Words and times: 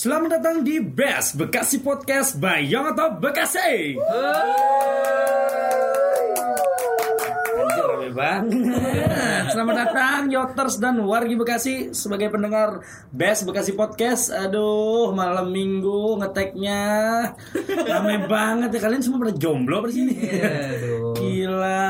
Selamat 0.00 0.40
datang 0.40 0.64
di 0.64 0.80
Best 0.80 1.36
Bekasi 1.36 1.84
Podcast 1.84 2.40
by 2.40 2.64
Young 2.64 2.96
atau 2.96 3.20
Bekasi. 3.20 4.00
Anjir, 4.00 5.29
banget. 8.12 8.50
Selamat 9.50 9.74
datang 9.80 10.26
Yoters 10.26 10.76
dan 10.76 10.98
wargi 11.00 11.34
Bekasi 11.34 11.74
sebagai 11.90 12.28
pendengar 12.28 12.82
Best 13.08 13.42
Bekasi 13.42 13.72
Podcast. 13.72 14.30
Aduh, 14.30 15.10
malam 15.10 15.48
minggu 15.48 16.18
ngeteknya 16.18 16.82
rame 17.86 18.26
banget 18.26 18.70
ya 18.70 18.80
kalian 18.80 19.00
semua 19.00 19.22
pada 19.22 19.34
jomblo 19.34 19.80
pada 19.80 19.92
sini. 19.92 20.14
Gila. 21.14 21.82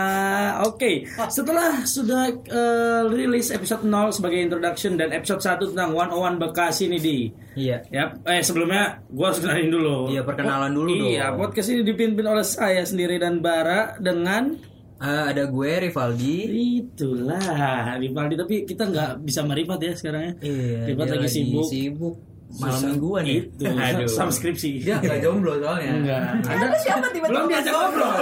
Oke, 0.64 1.04
setelah 1.28 1.82
sudah 1.82 2.28
eh, 2.30 3.02
rilis 3.08 3.50
episode 3.50 3.82
0 3.82 4.10
sebagai 4.10 4.38
introduction 4.38 4.94
dan 4.94 5.10
episode 5.10 5.40
1 5.40 5.72
tentang 5.72 5.92
101 5.92 6.36
Bekasi 6.38 6.88
nih 6.88 7.00
di. 7.00 7.18
Iya. 7.50 7.82
Ya, 7.90 8.14
eh 8.24 8.40
sebelumnya 8.40 9.02
gua 9.10 9.34
harus 9.34 9.42
kenalin 9.42 9.68
dulu. 9.68 9.96
Iya, 10.08 10.22
perkenalan 10.22 10.70
dulu 10.70 10.90
Iya, 11.10 11.34
dong. 11.34 11.42
podcast 11.42 11.68
ini 11.68 11.82
dipimpin 11.82 12.24
oleh 12.24 12.46
saya 12.46 12.82
sendiri 12.82 13.18
dan 13.18 13.42
Bara 13.42 13.98
dengan 13.98 14.54
Eh, 15.00 15.22
ada 15.32 15.48
gue 15.48 15.70
Rivaldi. 15.88 16.36
itulah 16.84 17.96
Rivaldi 17.96 18.36
tapi 18.36 18.68
kita 18.68 18.84
nggak 18.84 19.24
bisa 19.24 19.40
merifat 19.48 19.80
ya 19.80 19.92
sekarang 19.96 20.22
ya. 20.28 20.32
Iya. 20.44 20.78
Rifat 20.92 21.06
dia 21.08 21.14
lagi 21.16 21.28
sibuk. 21.32 21.64
Sibuk. 21.64 22.16
Malam 22.60 22.80
mingguan 22.92 23.22
ya. 23.24 23.34
Itu. 23.40 23.64
Aduh. 23.88 24.10
Sama 24.10 24.28
skripsi. 24.34 24.82
Dia 24.84 25.00
nggak 25.00 25.22
jomblo 25.22 25.56
soalnya. 25.56 25.92
Enggak. 25.96 26.20
Anda 26.50 26.66
siapa 26.82 27.06
tiba-tiba 27.14 27.32
belum 27.32 27.46
diajak 27.48 27.72
ngobrol. 27.72 28.20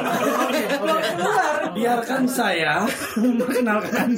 Biarkan 1.75 2.23
saya 2.31 2.75
memperkenalkan. 3.19 4.09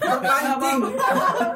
Terpancing. 0.00 0.80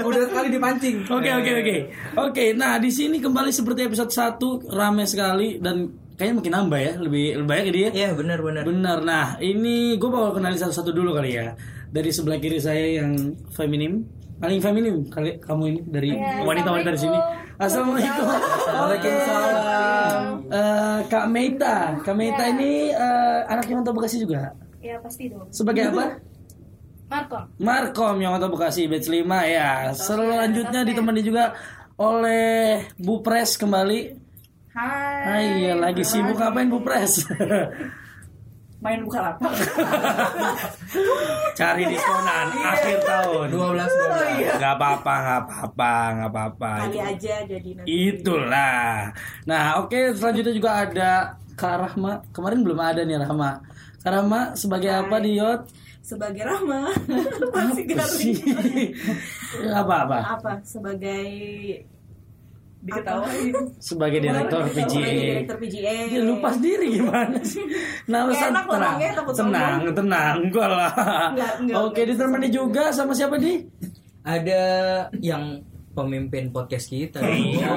Udah 0.04 0.22
sekali 0.28 0.48
dipancing. 0.54 0.96
Oke 1.08 1.30
oke 1.34 1.50
oke 1.64 1.76
oke. 2.14 2.44
Nah 2.54 2.76
di 2.78 2.90
sini 2.94 3.18
kembali 3.18 3.50
seperti 3.50 3.88
episode 3.88 4.12
1 4.12 4.70
rame 4.70 5.02
sekali 5.08 5.58
dan 5.58 6.07
kayaknya 6.18 6.34
makin 6.42 6.52
nambah 6.58 6.80
ya 6.82 6.92
lebih 6.98 7.24
lebih 7.38 7.46
banyak 7.46 7.66
ya 7.70 7.72
dia. 7.72 7.88
Iya, 7.94 8.10
benar 8.18 8.42
benar. 8.42 8.62
Benar. 8.66 8.98
Nah 9.06 9.26
ini 9.38 9.94
gue 9.94 10.10
bakal 10.10 10.34
kenalin 10.34 10.58
satu-satu 10.58 10.90
dulu 10.90 11.14
kali 11.14 11.38
ya. 11.38 11.54
Dari 11.88 12.10
sebelah 12.10 12.42
kiri 12.42 12.58
saya 12.58 13.00
yang 13.00 13.38
feminim, 13.54 14.02
paling 14.42 14.58
feminim 14.58 15.06
kali 15.06 15.38
kamu 15.38 15.62
ini 15.70 15.80
dari 15.86 16.10
Ya, 16.18 16.42
wanita-wanita 16.42 16.90
di 16.90 17.00
sini. 17.00 17.18
Assalamualaikum. 17.56 18.26
Waalaikumsalam. 18.66 20.22
Eh, 20.50 20.98
Kak 21.06 21.26
Meita, 21.30 21.76
Kak 22.02 22.14
Meita 22.18 22.44
ini 22.50 22.90
eh, 22.92 23.38
anak 23.46 23.70
yang 23.70 23.86
untuk 23.86 24.02
Bekasi 24.02 24.18
juga. 24.18 24.52
Ya 24.82 24.98
pasti 24.98 25.30
dong. 25.30 25.48
Sebagai 25.54 25.94
apa? 25.94 26.18
Marco. 27.08 27.38
Markom 27.56 28.16
yang 28.20 28.36
atau 28.36 28.52
Bekasi 28.52 28.84
batch 28.84 29.08
5 29.08 29.24
ya. 29.48 29.96
Selanjutnya 29.96 30.84
ditemani 30.84 31.22
juga 31.24 31.56
oleh 31.96 32.84
Bu 33.00 33.24
Pres 33.24 33.56
kembali. 33.56 34.27
Hai. 34.72 35.24
Ah 35.24 35.40
iya 35.40 35.72
lagi 35.74 36.04
sibuk 36.04 36.36
ngapain 36.36 36.68
Bu 36.68 36.84
Pres? 36.84 37.22
Main 38.78 39.02
buka 39.02 39.18
lapak. 39.18 39.50
Cari 41.58 41.82
diskonan 41.90 42.46
akhir 42.54 43.02
tahun. 43.02 43.50
12 43.50 44.54
12. 44.54 44.62
Gak 44.62 44.72
apa-apa, 44.78 45.14
gak 45.18 45.40
apa-apa, 45.42 45.92
gak 46.14 46.30
apa-apa. 46.30 46.70
Kali 46.86 47.00
aja 47.02 47.34
jadi 47.42 47.70
nanti. 47.74 47.90
Itulah. 47.90 49.10
Nah, 49.50 49.82
oke 49.82 50.14
selanjutnya 50.14 50.54
juga 50.54 50.70
ada 50.86 51.10
Kak 51.58 51.74
Rahma. 51.74 52.22
Kemarin 52.30 52.62
belum 52.62 52.78
ada 52.78 53.02
nih 53.02 53.18
Rahma. 53.18 53.66
Kak 53.98 54.12
Rahma 54.14 54.54
sebagai 54.54 54.94
apa 54.94 55.16
di 55.18 55.42
Yot? 55.42 55.66
Sebagai 55.98 56.46
Rahma. 56.46 56.94
Masih 57.58 57.82
Apa 57.82 58.04
sih? 58.14 58.38
garing. 58.46 58.90
Apa-apa? 59.74 60.38
Apa? 60.38 60.52
Sebagai 60.62 61.26
diketahui. 62.82 63.50
Sebagai 63.82 64.18
direktur 64.22 64.62
Sebagai 64.70 64.86
PGA. 64.86 65.10
Direktur 65.10 65.56
PGA. 65.58 65.94
Dia 66.06 66.22
lupa 66.22 66.48
sendiri 66.54 66.86
gimana 66.94 67.38
sih? 67.42 67.64
Nah, 68.06 68.30
enak 68.30 68.64
tenang, 68.70 68.96
takut 69.14 69.34
tenang, 69.34 69.78
tenang, 69.92 70.36
enggak 70.46 70.68
lah. 70.70 70.92
Nggak, 71.34 71.52
nggak, 71.66 71.78
Oke, 71.82 72.00
ditemani 72.06 72.48
juga 72.48 72.94
sama 72.94 73.12
siapa 73.12 73.36
di? 73.36 73.60
Ada 74.22 74.62
yang 75.18 75.62
pemimpin 75.96 76.54
podcast 76.54 76.86
kita. 76.86 77.18
Iya. 77.18 77.74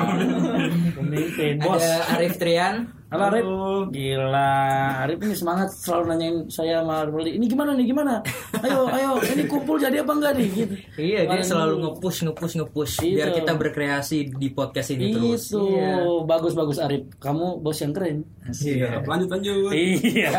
Pemimpin, 0.94 1.58
bos. 1.58 1.82
Ada 1.82 2.20
Arif 2.20 2.38
Trian. 2.38 3.01
Halo 3.12 3.28
Arif. 3.28 3.44
Gila, 3.92 4.56
Arif 5.04 5.20
ini 5.20 5.36
semangat 5.36 5.68
selalu 5.76 6.04
nanyain 6.08 6.38
saya 6.48 6.80
sama 6.80 7.04
Arif. 7.04 7.28
Ini 7.28 7.44
gimana 7.44 7.76
nih, 7.76 7.84
gimana? 7.84 8.24
Ayo, 8.64 8.88
ayo, 8.88 9.20
ini 9.28 9.52
kumpul 9.52 9.76
jadi 9.76 10.00
apa 10.00 10.16
enggak 10.16 10.40
nih? 10.40 10.48
Gitu. 10.48 10.74
Iya, 10.96 11.28
dia 11.28 11.44
selalu 11.44 11.74
nge-push 11.84 12.24
nge-push 12.24 12.54
nge-push 12.64 12.94
Itu. 13.04 13.20
biar 13.20 13.36
kita 13.36 13.52
berkreasi 13.52 14.32
di 14.32 14.48
podcast 14.50 14.96
ini 14.96 15.12
terus. 15.12 15.52
Itu, 15.52 15.60
Iya. 15.76 16.24
bagus 16.24 16.56
bagus 16.56 16.80
Arif. 16.80 17.12
Kamu 17.20 17.60
bos 17.60 17.84
yang 17.84 17.92
keren. 17.92 18.24
Iya. 18.48 19.04
Lanjut 19.04 19.28
lanjut. 19.28 19.76
Iya. 19.76 20.32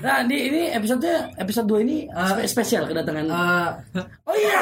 Nah, 0.00 0.24
ini 0.24 0.36
ini 0.48 0.60
episode 0.72 1.04
episode 1.36 1.68
2 1.68 1.84
ini 1.84 1.96
spe- 2.08 2.48
spesial 2.48 2.88
kedatangan. 2.88 3.28
Eh, 3.28 3.68
Oh 4.24 4.32
iya. 4.32 4.58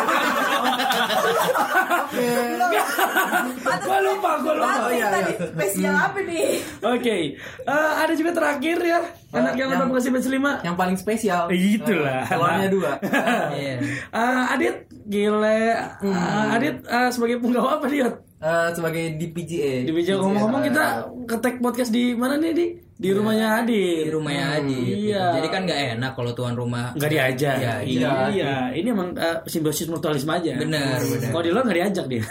Gua 3.86 3.98
lupa, 4.02 4.30
gua 4.42 4.54
lupa. 4.56 4.72
Oh 4.82 4.90
iya. 4.90 5.06
Tadi 5.14 5.32
spesial 5.46 5.94
apa 5.94 6.18
nih? 6.20 6.58
Oke, 6.82 7.35
Eh, 7.62 7.92
ada 7.98 8.12
juga 8.12 8.30
terakhir 8.32 8.78
ya 8.78 9.00
anak 9.30 9.52
yang 9.52 9.68
yang- 9.68 9.80
nonton 9.82 9.94
kasih 9.94 10.10
batch 10.10 10.28
lima. 10.28 10.52
Yang 10.60 10.76
paling 10.76 10.96
spesial. 10.96 11.42
Itulah. 11.48 12.24
Telurnya 12.24 12.68
dua. 12.68 12.90
Iya. 13.56 13.74
Eh, 14.08 14.52
Adit, 14.52 14.76
gile. 15.04 15.60
Eh, 16.00 16.52
Adit 16.52 16.76
eh, 16.82 17.08
sebagai 17.10 17.36
penggawa 17.38 17.76
apa 17.76 17.86
dia? 17.86 18.08
Eh, 18.36 18.68
sebagai 18.70 19.16
di 19.16 19.26
PGA. 19.28 19.74
Di 19.82 19.92
Bija 19.92 20.14
ngomong-ngomong 20.14 20.62
kita 20.62 20.84
ketek 21.26 21.58
podcast 21.58 21.88
di 21.88 22.12
mana 22.12 22.36
nih 22.36 22.52
di? 22.52 22.66
Di 22.96 23.12
rumahnya 23.12 23.60
Adit. 23.60 24.08
Di 24.08 24.12
rumahnya 24.12 24.44
Adi. 24.56 25.12
Iya. 25.12 25.36
Jadi 25.36 25.48
kan 25.52 25.60
nggak 25.68 25.80
enak 26.00 26.12
kalau 26.16 26.32
tuan 26.32 26.56
rumah 26.56 26.96
Nggak 26.96 27.10
diajak. 27.12 27.56
Iya, 27.60 27.74
iya. 27.84 28.12
iya. 28.32 28.54
Ini 28.72 28.88
emang 28.88 29.12
eh, 29.12 29.36
simbiosis 29.44 29.84
mutualisme 29.86 30.32
aja. 30.32 30.56
Benar, 30.56 31.04
benar. 31.04 31.28
Kalau 31.28 31.42
di 31.44 31.50
luar 31.52 31.62
nggak 31.68 31.76
diajak 31.76 32.06
dia. 32.08 32.24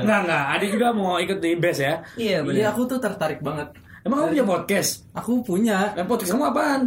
Nggak 0.00 0.20
nggak. 0.24 0.44
Adit 0.56 0.68
juga 0.72 0.88
mau 0.96 1.20
ikut 1.20 1.36
di 1.36 1.52
best 1.60 1.84
ya. 1.84 2.00
Iya 2.16 2.40
Iya, 2.40 2.48
benar. 2.48 2.72
aku 2.72 2.80
tuh 2.88 2.96
tertarik 2.96 3.44
banget. 3.44 3.68
Emang 4.00 4.24
kamu 4.24 4.32
punya 4.32 4.46
podcast? 4.48 5.04
Aku 5.12 5.44
punya. 5.44 5.92
Eh, 5.92 6.06
podcast 6.08 6.32
kamu 6.32 6.44
apaan? 6.48 6.80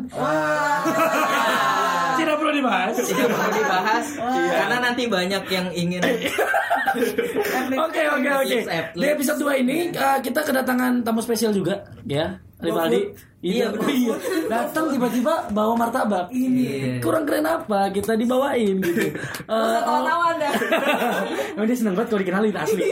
Tidak 2.23 2.35
perlu 2.35 2.51
dibahas. 2.53 2.93
Tidak 2.95 3.27
perlu 3.27 3.51
dibahas 3.51 4.05
karena 4.49 4.77
nanti 4.79 5.03
banyak 5.05 5.43
yang 5.47 5.67
ingin 5.69 6.01
Oke 7.73 8.01
oke 8.05 8.29
oke. 8.37 8.57
Di 8.93 9.07
episode 9.07 9.41
2 9.41 9.61
ini 9.61 9.77
uh, 9.91 10.21
kita 10.21 10.41
kedatangan 10.41 11.01
tamu 11.01 11.19
spesial 11.19 11.49
juga 11.49 11.81
ya. 12.05 12.37
Rivaldi. 12.61 13.11
Iya, 13.43 13.75
Iya, 13.75 13.91
iya. 13.91 14.15
Datang 14.47 14.87
tiba-tiba 14.87 15.51
bawa 15.51 15.75
martabak. 15.75 16.31
Ini 16.31 16.95
kurang 17.03 17.27
keren 17.27 17.43
apa? 17.43 17.91
Kita 17.91 18.15
dibawain 18.15 18.79
gitu. 18.79 19.11
Eh, 19.11 19.79
Tawa-tawa 19.83 20.31
dah. 20.39 20.53
Emang 21.59 21.67
dia 21.67 21.75
seneng 21.75 21.91
banget 21.91 22.07
kalau 22.07 22.21
dikenalin 22.23 22.55
asli. 22.63 22.87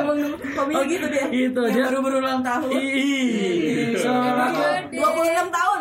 Emang 0.00 0.16
hobinya 0.56 0.84
gitu 0.88 1.06
dia. 1.12 1.24
Itu 1.28 1.60
Yang 1.60 1.76
dia. 1.76 1.84
baru-baru 1.92 2.16
ulang 2.24 2.40
tahun. 2.40 2.70
Ih. 2.72 4.00
So, 4.00 4.08
aku 4.08 4.64
26 4.96 4.96
tahun. 5.52 5.79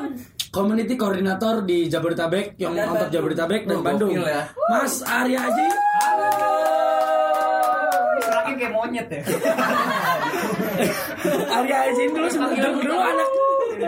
Community 0.49 0.93
koordinator 0.93 1.61
di 1.61 1.85
Jabodetabek 1.85 2.57
yang 2.57 2.73
Dan 2.73 2.89
mantap. 2.89 3.09
Jabodetabek 3.09 3.61
dan 3.63 3.75
Oh, 3.75 3.83
Bandung. 3.83 4.11
ya. 4.13 4.43
Mas 4.67 5.01
Arya 5.01 5.39
Aji. 5.41 5.67
Terakhir 8.19 8.55
kayak 8.55 8.71
monyet 8.71 9.07
ya. 9.07 9.21
Arya 11.51 11.77
Aji 11.85 12.03
dulu 12.09 12.27
sempat 12.27 12.49
dulu, 12.53 12.79
dulu 12.81 12.95
anak 12.95 13.27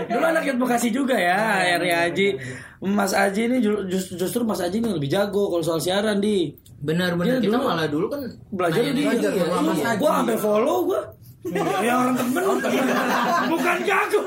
dulu 0.08 0.24
anak 0.26 0.44
yang 0.44 0.58
Bekasi 0.58 0.90
juga 0.90 1.16
ya 1.16 1.40
Arya 1.74 1.98
Aji 2.06 2.28
Mas 2.84 3.12
Aji 3.14 3.42
ini 3.46 3.58
ju- 3.60 3.86
just- 3.86 4.14
justru 4.14 4.44
Mas 4.44 4.60
Aji 4.60 4.80
ini 4.80 4.92
lebih 4.92 5.08
jago 5.08 5.48
kalau 5.48 5.62
soal 5.62 5.80
siaran 5.80 6.20
di 6.20 6.52
benar-benar 6.78 7.38
Dia 7.38 7.44
kita 7.44 7.56
dulu 7.56 7.66
malah 7.66 7.88
dulu 7.88 8.06
kan 8.08 8.22
belajar 8.50 8.82
di 8.84 9.02
iya, 9.02 9.14
iya. 9.14 9.46
Aji. 9.48 9.98
gua 9.98 10.12
sampai 10.18 10.38
follow 10.38 10.78
gua 10.86 11.02
ya 11.82 11.94
orang 11.98 12.14
temen 12.14 12.44
bukan 13.50 13.78
jago 13.82 14.22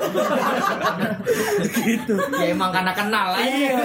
gitu 1.78 2.14
ya 2.34 2.50
emang 2.50 2.74
karena 2.74 2.90
kenal 2.90 3.38
aja. 3.38 3.46
Iya. 3.46 3.78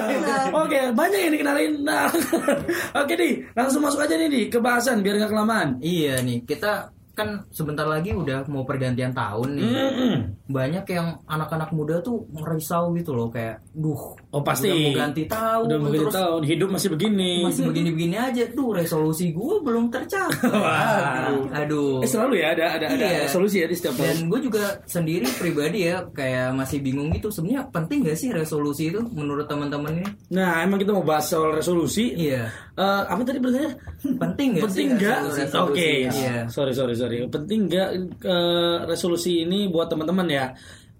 Oke, 0.50 0.80
banyak 0.98 1.20
yang 1.30 1.34
dikenalin. 1.38 1.74
Nah, 1.86 2.10
oke 3.00 3.14
nih, 3.14 3.46
langsung 3.54 3.86
masuk 3.86 4.02
aja 4.02 4.18
nih 4.18 4.30
di 4.30 4.42
ke 4.50 4.58
bahasan 4.58 5.06
biar 5.06 5.22
nggak 5.22 5.32
kelamaan. 5.32 5.78
Iya 5.78 6.26
nih 6.26 6.42
kita 6.50 6.90
kan 7.20 7.44
sebentar 7.52 7.84
lagi 7.84 8.16
udah 8.16 8.48
mau 8.48 8.64
pergantian 8.64 9.12
tahun 9.12 9.60
nih. 9.60 9.68
Mm-mm. 9.68 10.14
Banyak 10.48 10.86
yang 10.88 11.20
anak-anak 11.28 11.76
muda 11.76 12.00
tuh 12.00 12.24
risau 12.48 12.96
gitu 12.96 13.12
loh 13.12 13.28
kayak, 13.28 13.60
duh, 13.76 14.16
Oh 14.30 14.46
pasti. 14.46 14.70
udah 14.70 14.78
mau 14.78 14.94
ganti 14.96 15.24
tahun, 15.26 15.64
Udah 15.66 15.78
mau 15.78 15.86
ganti 15.88 15.98
terus 16.00 16.14
tahun, 16.14 16.42
hidup 16.46 16.70
masih 16.70 16.90
begini. 16.92 17.32
masih 17.42 17.64
begini-begini 17.66 18.14
aja, 18.14 18.44
duh 18.48 18.70
resolusi 18.72 19.34
gue 19.34 19.56
belum 19.58 19.90
tercapai. 19.90 21.34
Aduh. 21.60 21.98
Eh 22.00 22.06
selalu 22.06 22.38
ya 22.38 22.54
ada 22.54 22.66
ada 22.72 22.86
ada 22.90 23.06
Iya. 23.10 23.26
resolusi 23.26 23.58
ya 23.58 23.66
di 23.66 23.74
setiap 23.74 23.98
tahun. 23.98 24.06
Dan 24.06 24.18
gue 24.28 24.40
juga 24.46 24.64
sendiri 24.86 25.26
pribadi 25.34 25.80
ya 25.84 26.06
kayak 26.08 26.54
masih 26.54 26.78
bingung 26.78 27.10
gitu 27.10 27.28
sebenarnya 27.28 27.66
penting 27.70 28.06
gak 28.06 28.16
sih 28.16 28.30
resolusi 28.30 28.84
itu 28.88 29.02
menurut 29.10 29.46
teman-teman 29.46 29.98
ini? 29.98 30.10
Nah, 30.30 30.62
emang 30.62 30.78
kita 30.78 30.92
mau 30.92 31.02
bahas 31.02 31.26
soal 31.26 31.50
resolusi. 31.50 32.14
Iya. 32.14 32.54
Eh, 32.76 33.04
apa 33.10 33.22
tadi 33.24 33.40
bertanya? 33.40 33.74
Penting 34.00 34.48
gak 34.56 34.64
Penting 34.64 34.88
sih 34.94 34.98
resolusi- 35.00 35.42
Oke, 35.50 35.90
resolusi? 36.06 36.22
Iya. 36.22 36.38
sorry 36.48 36.74
sorry 36.74 36.94
sorry. 36.94 37.18
Penting 37.26 37.66
nggak 37.66 37.90
eh, 38.22 38.78
resolusi 38.86 39.42
ini 39.42 39.66
buat 39.68 39.90
teman-teman 39.90 40.30
ya? 40.30 40.46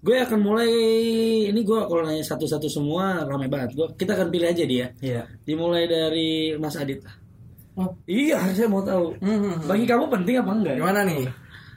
Gue 0.00 0.16
akan 0.16 0.40
mulai 0.40 0.70
ini 1.46 1.60
gue 1.60 1.80
kalau 1.84 2.00
nanya 2.00 2.24
satu-satu 2.24 2.66
semua 2.66 3.20
rame 3.22 3.46
banget. 3.46 3.76
Gue 3.76 3.88
kita 3.94 4.16
akan 4.16 4.28
pilih 4.28 4.48
aja 4.48 4.64
dia. 4.64 4.86
Iya. 4.98 5.28
Dimulai 5.44 5.84
dari 5.84 6.56
Mas 6.56 6.72
Adit. 6.74 7.04
Oh. 7.76 7.92
Iya, 8.04 8.40
saya 8.50 8.64
mau 8.66 8.80
tahu. 8.80 9.12
Hmm. 9.20 9.60
Bagi 9.64 9.84
kamu 9.84 10.08
penting 10.08 10.40
apa 10.40 10.52
enggak? 10.52 10.74
Gimana 10.76 11.00
nih? 11.04 11.28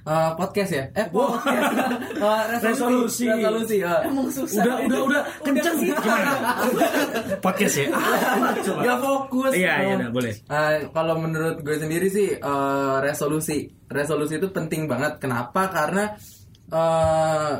Eh, 0.04 0.32
podcast 0.36 0.72
ya? 0.72 0.84
Eh, 0.92 1.08
podcast. 1.08 1.72
Eh, 2.24 2.44
Resolusi. 2.64 3.28
Resolusi. 3.28 3.78
eh. 3.80 4.00
Emang 4.08 4.28
susah. 4.28 4.64
Udah 4.64 4.76
udah 4.88 5.00
udah 5.04 5.22
kenceng 5.44 5.76
gimana? 5.84 6.32
Podcast 7.40 7.76
ya. 7.76 7.88
Gak 8.84 8.98
fokus. 9.00 9.52
Iya, 9.52 9.74
iya, 9.84 9.94
udah, 10.00 10.10
boleh. 10.12 10.32
eh, 10.40 10.76
kalau 10.92 11.20
menurut 11.20 11.60
gue 11.60 11.76
sendiri 11.76 12.08
sih 12.08 12.36
eh, 12.36 12.96
resolusi, 13.00 13.68
resolusi 13.92 14.40
itu 14.40 14.48
penting 14.48 14.88
banget. 14.88 15.20
Kenapa? 15.20 15.68
Karena 15.68 16.16
eh, 16.72 17.54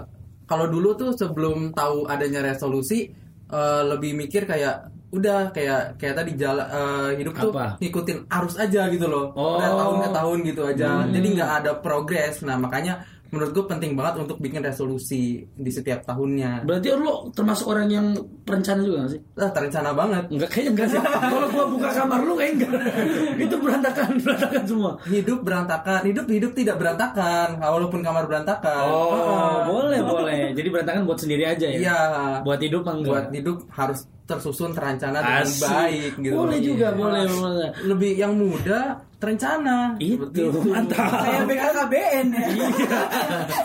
kalau 0.46 0.66
dulu 0.68 0.96
tuh 0.96 1.12
sebelum 1.16 1.72
tahu 1.72 2.06
adanya 2.08 2.44
resolusi 2.44 3.10
eh, 3.50 3.84
lebih 3.88 4.18
mikir 4.18 4.44
kayak 4.44 4.92
udah 5.14 5.54
kayak 5.54 6.02
kayak 6.02 6.16
tadi 6.18 6.32
jalan 6.34 6.66
eh, 6.66 7.10
hidup 7.22 7.38
tuh 7.38 7.54
Apa? 7.54 7.78
ngikutin 7.78 8.26
arus 8.28 8.56
aja 8.58 8.90
gitu 8.90 9.06
loh. 9.06 9.30
Oh. 9.38 9.62
Tahun 9.62 9.98
ke 10.02 10.10
tahun 10.10 10.38
gitu 10.50 10.62
aja. 10.66 11.06
Jadi 11.06 11.28
nggak 11.38 11.52
ada 11.64 11.72
progres. 11.78 12.42
Nah 12.42 12.58
makanya 12.58 13.06
menurut 13.34 13.52
gue 13.52 13.66
penting 13.66 13.92
banget 13.94 14.22
untuk 14.22 14.38
bikin 14.38 14.62
resolusi 14.62 15.24
di 15.44 15.72
setiap 15.74 16.06
tahunnya. 16.06 16.62
Berarti 16.64 16.94
lo 16.94 17.28
termasuk 17.30 17.66
orang 17.68 17.90
yang 17.90 18.14
perencana 18.46 18.80
juga 18.80 19.04
gak 19.04 19.12
sih? 19.12 19.22
Lah 19.34 19.50
terencana 19.50 19.90
banget. 19.92 20.24
Enggak 20.30 20.50
kayaknya 20.50 20.72
enggak 20.72 20.88
sih. 20.88 21.00
Kalau 21.02 21.48
gua 21.50 21.66
buka 21.68 21.90
kamar 21.90 22.20
lu 22.22 22.34
kayak 22.38 22.52
enggak. 22.54 22.72
Itu 23.44 23.56
berantakan, 23.58 24.10
berantakan 24.22 24.64
semua. 24.64 24.92
hidup 25.04 25.40
berantakan 25.42 26.02
hidup 26.06 26.26
hidup 26.28 26.52
tidak 26.54 26.76
berantakan 26.78 27.58
walaupun 27.58 28.00
kamar 28.00 28.24
berantakan 28.24 28.86
Oh, 28.86 29.66
boleh, 29.66 30.00
boleh. 30.00 30.54
Jadi 30.54 30.68
berantakan 30.70 31.02
buat 31.04 31.18
sendiri 31.18 31.44
aja 31.44 31.66
ya. 31.66 31.78
iya 31.80 31.98
Buat 32.46 32.62
hidup 32.62 32.86
enggak. 32.86 33.10
buat 33.10 33.26
hidup 33.34 33.58
harus 33.74 34.06
tersusun 34.24 34.72
terencana 34.72 35.20
dengan 35.20 35.44
Asik. 35.44 35.62
baik 35.62 36.12
gitu 36.18 36.34
Boleh 36.34 36.60
juga, 36.60 36.88
Iya. 36.88 36.96
boleh, 36.96 37.24
boleh. 37.30 37.70
lebih 37.84 38.12
yang 38.16 38.34
muda 38.34 38.80
terencana 39.16 39.96
Itu 39.98 40.28
Seperti 40.28 40.64
mantap. 40.66 41.12
Kayak 41.18 41.44
BKKBN 41.46 42.26
ya. 42.30 42.48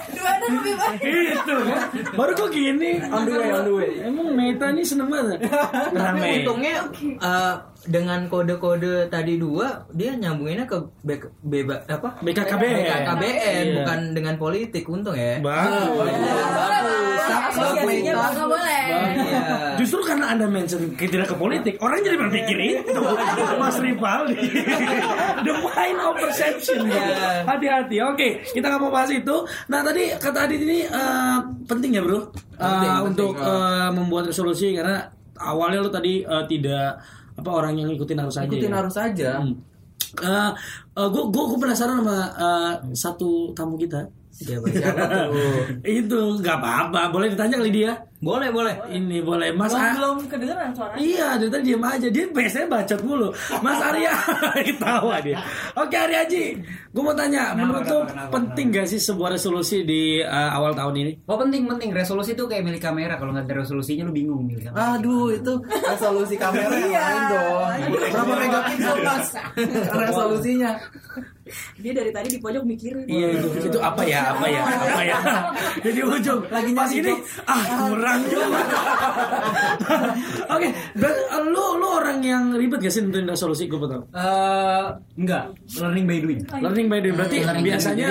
Dua 0.08 0.28
ada 0.28 0.46
lebih 0.48 0.74
baik. 0.76 1.00
Itu 1.32 1.54
kan. 1.60 1.82
Baru 2.14 2.32
kok 2.32 2.48
gini. 2.48 2.90
on 3.04 3.22
the 3.22 3.32
way 3.32 3.50
on 3.50 3.62
the 3.64 3.72
way 3.72 3.90
Emang 4.00 4.28
Meta 4.32 4.66
nih 4.68 4.82
seneng 4.82 5.08
banget. 5.08 5.38
Tapi 5.42 5.94
Rame. 5.94 6.30
untungnya 6.40 6.74
eh, 7.18 7.54
dengan 7.80 8.26
kode-kode 8.26 9.06
tadi 9.06 9.36
dua 9.36 9.86
dia 9.88 10.10
nyambunginnya 10.12 10.64
ke 10.64 10.76
B- 11.00 11.30
beba 11.40 11.78
apa? 11.84 12.18
BKKBN. 12.18 12.74
BKKBN 12.74 13.38
Iya. 13.38 13.74
bukan 13.76 13.98
dengan 14.12 14.34
politik 14.34 14.82
untung 14.84 15.14
ya. 15.14 15.38
Bagus. 15.38 16.10
Asosiasinya 17.28 18.12
nggak 18.14 18.34
boleh. 18.40 18.82
Iya. 19.14 19.42
Justru 19.76 20.00
karena 20.02 20.26
anda 20.28 20.46
mention 20.46 20.80
tidak 20.92 21.28
ke 21.28 21.36
politik, 21.36 21.74
orang 21.78 22.00
jadi 22.00 22.16
berpikir 22.18 22.56
itu. 22.58 23.00
Mas 23.56 23.78
Rivaldi. 23.78 24.36
The 25.46 25.54
mind 25.54 25.98
of 25.98 26.14
perception. 26.18 26.78
Iya. 26.84 27.44
Hati-hati. 27.44 27.96
Oke, 28.04 28.28
kita 28.48 28.66
nggak 28.66 28.80
mau 28.80 28.90
bahas 28.90 29.10
itu. 29.10 29.36
Nah 29.66 29.80
tadi 29.80 30.10
kata 30.12 30.38
Adit 30.40 30.60
ini 30.60 30.82
eh, 30.82 31.36
penting 31.64 31.92
ya 31.92 32.02
bro, 32.02 32.18
Eh, 32.18 32.26
Penting, 32.58 32.90
penting. 32.90 33.06
untuk 33.06 33.32
eh, 33.38 33.88
membuat 33.92 34.24
resolusi 34.26 34.74
karena 34.74 35.06
awalnya 35.36 35.78
lo 35.78 35.88
tadi 35.88 36.20
eh, 36.20 36.44
tidak 36.46 36.98
apa 37.38 37.50
orang 37.54 37.72
yang 37.78 37.88
ngikutin 37.94 38.18
harus 38.18 38.36
aja. 38.36 38.46
ikutin 38.50 38.72
ya? 38.74 38.78
arus 38.82 38.96
aja 38.98 39.30
Hmm. 39.38 39.54
Eh, 40.08 40.50
gue 40.96 41.24
gue 41.28 41.58
penasaran 41.60 42.00
sama 42.00 42.18
eh, 42.32 42.72
satu 42.96 43.52
tamu 43.52 43.76
kita. 43.76 44.08
Siapa? 44.32 44.70
siapa 44.70 45.00
tuh 45.04 45.26
itu 46.00 46.20
nggak 46.40 46.56
apa-apa, 46.62 47.12
boleh 47.12 47.28
ditanya 47.34 47.58
kali 47.60 47.70
dia. 47.74 47.92
Boleh, 48.18 48.50
boleh. 48.50 48.74
Ini 48.90 49.22
boleh 49.22 49.54
Mas 49.54 49.70
Belum, 49.70 49.86
A- 49.86 49.94
belum 49.94 50.16
kedengeran 50.26 50.70
suaranya. 50.74 50.98
Iya, 50.98 51.28
dari 51.38 51.50
tadi 51.50 51.64
diem 51.64 51.84
aja. 51.84 52.08
Dia 52.08 52.24
biasanya 52.26 52.66
bacot 52.66 53.00
mulu. 53.02 53.28
Mas 53.62 53.78
Arya 53.78 54.10
ketawa 54.66 55.16
dia. 55.22 55.38
Oke 55.72 55.94
Arya 55.94 56.26
Haji, 56.26 56.44
gue 56.90 57.02
mau 57.02 57.14
tanya, 57.14 57.54
menurut 57.54 57.86
tuh 57.86 58.02
penting 58.28 58.74
gak 58.74 58.86
sih 58.86 58.98
sebuah 58.98 59.38
resolusi 59.38 59.86
di 59.86 60.18
uh, 60.18 60.50
awal 60.50 60.74
tahun 60.74 60.94
ini? 60.98 61.12
Oh 61.24 61.38
penting 61.38 61.64
penting 61.64 61.94
resolusi 61.94 62.34
tuh 62.34 62.50
kayak 62.50 62.66
milik 62.66 62.82
kamera 62.82 63.14
kalau 63.14 63.30
nggak 63.30 63.46
ada 63.46 63.62
resolusinya 63.62 64.02
lu 64.02 64.12
bingung 64.12 64.42
milik 64.42 64.66
kamera. 64.66 64.98
aduh 64.98 65.30
itu 65.30 65.52
resolusi 65.62 66.34
kamera 66.34 66.74
yang 66.74 66.90
lain 66.90 67.22
dong 67.28 67.70
berapa 68.08 68.34
megapiksel 68.34 68.96
mas 69.00 69.26
resolusinya 70.02 70.70
Dia 71.80 71.96
dari 71.96 72.12
tadi 72.12 72.28
di 72.28 72.36
pojok 72.36 72.60
mikirin. 72.60 73.08
Iya 73.08 73.40
itu, 73.40 73.72
itu 73.72 73.78
apa 73.80 74.04
ya, 74.04 74.36
apa 74.36 74.44
ya, 74.44 74.60
apa 74.68 75.00
ya. 75.00 75.16
Jadi 75.88 76.00
ujung 76.04 76.44
lagi 76.44 76.76
pas 76.76 76.92
ini 76.92 77.08
ah 77.48 77.62
kurang 77.88 78.07
juga. 78.22 78.46
Oke, 80.54 80.68
berarti, 80.94 81.20
uh, 81.28 81.42
lu 81.44 81.64
lu 81.76 81.86
orang 81.88 82.18
yang 82.20 82.42
ribet 82.52 82.78
gak 82.80 82.90
sih 82.90 83.00
nentuin 83.02 83.26
resolusi 83.26 83.66
gue 83.66 83.76
betul? 83.76 84.00
Eh 84.10 84.84
enggak, 85.16 85.52
learning 85.76 86.04
by 86.04 86.16
doing. 86.18 86.40
Learning 86.48 86.86
by 86.86 86.98
doing 86.98 87.14
berarti 87.14 87.36
Learning 87.42 87.64
biasanya 87.64 88.08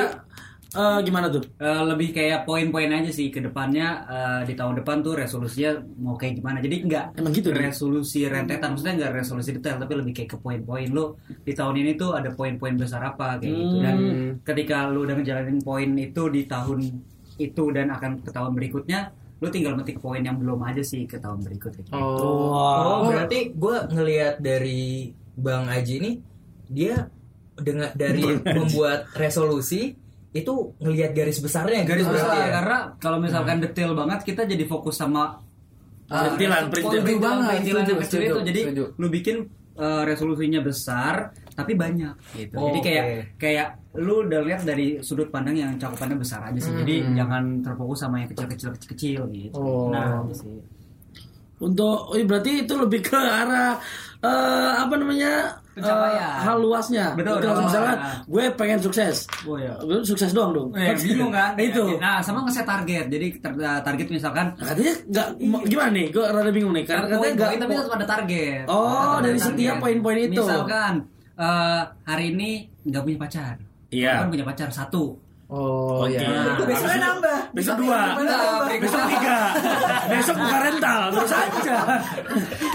uh, 0.73 0.99
gimana 1.01 1.27
tuh? 1.27 1.41
Eh, 1.57 1.81
lebih 1.85 2.11
kayak 2.11 2.43
poin-poin 2.43 2.87
aja 2.87 3.09
sih 3.09 3.27
ke 3.27 3.39
depannya 3.39 3.87
eh, 4.05 4.39
di 4.45 4.53
tahun 4.53 4.79
depan 4.79 5.01
tuh 5.01 5.13
resolusinya 5.15 5.81
mau 5.97 6.13
kayak 6.13 6.37
gimana. 6.37 6.57
Jadi 6.59 6.75
enggak 6.83 7.03
Emang 7.17 7.31
gitu, 7.33 7.49
resolusi 7.51 8.25
rentetan 8.25 8.73
maksudnya 8.73 8.93
enggak 9.01 9.11
resolusi 9.17 9.49
detail 9.51 9.77
tapi 9.77 9.93
lebih 9.95 10.11
kayak 10.13 10.29
ke 10.33 10.37
poin-poin 10.37 10.87
lu 10.87 11.13
di 11.43 11.51
tahun 11.51 11.75
ini 11.77 11.91
tuh 11.95 12.13
ada 12.13 12.29
poin-poin 12.31 12.73
besar 12.75 13.01
apa 13.03 13.37
kayak 13.37 13.53
gitu 13.53 13.75
dan 13.81 13.95
Hmm. 13.97 14.29
ketika 14.45 14.87
lu 14.87 15.03
udah 15.03 15.17
ngejalanin 15.17 15.59
poin 15.59 15.89
itu 15.97 16.21
di 16.29 16.45
tahun 16.45 16.79
itu 17.37 17.63
dan 17.69 17.89
akan 17.91 18.21
ke 18.21 18.29
tahun 18.29 18.53
berikutnya 18.53 19.09
lu 19.37 19.47
tinggal 19.47 19.73
metik 19.73 19.97
poin 19.97 20.19
yang 20.19 20.35
belum 20.35 20.57
aja 20.61 20.81
sih 20.81 21.05
ke 21.05 21.17
tahun 21.17 21.41
berikutnya. 21.41 21.85
oh 21.91 23.03
Oh, 23.03 23.05
berarti 23.05 23.51
gue 23.51 23.75
ngelihat 23.87 24.35
dari 24.37 25.13
Bang 25.33 25.65
Aji 25.65 25.93
ini 25.97 26.11
dia 26.65 27.05
dengan 27.53 27.93
dari 27.93 28.21
membuat 28.43 29.09
resolusi 29.13 29.93
itu 30.29 30.53
ngelihat 30.77 31.11
garis 31.11 31.37
besarnya 31.37 31.81
garis 31.83 32.01
gitu 32.01 32.11
besar 32.11 32.27
berarti 32.27 32.39
ya? 32.39 32.49
karena 32.53 32.77
kalau 32.97 33.17
misalkan 33.17 33.57
detail 33.57 33.91
banget 33.93 34.19
kita 34.23 34.43
jadi 34.43 34.65
fokus 34.65 34.95
sama 34.95 35.41
Perintilan, 36.07 36.71
perintilan. 36.71 37.03
perintilan, 37.03 37.19
banget, 37.19 37.47
perintilan 37.51 37.83
yang 37.83 37.99
kecil 37.99 38.07
setuju, 38.17 38.31
itu 38.31 38.39
jadi 38.47 38.61
setuju. 38.63 38.83
lu 38.95 39.07
bikin 39.09 39.35
uh, 39.75 40.03
resolusinya 40.03 40.61
besar 40.61 41.13
tapi 41.51 41.73
banyak 41.73 42.13
gitu 42.33 42.55
Oh, 42.55 42.69
jadi 42.69 42.79
kayak 42.79 43.03
oke. 43.03 43.21
kayak 43.37 43.67
lu 43.97 44.23
udah 44.23 44.41
lihat 44.41 44.61
dari 44.61 44.97
sudut 44.99 45.27
pandang 45.27 45.55
yang 45.55 45.71
cakupannya 45.75 46.15
besar 46.15 46.41
aja 46.43 46.57
sih 46.57 46.73
jadi 46.75 46.95
Hmm. 47.01 47.15
jangan 47.15 47.43
terfokus 47.61 47.99
sama 47.99 48.15
yang 48.17 48.29
kecil-kecil 48.29 48.69
kecil 48.87 49.21
gitu 49.27 49.53
Oh. 49.53 49.89
nah 49.89 50.21
itu 50.23 50.33
sih 50.37 50.57
Untuk, 51.57 51.97
oh, 52.07 52.21
berarti 52.21 52.61
itu 52.61 52.73
lebih 52.75 53.01
ke 53.01 53.17
arah 53.17 53.81
eh, 54.19 54.71
apa 54.77 54.93
namanya 54.93 55.57
eh, 55.73 55.81
Pencapaian. 55.81 56.37
hal 56.39 56.57
luasnya. 56.59 57.05
Betul, 57.13 57.37
betul. 57.39 57.65
misalkan 57.65 57.97
Nah. 57.97 58.17
gue 58.23 58.43
pengen 58.53 58.77
sukses, 58.79 59.25
oh 59.41 59.57
ya 59.57 59.73
Gue 59.79 60.01
sukses 60.03 60.29
doang 60.31 60.53
dong. 60.53 60.69
Eh, 60.71 60.93
bingung 60.95 61.29
kan? 61.29 61.57
itu. 61.67 61.97
Nah, 61.97 62.17
sama 62.19 62.41
ngeset 62.41 62.61
target. 62.63 63.05
Jadi 63.07 63.27
tar- 63.37 63.57
target 63.81 64.05
misalkan 64.07 64.53
katanya 64.55 64.93
nggak 65.03 65.27
gimana 65.65 65.89
nih? 65.91 66.07
Gue 66.11 66.25
rada 66.27 66.51
bingung 66.51 66.73
nih. 66.73 66.85
Karena 66.85 67.05
katanya 67.07 67.33
nggak. 67.35 67.49
tapi 67.57 67.73
tetap 67.73 67.93
ada 67.95 68.07
target. 68.07 68.63
Oh, 68.67 68.85
ada 69.15 69.21
dari 69.23 69.33
target. 69.33 69.45
setiap 69.49 69.75
poin-poin 69.79 70.17
itu. 70.19 70.37
Misalkan 70.39 70.93
eh, 71.35 71.81
hari 72.03 72.25
ini 72.31 72.49
nggak 72.83 73.01
punya 73.03 73.17
pacar. 73.19 73.53
Iya. 73.89 74.23
Kan 74.23 74.29
punya 74.29 74.45
pacar 74.45 74.69
satu. 74.69 75.15
oh 75.47 76.03
Oke. 76.03 76.19
ya 76.19 76.59
Besoknya 76.59 76.99
nambah. 77.07 77.39
Besok 77.55 77.75
dua, 77.79 78.19
besok 78.83 79.03
tiga, 79.07 79.37
besok 80.11 80.35
buka 80.43 80.57
rental, 80.59 81.01
terus 81.07 81.31
aja. 81.31 81.77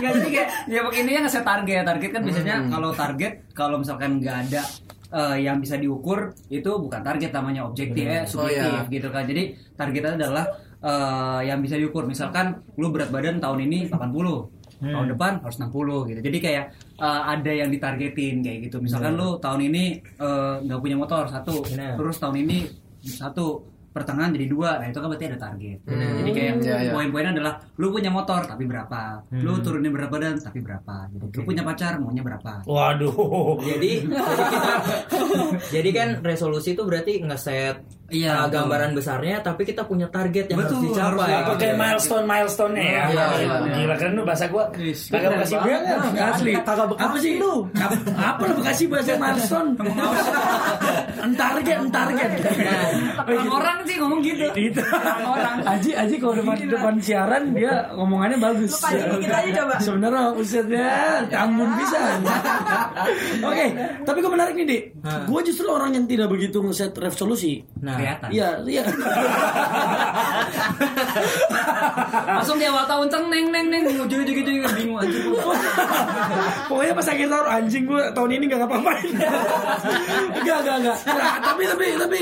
Nggak 0.00 0.11
jadi 0.16 0.28
kayak 0.33 0.49
ya 0.73 0.81
intinya 0.88 1.21
ngeset 1.28 1.45
target. 1.45 1.85
Target 1.85 2.11
kan 2.16 2.23
biasanya 2.25 2.57
Hmm. 2.64 2.71
kalau 2.73 2.90
target 2.97 3.33
kalau 3.52 3.76
misalkan 3.76 4.25
nggak 4.25 4.37
ada 4.49 4.62
eh, 5.12 5.37
yang 5.45 5.61
bisa 5.61 5.76
diukur 5.76 6.33
itu 6.49 6.73
bukan 6.73 7.04
target 7.04 7.28
namanya 7.28 7.69
objektif 7.69 8.09
eh 8.09 8.25
subjektif 8.25 8.88
iya. 8.88 8.88
gitu 8.88 9.09
kan. 9.12 9.28
Jadi 9.28 9.42
targetnya 9.76 10.16
adalah 10.16 10.45
eh, 10.81 11.40
yang 11.52 11.61
bisa 11.61 11.76
diukur. 11.76 12.09
Misalkan 12.09 12.57
lu 12.81 12.88
berat 12.88 13.12
badan 13.12 13.37
tahun 13.37 13.69
ini 13.69 13.92
80. 13.92 14.62
Tahun 14.83 15.07
depan 15.15 15.33
harus 15.47 15.57
60 15.62 16.11
gitu. 16.11 16.21
Jadi 16.27 16.39
kayak 16.43 16.65
eh, 16.99 17.23
ada 17.31 17.53
yang 17.55 17.71
ditargetin 17.71 18.43
kayak 18.43 18.59
gitu. 18.67 18.83
Misalkan 18.83 19.15
lu 19.15 19.39
tahun 19.39 19.71
ini 19.71 19.85
eh, 20.03 20.55
nggak 20.67 20.81
punya 20.83 20.97
motor 20.99 21.31
satu. 21.31 21.62
Benar. 21.62 21.95
terus 21.95 22.19
tahun 22.19 22.37
ini 22.43 22.59
satu 23.03 23.62
pertengahan 23.93 24.33
jadi 24.33 24.47
dua. 24.49 24.81
Nah 24.81 24.89
itu 24.89 24.99
kan 24.99 25.09
berarti 25.12 25.27
ada 25.29 25.39
target. 25.39 25.79
Jadi 25.85 26.31
kayak 26.33 26.53
Iya, 26.65 26.77
iya. 26.81 26.93
poin-poinnya 26.97 27.33
adalah 27.37 27.61
lu 27.77 27.93
punya 27.93 28.09
motor 28.09 28.41
tapi 28.49 28.65
berapa? 28.65 29.21
Lu 29.45 29.61
turunin 29.61 29.93
berapa 29.93 30.17
dan 30.17 30.41
tapi 30.41 30.65
berapa? 30.65 31.12
Gitu. 31.12 31.25
lu 31.29 31.43
punya 31.45 31.61
pacar 31.62 32.01
maunya 32.01 32.25
berapa? 32.25 32.65
Waduh. 32.65 33.61
jadi 33.61 33.93
jadi 34.09 34.45
kita 34.49 34.73
jadi 35.77 35.91
kan 35.93 36.09
resolusi 36.25 36.73
itu 36.73 36.83
berarti 36.89 37.21
ngeset 37.21 38.01
Iya, 38.12 38.33
uh, 38.33 38.40
betul. 38.45 38.52
gambaran 38.61 38.90
besarnya 38.92 39.37
tapi 39.40 39.62
kita 39.64 39.83
punya 39.88 40.07
target 40.07 40.45
yang 40.52 40.61
Betul, 40.61 40.76
harus 40.76 40.85
dicapai 40.92 41.33
harus 41.33 41.42
Apa 41.42 41.52
kayak 41.57 41.73
Gitu. 41.73 41.81
milestone 41.81 42.26
milestone 42.28 42.73
nya 42.76 42.85
ya? 42.85 42.90
Iya, 42.92 43.04
iya, 43.09 43.25
iya. 43.40 43.73
Gila 43.73 43.95
kan 43.97 44.11
lu 44.12 44.23
bahasa 44.23 44.45
gua 44.52 44.64
kagak 44.69 45.31
bekasi 45.33 45.54
banget 45.57 45.97
asli. 46.21 46.52
Kagak 46.61 46.87
bekasi 46.92 47.04
apa 47.09 47.16
sih 47.19 47.33
lu? 47.40 47.54
Apa 48.12 48.42
lu 48.45 48.54
bekasi 48.61 48.83
bahasa 48.87 49.12
milestone? 49.16 49.71
Entarget, 51.23 51.78
entarget. 51.78 52.31
orang 53.47 53.78
sih 53.87 53.95
ngomong 53.95 54.21
gitu 54.26 54.42
Itu. 54.59 54.83
Aji, 55.62 55.90
Aji 55.95 56.14
kalau 56.19 56.35
depan 56.35 56.57
depan 56.66 56.95
siaran 56.99 57.54
dia 57.54 57.87
ngomongannya 57.95 58.38
bagus. 58.42 58.75
Lu 58.75 58.78
pancing 58.83 59.11
dikit 59.16 59.31
aja 59.31 59.50
coba. 59.62 59.75
Sebenarnya 59.78 60.23
usetnya 60.35 60.88
tambun 61.31 61.71
bisa. 61.78 62.00
Oke, 63.49 63.66
tapi 64.02 64.19
gue 64.19 64.33
menarik 64.33 64.54
nih, 64.59 64.66
Dik. 64.66 64.83
Gue 65.31 65.40
justru 65.47 65.66
orang 65.71 65.95
yang 65.95 66.07
tidak 66.11 66.28
begitu 66.28 66.59
ngeset 66.59 66.92
resolusi. 66.99 67.62
nah 67.83 67.99
kelihatan 68.02 68.28
Iya, 68.35 68.49
iya. 68.66 68.82
langsung 72.26 72.56
di 72.59 72.66
awal 72.66 72.85
tahun 72.85 73.06
ceng 73.09 73.26
neng 73.30 73.47
neng 73.50 73.66
neng 73.71 73.85
ujung 73.87 74.21
ujung 74.23 74.37
ujung 74.42 74.56
bingung 74.75 74.99
aja 74.99 75.18
Pokoknya 76.66 76.92
pas 76.97 77.09
akhir 77.09 77.28
tahun 77.28 77.47
anjing 77.47 77.85
gue 77.87 78.02
tahun 78.12 78.30
ini 78.32 78.44
gak 78.49 78.61
ngapa-ngapain. 78.64 79.09
Enggak, 80.40 80.59
enggak, 80.64 80.76
enggak. 80.82 80.97
Nah, 81.06 81.35
tapi 81.42 81.62
tapi 81.68 81.85
tapi 81.99 82.18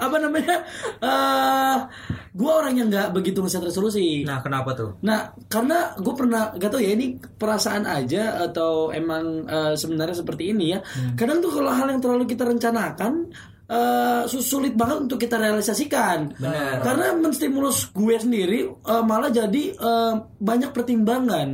apa 0.00 0.16
namanya? 0.16 0.56
eh 1.04 1.76
gue 2.30 2.46
orang 2.46 2.78
yang 2.78 2.88
nggak 2.88 3.10
begitu 3.10 3.42
ngeset 3.42 3.60
resolusi. 3.60 4.22
nah 4.22 4.38
kenapa 4.40 4.72
tuh 4.72 4.96
Nah, 5.02 5.34
karena 5.50 5.92
gue 5.98 6.14
pernah 6.14 6.54
gak 6.54 6.70
tau 6.72 6.80
ya 6.80 6.94
ini 6.94 7.18
perasaan 7.18 7.84
aja 7.84 8.38
atau 8.48 8.94
emang 8.94 9.44
eh, 9.44 9.74
sebenarnya 9.74 10.16
seperti 10.16 10.54
ini 10.54 10.72
ya. 10.72 10.78
Kadang 11.18 11.42
tuh 11.42 11.50
kalau 11.52 11.74
hal 11.74 11.90
yang 11.90 12.00
terlalu 12.00 12.24
kita 12.24 12.46
rencanakan 12.48 13.28
eh, 13.70 14.22
su- 14.26 14.42
sulit 14.42 14.74
banget 14.74 15.06
untuk 15.06 15.16
kita 15.16 15.38
realisasikan. 15.38 16.34
Benar. 16.34 16.82
Karena 16.82 17.06
menstimulus 17.14 17.86
gue 17.90 18.18
sendiri 18.18 18.66
eh, 18.66 19.02
malah 19.06 19.30
jadi 19.30 19.64
eh, 19.72 20.14
banyak 20.36 20.74
pertimbangan. 20.74 21.48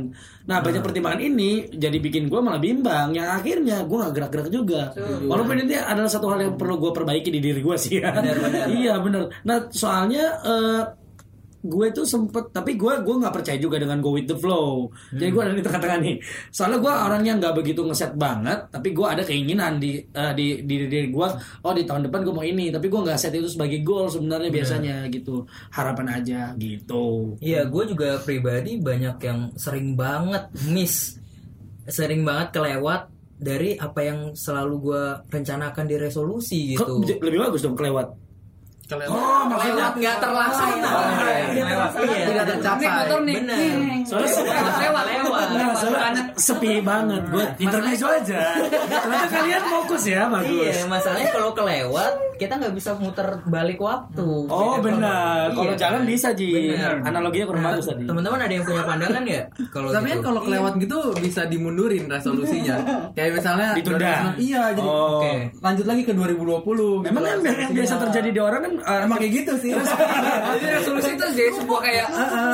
Nah, 0.47 0.63
banyak 0.63 0.79
pertimbangan 0.79 1.19
ini 1.19 1.67
jadi 1.69 1.99
bikin 1.99 2.31
gue 2.31 2.39
malah 2.39 2.57
bimbang. 2.57 3.11
Yang 3.11 3.29
akhirnya 3.35 3.77
gue 3.83 3.97
nggak 3.99 4.13
gerak-gerak 4.15 4.47
juga. 4.47 4.81
Walaupun 5.27 5.59
ini 5.59 5.75
adalah 5.75 6.07
satu 6.07 6.31
hal 6.31 6.39
yang 6.39 6.55
perlu 6.55 6.79
gue 6.79 6.91
perbaiki 6.95 7.29
di 7.29 7.43
diri 7.43 7.59
gue 7.59 7.75
sih 7.75 7.99
ya. 7.99 8.15
iya 8.79 8.95
bener. 8.97 9.27
Nah, 9.43 9.67
soalnya 9.69 10.25
eh, 10.41 10.81
gue 11.67 11.87
tuh 11.93 12.07
sempet 12.07 12.49
tapi 12.55 12.79
gue 12.79 12.93
gue 13.03 13.15
nggak 13.19 13.35
percaya 13.35 13.59
juga 13.59 13.77
dengan 13.77 13.99
go 13.99 14.15
with 14.15 14.25
the 14.25 14.37
flow. 14.39 14.87
Jadi 15.11 15.29
gue 15.29 15.41
ada 15.43 15.53
di 15.53 15.63
tengah-tengah 15.63 15.99
nih. 16.01 16.15
Soalnya 16.49 16.79
gue 16.79 16.93
orangnya 16.93 17.33
nggak 17.37 17.53
begitu 17.59 17.83
ngeset 17.83 18.15
banget 18.15 18.71
tapi 18.71 18.95
gue 18.95 19.07
ada 19.07 19.23
keinginan 19.27 19.77
di 19.77 19.99
eh, 20.01 20.33
di 20.33 20.63
di 20.63 20.87
diri 20.87 21.07
gue 21.11 21.27
oh 21.63 21.73
di 21.75 21.83
tahun 21.83 22.07
depan 22.09 22.19
gue 22.23 22.33
mau 22.33 22.45
ini. 22.47 22.71
Tapi 22.71 22.87
gue 22.87 23.01
nggak 23.03 23.19
set 23.19 23.35
itu 23.35 23.51
sebagai 23.51 23.83
goal 23.83 24.07
sebenarnya 24.07 24.49
biasanya 24.49 24.95
gitu. 25.11 25.45
Harapan 25.75 26.07
aja 26.17 26.41
gitu. 26.55 27.37
Iya, 27.43 27.67
gue 27.67 27.83
juga 27.91 28.17
pribadi 28.23 28.79
banyak 28.79 29.17
yang 29.21 29.39
sering 29.59 29.93
banget 29.99 30.49
miss, 30.71 31.19
sering 31.85 32.23
banget 32.23 32.55
kelewat 32.55 33.11
dari 33.37 33.77
apa 33.77 34.01
yang 34.01 34.19
selalu 34.33 34.75
gue 34.81 35.03
rencanakan 35.29 35.85
di 35.85 35.95
resolusi 35.95 36.73
gitu. 36.73 37.05
lebih 37.21 37.37
bagus 37.45 37.61
dong 37.61 37.77
kelewat 37.77 38.26
Oh, 38.87 39.43
Kelewat 39.51 39.93
nggak 39.93 40.15
terlaksana. 40.17 40.91
Iya, 41.51 42.23
tidak 42.25 42.45
tercapai. 42.47 42.87
Bener. 43.19 43.59
soalnya 44.07 44.39
lewat 44.79 45.05
lewat. 45.05 45.47
Nah, 45.49 45.75
soalnya 45.75 46.23
sepi 46.33 46.79
banget 46.79 47.23
gue 47.27 47.43
intermezzo 47.59 48.07
aja 48.07 48.39
ternyata 48.69 49.27
kalian 49.27 49.63
fokus 49.65 50.03
ya 50.05 50.29
bagus 50.29 50.71
Iya, 50.71 50.85
masalahnya 50.85 51.27
kalau 51.29 51.51
kelewat 51.51 52.13
kita 52.37 52.53
nggak 52.55 52.71
bisa 52.71 52.93
muter 52.93 53.41
balik 53.43 53.75
waktu. 53.77 54.23
Oh 54.45 54.77
Gitu. 54.77 54.85
benar, 54.85 55.49
kalau 55.51 55.73
Iya. 55.73 55.79
jalan 55.79 56.01
bisa 56.05 56.29
ji. 56.31 56.53
Benar. 56.69 57.01
Analoginya 57.03 57.45
kurang 57.45 57.63
Nah, 57.63 57.71
bagus 57.73 57.85
tadi. 57.87 58.03
Teman-teman 58.05 58.39
ada 58.39 58.53
yang 58.53 58.63
punya 58.63 58.83
pandangan 58.85 59.23
ya? 59.25 59.41
Kalau 59.67 59.89
Tapi 59.89 60.05
kan 60.05 60.13
gitu? 60.13 60.23
kalau 60.23 60.39
kelewat 60.41 60.73
gitu 60.77 60.97
bisa 61.17 61.41
dimundurin 61.43 62.05
resolusinya. 62.05 62.75
Kayak 63.11 63.31
misalnya 63.35 63.67
Ditunda. 63.73 63.97
2019, 63.97 64.37
Iya, 64.39 64.63
jadi 64.71 64.85
Oh. 64.87 65.17
Oke. 65.17 65.33
lanjut 65.57 65.85
lagi 65.85 66.01
ke 66.03 66.13
2020 66.13 66.63
gitu 67.01 67.09
Emang 67.09 67.19
kan 67.19 67.35
resolusinya. 67.35 67.57
yang 67.59 67.73
biasa 67.73 67.95
terjadi 67.99 68.29
di 68.29 68.39
orang 68.39 68.61
kan 68.61 68.73
uh, 68.83 69.05
Emang 69.05 69.17
kayak 69.21 69.33
gitu 69.43 69.53
sih. 69.61 69.71
Jadi 69.73 70.65
resolusi 70.77 71.09
itu 71.15 71.25
jadi 71.33 71.51
sebuah 71.57 71.81
kayak 71.81 72.07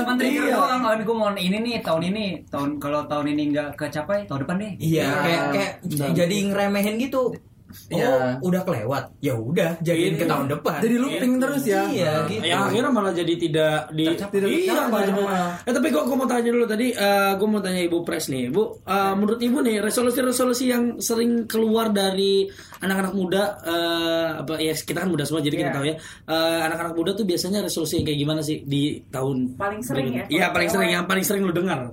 cuma 0.04 0.14
trigger 0.20 0.46
iya. 0.48 0.56
doang 0.56 0.82
kalau 0.84 0.96
gue 1.04 1.16
mau 1.16 1.30
ini 1.36 1.58
nih 1.60 1.76
tahun 1.84 2.04
ini 2.14 2.26
tahun 2.48 2.70
kalau 2.80 3.02
tahun 3.08 3.26
ini 3.36 3.44
nggak 3.56 3.70
kecapai 3.80 4.28
tahun 4.28 4.48
depan 4.48 4.56
deh. 4.60 4.74
Iya, 4.80 5.08
kayak 5.24 5.42
kayak 5.52 5.74
jadi 6.16 6.36
ngeremehin 6.52 6.96
gitu. 7.00 7.34
Oh, 7.74 7.98
Iya. 7.98 8.38
udah 8.40 8.62
kelewat. 8.62 9.04
Ya 9.20 9.34
udah, 9.34 9.78
jadiin 9.80 10.16
ke 10.16 10.26
tahun 10.26 10.48
depan. 10.50 10.80
Jadi 10.80 10.96
looping 10.96 11.34
terus 11.38 11.64
ya. 11.64 11.82
Iya, 11.86 12.14
gitu. 12.28 12.44
yang 12.44 12.62
akhirnya 12.68 12.92
malah 12.92 13.12
jadi 13.12 13.34
tidak 13.36 13.92
di 13.92 14.06
Tidak 14.06 14.30
iya 14.46 14.86
Eh 15.62 15.72
tapi 15.72 15.88
kok 15.90 16.06
gue 16.06 16.16
mau 16.16 16.26
tanya 16.26 16.50
dulu 16.50 16.66
tadi, 16.66 16.90
eh 16.90 17.32
gue 17.34 17.48
mau 17.48 17.60
tanya 17.60 17.82
Ibu 17.82 17.98
Pres 18.02 18.30
nih, 18.30 18.48
Bu, 18.48 18.80
eh, 18.80 19.14
menurut 19.14 19.40
Ibu 19.40 19.58
nih 19.60 19.78
resolusi-resolusi 19.80 20.66
yang 20.66 20.84
sering 20.98 21.46
keluar 21.46 21.90
dari 21.90 22.46
anak-anak 22.80 23.14
muda, 23.14 23.44
eh, 23.62 24.30
apa 24.40 24.58
ya 24.58 24.74
kita 24.74 25.02
kan 25.02 25.10
muda 25.10 25.24
semua 25.24 25.42
jadi 25.42 25.56
kita 25.56 25.70
Iya. 25.70 25.76
tahu 25.76 25.86
ya, 25.86 25.96
Eh, 26.24 26.60
anak-anak 26.62 26.94
muda 26.94 27.12
tuh 27.14 27.24
biasanya 27.24 27.60
resolusi 27.60 27.98
yang 27.98 28.06
kayak 28.06 28.20
gimana 28.20 28.42
sih 28.42 28.62
di 28.62 28.84
tahun 29.06 29.56
Paling 29.56 29.82
sering 29.82 30.08
ya? 30.14 30.24
Iya 30.28 30.46
paling 30.50 30.70
sering 30.70 30.90
yang 30.92 31.04
paling 31.04 31.24
sering 31.24 31.44
lu 31.44 31.52
dengar. 31.52 31.90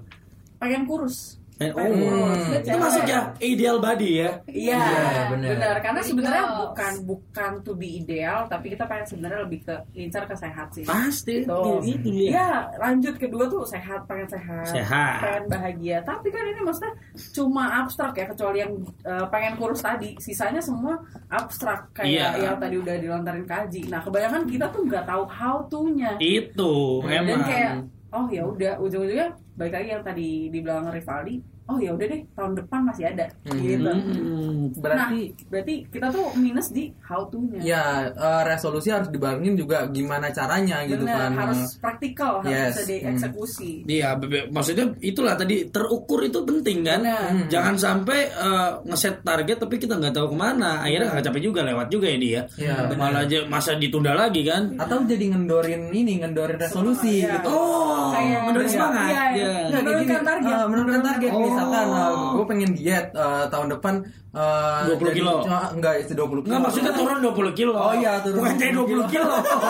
pengen 0.56 0.84
kurus 0.84 1.39
Eh, 1.60 1.68
kurus. 1.70 1.92
Oh, 1.92 2.32
Dan 2.32 2.56
itu 2.56 2.66
cewek. 2.66 2.80
masuk 2.80 3.04
ya 3.04 3.20
ideal 3.38 3.76
body 3.78 4.10
ya. 4.16 4.30
Iya, 4.46 4.80
Iya, 4.80 5.22
benar. 5.28 5.48
benar. 5.52 5.74
Karena 5.78 6.00
sebenarnya 6.00 6.44
bukan 6.56 6.92
bukan 7.04 7.50
to 7.60 7.72
be 7.74 7.88
ideal, 7.94 8.48
tapi 8.48 8.72
kita 8.72 8.84
pengen 8.84 9.04
sebenarnya 9.06 9.44
lebih 9.44 9.60
ke 9.62 9.74
incar 9.94 10.24
ke 10.24 10.32
sehat 10.34 10.72
sih. 10.72 10.82
Pasti 10.82 11.44
Tuh. 11.44 11.84
itu 11.84 12.00
dia. 12.00 12.28
Iya, 12.32 12.48
lanjut 12.80 13.14
kedua 13.14 13.44
tuh 13.44 13.60
sehat, 13.62 14.08
pengen 14.08 14.24
sehat, 14.26 14.66
Sehat. 14.66 15.20
pengen 15.20 15.44
bahagia. 15.46 16.00
Tapi 16.00 16.28
kan 16.28 16.42
ini 16.42 16.60
maksudnya 16.60 16.96
cuma 17.30 17.64
abstrak 17.78 18.12
ya, 18.14 18.24
kecuali 18.24 18.58
yang 18.58 18.72
uh, 19.04 19.28
pengen 19.28 19.54
kurus 19.54 19.80
tadi. 19.80 20.16
Sisanya 20.16 20.58
semua 20.58 20.96
abstrak 21.28 21.92
kayak 21.92 22.08
Iya. 22.08 22.28
yang 22.42 22.56
tadi 22.56 22.76
udah 22.78 22.96
dilontarin 22.96 23.44
kaji. 23.44 23.84
Nah, 23.86 24.00
kebanyakan 24.00 24.48
kita 24.48 24.64
tuh 24.66 24.80
nggak 24.82 25.04
tahu 25.04 25.28
how 25.28 25.60
to-nya. 25.68 26.16
Itu 26.16 27.04
Dan 27.04 27.28
emang. 27.28 27.44
kayak 27.44 27.72
oh 28.10 28.26
ya 28.26 28.42
udah 28.42 28.74
ujung-ujungnya 28.78 29.28
baik 29.54 29.70
lagi 29.70 29.88
yang 29.90 30.02
tadi 30.02 30.28
dibilang 30.48 30.88
Rivaldi. 30.88 31.49
Oh 31.70 31.78
ya 31.78 31.94
udah 31.94 32.02
deh 32.04 32.20
tahun 32.32 32.52
depan 32.56 32.80
masih 32.82 33.04
ada 33.06 33.26
gitu. 33.46 33.86
Hmm. 33.86 34.74
Berarti 34.74 35.20
Nah, 35.30 35.46
berarti 35.48 35.74
kita 35.86 36.06
tuh 36.08 36.26
minus 36.34 36.68
di 36.68 36.90
how 37.00 37.22
to-nya. 37.24 37.60
ya 37.60 37.82
eh, 38.08 38.42
resolusi 38.44 38.90
harus 38.90 39.06
dibarengin 39.08 39.54
juga 39.54 39.86
gimana 39.86 40.28
caranya 40.28 40.82
gitu 40.82 41.00
Bener, 41.00 41.14
kan. 41.16 41.30
harus 41.36 41.78
praktikal, 41.78 42.40
harus 42.40 42.50
Yes. 42.50 42.72
bisa 42.72 42.82
dieksekusi. 42.84 43.70
Iya, 43.86 44.16
bebe- 44.16 44.48
maksudnya 44.48 44.90
itulah 44.98 45.34
tadi 45.34 45.66
terukur 45.66 46.20
itu 46.22 46.42
penting 46.42 46.82
kan. 46.82 47.00
Benar. 47.00 47.46
Jangan 47.48 47.74
sampai 47.76 48.20
eh, 48.26 48.70
ngeset 48.84 49.22
target 49.22 49.56
tapi 49.56 49.76
kita 49.76 49.94
nggak 49.94 50.10
tahu 50.12 50.26
ke 50.28 50.36
mana. 50.36 50.82
Akhirnya 50.82 51.12
nggak 51.12 51.24
capek 51.24 51.42
juga 51.44 51.60
lewat 51.62 51.86
juga 51.88 52.06
ya 52.06 52.18
dia. 52.18 52.40
Iya, 52.56 52.74
Malah 52.92 53.22
aja 53.22 53.38
masa 53.46 53.74
ditunda 53.74 54.12
lagi 54.12 54.42
kan. 54.42 54.74
Atau 54.74 55.04
jadi 55.04 55.30
ngendorin 55.30 55.88
ini, 55.90 56.18
ngendorin 56.18 56.58
resolusi 56.58 57.22
Iya. 57.22 57.38
gitu. 57.38 57.48
Oh, 57.48 58.10
Kayak- 58.10 58.42
Iya, 58.50 58.68
semangat. 58.68 59.06
iya, 59.06 59.22
iya. 59.30 59.30
Iya. 59.30 59.48
Nggak, 59.60 59.70
kayak 59.70 59.84
Menurunkan 59.84 60.22
target. 60.22 60.66
menurunkan 60.66 61.00
target 61.02 61.30
Oh. 61.30 61.40
Misalkan 61.62 62.08
gue 62.32 62.44
pengen 62.46 62.70
diet 62.72 63.06
eh, 63.10 63.44
tahun 63.46 63.68
depan 63.70 63.94
eh, 64.30 64.80
20 64.88 64.96
jadi- 65.02 65.16
kilo. 65.16 65.34
eh, 65.42 65.66
enggak 65.72 65.94
itu 65.98 66.12
20 66.12 66.40
kilo 66.40 66.46
Nggak 66.46 66.60
maksudnya 66.62 66.92
turun 66.92 67.18
20 67.20 67.50
kilo. 67.52 67.72
Oh 67.74 67.92
iya, 67.92 68.12
turun 68.20 68.38
Bukan 68.38 68.54
jadi 68.56 68.72
20 68.72 69.04
kilo. 69.08 69.26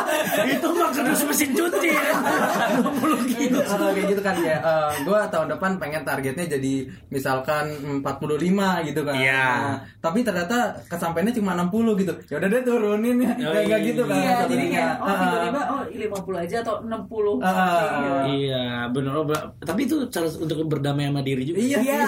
itu 0.54 0.68
maksudnya 0.70 1.12
mesin 1.30 1.50
cuci. 1.50 1.90
20 1.90 3.30
kilo. 3.30 3.59
Eh, 3.61 3.90
kayak 3.90 4.06
gitu 4.06 4.20
kan 4.20 4.37
ya 4.38 4.59
gue 5.00 5.20
tahun 5.26 5.49
depan 5.50 5.70
pengen 5.76 6.02
targetnya 6.02 6.44
jadi 6.50 6.73
misalkan 7.09 7.64
45 8.00 8.04
gitu 8.85 9.00
kan 9.02 9.14
Iya. 9.16 9.44
Nah, 9.61 9.76
tapi 9.99 10.20
ternyata 10.20 10.56
kesampaiannya 10.87 11.32
cuma 11.32 11.56
60 11.56 11.97
gitu 11.99 12.12
ya 12.26 12.37
udah 12.37 12.49
deh 12.49 12.62
turunin 12.62 13.16
ya 13.18 13.32
Oh, 13.40 13.50
kayak 13.50 13.66
kayak 13.66 13.82
gitu 13.87 14.02
kan 14.04 14.14
Iya, 14.14 14.30
jadi 14.44 14.44
sebenarnya. 14.44 14.70
kayak 14.70 14.94
oh 15.00 15.14
tiba-tiba 15.16 15.61
oh 15.64 15.82
50 16.28 16.44
aja 16.44 16.56
atau 16.61 16.75
60. 16.82 17.40
Ah, 17.40 17.49
ah, 17.49 17.88
Iya. 17.97 18.18
Iya, 18.30 18.64
benar. 18.88 19.14
Tapi 19.59 19.80
itu 19.82 19.97
cara 20.09 20.26
untuk 20.28 20.56
berdamai 20.66 21.06
sama 21.06 21.20
diri 21.20 21.42
juga. 21.42 21.59
iya 21.59 21.78
iya 21.80 22.06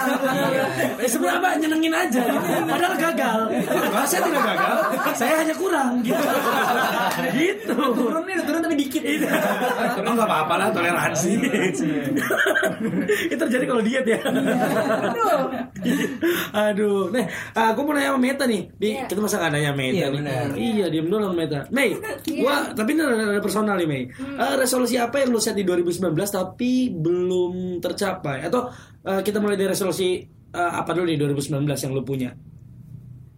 Eh, 0.95 1.09
sebenarnya 1.09 1.39
apa? 1.39 1.49
nyenengin 1.57 1.91
aja 1.91 2.23
padahal 2.65 2.95
gagal 2.97 3.39
Enggak, 3.53 4.05
saya 4.07 4.21
tidak 4.23 4.43
gagal 4.45 4.77
saya 5.13 5.35
hanya 5.39 5.55
kurang 5.55 5.91
gitu 6.01 6.25
gitu 7.33 7.75
Turun 7.93 8.23
nih, 8.25 8.37
turun 8.41 8.61
tapi 8.61 8.77
dikit. 8.77 9.03
oh 9.99 10.13
nggak 10.13 10.25
apa-apa 10.25 10.55
lah 10.57 10.69
toleransi 10.71 11.33
itu 13.25 13.37
terjadi 13.37 13.65
kalau 13.65 13.81
diet 13.81 14.07
ya. 14.07 14.19
Aduh, 16.53 17.11
nih 17.11 17.25
aku 17.53 17.81
mau 17.83 17.93
nanya 17.93 18.13
sama 18.13 18.21
Meta 18.21 18.45
nih. 18.45 18.63
Di, 18.73 18.89
Iya. 18.93 19.05
Kita 19.07 19.21
masa 19.21 19.37
nggak 19.39 19.53
nanya 19.53 19.73
Meta 19.73 19.95
Iya, 19.95 20.07
nih. 20.07 20.13
benar. 20.13 20.45
Iya, 20.53 20.87
diam 20.89 21.07
dulu 21.07 21.17
sama 21.23 21.37
Meta. 21.37 21.61
Mei, 21.71 21.89
gua 22.39 22.57
tapi 22.73 22.91
ini 22.93 23.01
ada, 23.01 23.17
ada 23.31 23.41
personal 23.41 23.75
nih 23.77 23.89
Mei. 23.89 24.03
Eh, 24.13 24.55
resolusi 24.57 24.97
apa 24.97 25.17
yang 25.19 25.31
lu 25.31 25.41
set 25.41 25.55
di 25.55 25.65
2019 25.65 26.13
tapi 26.29 26.73
belum 26.93 27.53
tercapai? 27.79 28.45
Atau 28.45 28.69
eh, 29.03 29.21
kita 29.21 29.39
mulai 29.39 29.55
dari 29.55 29.69
resolusi 29.69 30.23
eh, 30.49 30.73
apa 30.73 30.91
dulu 30.91 31.07
nih 31.07 31.19
2019 31.19 31.53
yang 31.79 31.93
lu 31.93 32.03
punya? 32.03 32.31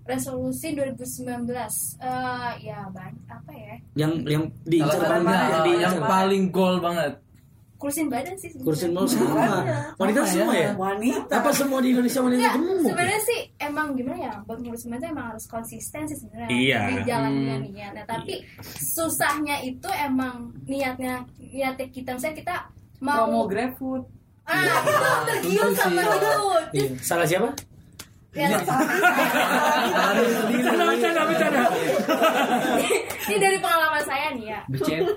resolusi 0.05 0.77
2019 0.77 1.49
eh 1.49 2.53
ya 2.61 2.85
banyak 2.87 3.25
apa 3.25 3.53
ya 3.53 3.75
Yang 3.97 4.13
yang 4.29 4.45
diincar 4.63 5.01
paling 5.01 5.25
yang 5.25 5.41
yang, 5.41 5.65
diincar 5.65 5.95
paling 6.05 6.43
goal 6.51 6.77
banget. 6.79 7.13
kursin 7.75 8.09
badan 8.09 8.33
sih 8.35 8.49
sebenarnya. 8.49 8.65
kursin 8.65 8.91
mau 8.91 9.05
sama. 9.05 9.45
Wanita 9.95 10.21
Sama 10.21 10.31
semua 10.31 10.53
ya? 10.55 10.61
ya? 10.63 10.71
Wanita. 10.75 11.33
Apa 11.35 11.51
semua 11.53 11.79
di 11.81 11.89
Indonesia 11.91 12.21
wanita 12.21 12.49
gemuk? 12.51 12.81
sebenarnya 12.83 13.21
sih 13.23 13.41
emang 13.59 13.87
gimana 13.93 14.19
ya 14.19 14.33
buat 14.43 14.59
ngurusin 14.59 14.89
badan 14.91 15.09
emang 15.11 15.27
harus 15.31 15.45
konsisten 15.47 16.01
sih 16.05 16.17
sebenarnya 16.19 16.49
Iya. 16.51 16.81
di 16.81 17.03
jalan 17.07 17.33
dengan 17.35 17.61
niat. 17.67 17.93
Nah, 17.95 18.05
tapi 18.07 18.35
susahnya 18.63 19.57
itu 19.63 19.89
emang 19.99 20.37
niatnya 20.65 21.25
niatnya 21.39 21.87
kita 21.89 22.11
misalnya 22.13 22.37
kita 22.39 22.55
mau 23.01 23.25
Promo 23.25 23.41
GrabFood. 23.47 24.03
Ah 24.45 24.61
itu 24.61 24.93
tergiur 25.29 25.69
sama 25.75 26.01
itu. 26.05 26.31
Iya. 26.75 26.89
Salah 27.01 27.27
siapa? 27.27 27.49
Ya, 28.35 28.51
Bercanda, 30.51 30.85
bercanda, 30.91 31.23
bercanda. 31.23 31.63
ini 33.31 33.37
dari 33.39 33.59
pengalaman 33.63 34.03
saya 34.03 34.27
nih 34.35 34.47
ya. 34.51 34.61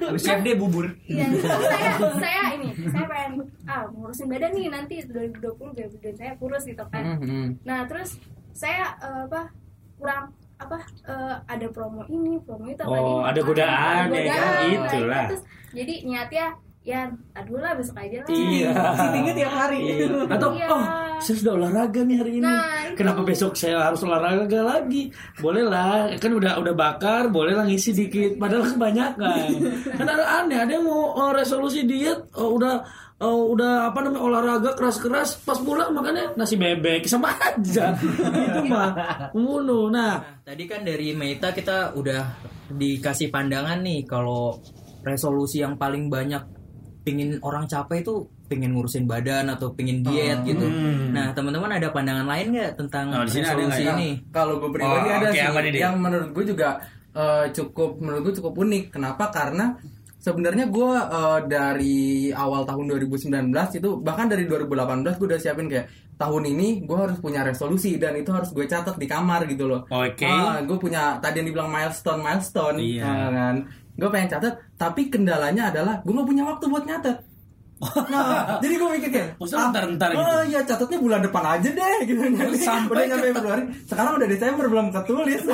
Habis 0.06 0.22
CFD 0.22 0.48
bubur. 0.54 0.86
Iya, 1.10 1.26
saya 1.42 1.90
saya 2.22 2.42
ini 2.62 2.70
saya 2.94 3.06
pengen 3.10 3.42
ah 3.66 3.90
ngurusin 3.90 4.30
badan 4.30 4.54
nih 4.54 4.70
nanti 4.70 4.96
2020 5.02 5.98
2020 5.98 6.14
saya 6.14 6.32
kurus 6.38 6.64
gitu 6.70 6.86
kan. 6.94 7.18
Mhm. 7.18 7.66
Nah 7.66 7.90
terus 7.90 8.22
saya 8.54 8.94
eh, 9.02 9.26
apa 9.26 9.50
kurang 9.98 10.30
apa 10.58 10.78
eh, 11.10 11.36
ada 11.50 11.68
promo 11.74 12.06
ini 12.10 12.38
promo 12.46 12.70
itu 12.70 12.86
Oh, 12.86 12.94
ini, 12.94 13.34
ada 13.34 13.42
godaan, 13.42 14.04
ada 14.14 14.18
ya 14.22 14.30
kan? 14.30 14.62
Itulah. 14.70 15.26
Terus 15.34 15.44
jadi 15.74 15.94
niatnya 16.06 16.46
ya 16.88 17.12
aduh 17.36 17.60
lah 17.60 17.76
besok 17.76 18.00
aja 18.00 18.24
lah. 18.24 18.32
Iya. 18.32 18.72
Cheatingnya 18.96 19.34
tiap 19.36 19.52
hari. 19.52 19.80
Iya. 19.84 20.08
Atau 20.32 20.50
Iya. 20.56 20.68
oh 20.72 20.84
saya 21.20 21.36
sudah 21.44 21.54
olahraga 21.60 22.00
nih 22.08 22.18
hari 22.22 22.32
ini. 22.40 22.48
Nah, 22.48 22.88
itu. 22.88 22.96
Kenapa 23.04 23.22
besok 23.28 23.52
saya 23.60 23.84
harus 23.84 24.00
olahraga 24.06 24.60
lagi? 24.64 25.12
Boleh 25.42 25.66
lah, 25.66 26.14
kan 26.22 26.32
udah 26.32 26.62
udah 26.62 26.74
bakar, 26.78 27.28
boleh 27.28 27.58
lah 27.58 27.66
ngisi 27.68 27.92
dikit. 27.92 28.40
Padahal 28.40 28.72
kebanyakan. 28.72 29.50
kan 30.00 30.08
ada 30.08 30.26
aneh, 30.44 30.58
ada 30.64 30.72
yang 30.72 30.86
mau 30.86 31.12
oh, 31.18 31.32
resolusi 31.36 31.84
diet, 31.84 32.32
oh, 32.38 32.56
udah 32.56 32.86
oh, 33.20 33.52
udah 33.52 33.92
apa 33.92 34.00
namanya 34.06 34.24
olahraga 34.24 34.72
keras-keras, 34.78 35.42
pas 35.42 35.58
pulang 35.58 35.92
makannya 35.92 36.38
nasi 36.38 36.56
bebek 36.56 37.04
sama 37.10 37.34
aja. 37.34 37.98
Itu 38.48 38.62
mah 38.70 38.90
membunuh. 39.36 39.90
Nah, 39.92 40.40
Tadi 40.48 40.64
kan 40.64 40.86
dari 40.86 41.12
Meta 41.12 41.52
kita 41.52 41.92
udah 41.98 42.24
dikasih 42.72 43.28
pandangan 43.28 43.84
nih 43.84 44.08
kalau 44.08 44.56
resolusi 45.04 45.60
yang 45.64 45.76
paling 45.76 46.08
banyak 46.08 46.57
pingin 47.08 47.40
orang 47.40 47.64
capai 47.66 48.04
itu 48.04 48.14
pingin 48.46 48.76
ngurusin 48.76 49.08
badan 49.08 49.48
atau 49.48 49.72
pingin 49.72 50.04
diet 50.04 50.44
gitu. 50.44 50.68
Hmm. 50.68 51.16
Nah 51.16 51.32
teman-teman 51.32 51.72
ada 51.72 51.88
pandangan 51.88 52.28
lain 52.28 52.52
nggak 52.52 52.76
tentang 52.76 53.06
Nah, 53.08 53.24
sini 53.24 53.48
ada 53.48 53.56
resolusi 53.56 53.82
nggak 53.82 53.88
ya? 53.88 53.94
ini? 53.96 54.10
Kalau 54.28 54.60
gue 54.60 54.70
pribadi 54.70 55.08
Oh, 55.08 55.16
ada 55.16 55.28
oke, 55.28 55.40
sih 55.64 55.80
yang 55.80 55.96
menurut 55.98 56.30
gue 56.36 56.46
juga 56.46 56.70
eh, 57.14 57.46
cukup 57.50 57.90
menurut 57.98 58.22
gue 58.22 58.36
cukup 58.36 58.54
unik. 58.60 58.84
Kenapa? 58.92 59.32
Karena 59.32 59.80
sebenarnya 60.18 60.68
gue 60.68 60.92
eh, 60.92 61.40
dari 61.48 62.00
awal 62.30 62.62
tahun 62.64 62.86
2019 62.92 63.32
itu 63.74 63.90
bahkan 63.98 64.28
dari 64.28 64.44
2018 64.44 65.16
gue 65.16 65.28
udah 65.28 65.40
siapin 65.40 65.66
kayak 65.66 65.88
tahun 66.18 66.44
ini 66.50 66.82
gue 66.84 66.98
harus 66.98 67.18
punya 67.18 67.42
resolusi 67.42 67.96
dan 67.96 68.18
itu 68.18 68.34
harus 68.34 68.50
gue 68.50 68.66
catat 68.66 68.98
di 68.98 69.06
kamar 69.06 69.46
gitu 69.46 69.66
loh. 69.66 69.86
Oke. 69.88 70.26
gue 70.66 70.78
punya 70.78 71.22
tadi 71.22 71.40
yang 71.40 71.48
dibilang 71.48 71.70
milestone 71.70 72.20
milestone 72.20 72.78
Iya. 72.78 73.06
eh, 73.06 73.30
kan. 73.32 73.56
Gue 73.98 74.08
pengen 74.08 74.30
catat 74.30 74.54
tapi 74.76 75.10
kendalanya 75.10 75.70
adalah 75.70 76.00
gue 76.00 76.14
gak 76.14 76.26
punya 76.26 76.44
waktu 76.46 76.66
buat 76.66 76.86
nyatet. 76.86 77.18
Nah, 77.78 78.58
jadi 78.66 78.74
gue 78.74 78.90
mikir 78.90 79.10
kayak 79.12 79.28
Maksudnya 79.38 79.70
ntar-ntar 79.70 80.10
gitu? 80.10 80.18
Oh 80.18 80.42
iya 80.42 80.66
catatnya 80.66 80.98
bulan 80.98 81.22
depan 81.22 81.44
aja 81.48 81.70
deh 81.70 81.98
gitu. 82.06 82.22
Sampai 82.58 82.90
udah 82.90 83.06
nyampe 83.08 83.28
Februari. 83.32 83.64
Sekarang 83.86 84.18
udah 84.18 84.28
Desember 84.28 84.66
belum 84.66 84.88
ketulis. 84.90 85.42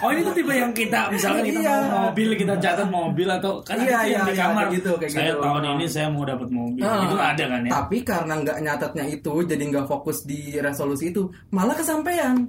Oh 0.00 0.08
ini 0.08 0.24
tuh 0.24 0.32
tipe 0.32 0.48
yang 0.50 0.72
kita 0.72 1.12
misalkan 1.12 1.44
kita 1.44 1.60
Iya. 1.60 1.76
mau 1.84 2.08
mobil 2.08 2.28
kita 2.34 2.56
catat 2.56 2.88
mobil 2.88 3.28
atau 3.28 3.60
kan 3.60 3.76
Iya, 3.76 4.00
iya, 4.08 4.24
di 4.24 4.32
iya, 4.32 4.48
kamar 4.48 4.64
kayak 4.66 4.76
gitu, 4.80 4.90
kayak 4.96 5.12
saya 5.12 5.30
gitu. 5.30 5.42
tahun 5.44 5.64
ini 5.76 5.84
saya 5.86 6.08
mau 6.08 6.24
dapat 6.24 6.48
mobil 6.48 6.80
Ah, 6.80 7.04
itu 7.04 7.16
ada 7.16 7.44
kan 7.46 7.60
ya 7.60 7.70
Tapi 7.70 7.96
karena 8.00 8.34
nggak 8.38 8.58
nyatetnya 8.60 9.04
itu, 9.06 9.32
jadi 9.44 9.62
nggak 9.62 9.86
fokus 9.86 10.24
di 10.24 10.56
resolusi 10.56 11.12
itu, 11.12 11.28
malah 11.50 11.76
kesampaian. 11.76 12.48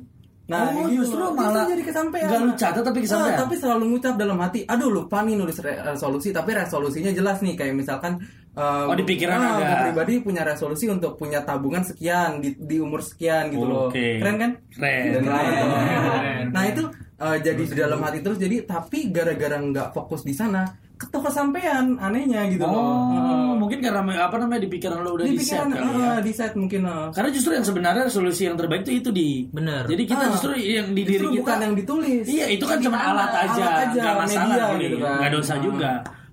Oh, 0.52 0.88
justru 0.88 1.24
malah 1.32 1.64
jadi 1.64 1.80
kesampaian. 1.82 2.28
nggak 2.28 2.42
lu 2.42 2.52
catat 2.54 2.84
tapi 2.84 3.00
kesampaian? 3.00 3.34
Ah, 3.34 3.42
tapi 3.42 3.56
selalu 3.56 3.84
ngucap 3.90 4.14
dalam 4.16 4.38
hati, 4.38 4.60
aduh 4.64 4.92
lupa 4.92 5.24
nih 5.24 5.36
nulis 5.36 5.56
re- 5.58 5.80
resolusi, 5.82 6.30
tapi 6.30 6.52
resolusinya 6.52 7.10
jelas 7.10 7.40
nih 7.40 7.56
kayak 7.56 7.72
misalkan 7.74 8.20
eh, 8.52 8.84
Oh, 8.84 8.92
di 8.92 9.02
pikiran 9.02 9.38
ah, 9.38 9.56
ada. 9.56 9.88
pribadi 9.88 10.20
punya 10.20 10.44
resolusi 10.44 10.86
untuk 10.86 11.16
punya 11.16 11.40
tabungan 11.42 11.82
sekian 11.82 12.38
di, 12.38 12.52
di 12.58 12.78
umur 12.78 13.00
sekian 13.00 13.48
gitu 13.48 13.64
loh. 13.64 13.88
Oke. 13.88 14.20
Keren 14.20 14.36
kan? 14.36 14.52
Keren. 14.70 15.24
Keren. 15.24 16.46
Nah 16.52 16.64
itu 16.66 16.84
eh, 17.18 17.38
jadi 17.40 17.64
di 17.64 17.76
dalam 17.76 18.00
hati 18.02 18.20
terus 18.20 18.36
jadi 18.36 18.64
tapi 18.64 19.08
gara-gara 19.08 19.56
nggak 19.56 19.88
fokus 19.92 20.22
di 20.22 20.34
sana 20.34 20.68
ketok 21.02 21.22
kesampean 21.26 21.98
anehnya 21.98 22.46
gitu 22.46 22.62
loh. 22.62 22.78
oh 22.78 23.54
mungkin 23.58 23.82
karena 23.82 24.06
apa 24.22 24.38
namanya 24.38 24.62
di 24.62 24.70
pikiran 24.70 25.02
lo 25.02 25.18
udah 25.18 25.26
di 25.26 25.34
di 25.34 25.42
set 25.42 25.58
pikiran 25.58 25.70
kali 25.74 25.90
ya 25.98 26.14
di 26.22 26.32
set 26.32 26.54
mungkin 26.54 26.82
ah. 26.86 27.10
karena 27.10 27.30
justru 27.34 27.52
yang 27.58 27.66
sebenarnya 27.66 28.04
resolusi 28.06 28.46
yang 28.46 28.54
terbaik 28.54 28.86
itu 28.86 29.02
itu 29.02 29.10
di 29.10 29.30
Bener. 29.50 29.90
jadi 29.90 30.04
kita 30.06 30.24
Ah. 30.24 30.30
justru 30.30 30.52
yang 30.54 30.94
di 30.94 31.02
diri 31.02 31.26
kita 31.26 31.42
bukan 31.42 31.58
yang 31.58 31.74
ditulis 31.74 32.26
Iya 32.30 32.46
itu 32.54 32.66
kan 32.70 32.78
cuma 32.78 32.98
alat 33.02 33.32
aja, 33.34 33.64
alat 33.66 33.82
aja, 33.90 34.00
nggak 34.00 34.16
masalah 34.22 34.56
media 34.70 34.78
gitu 34.80 34.98
kan. 35.02 35.16
nggak 35.18 35.32
dosa 35.34 35.54
Ah. 35.54 35.60
juga. 35.60 35.92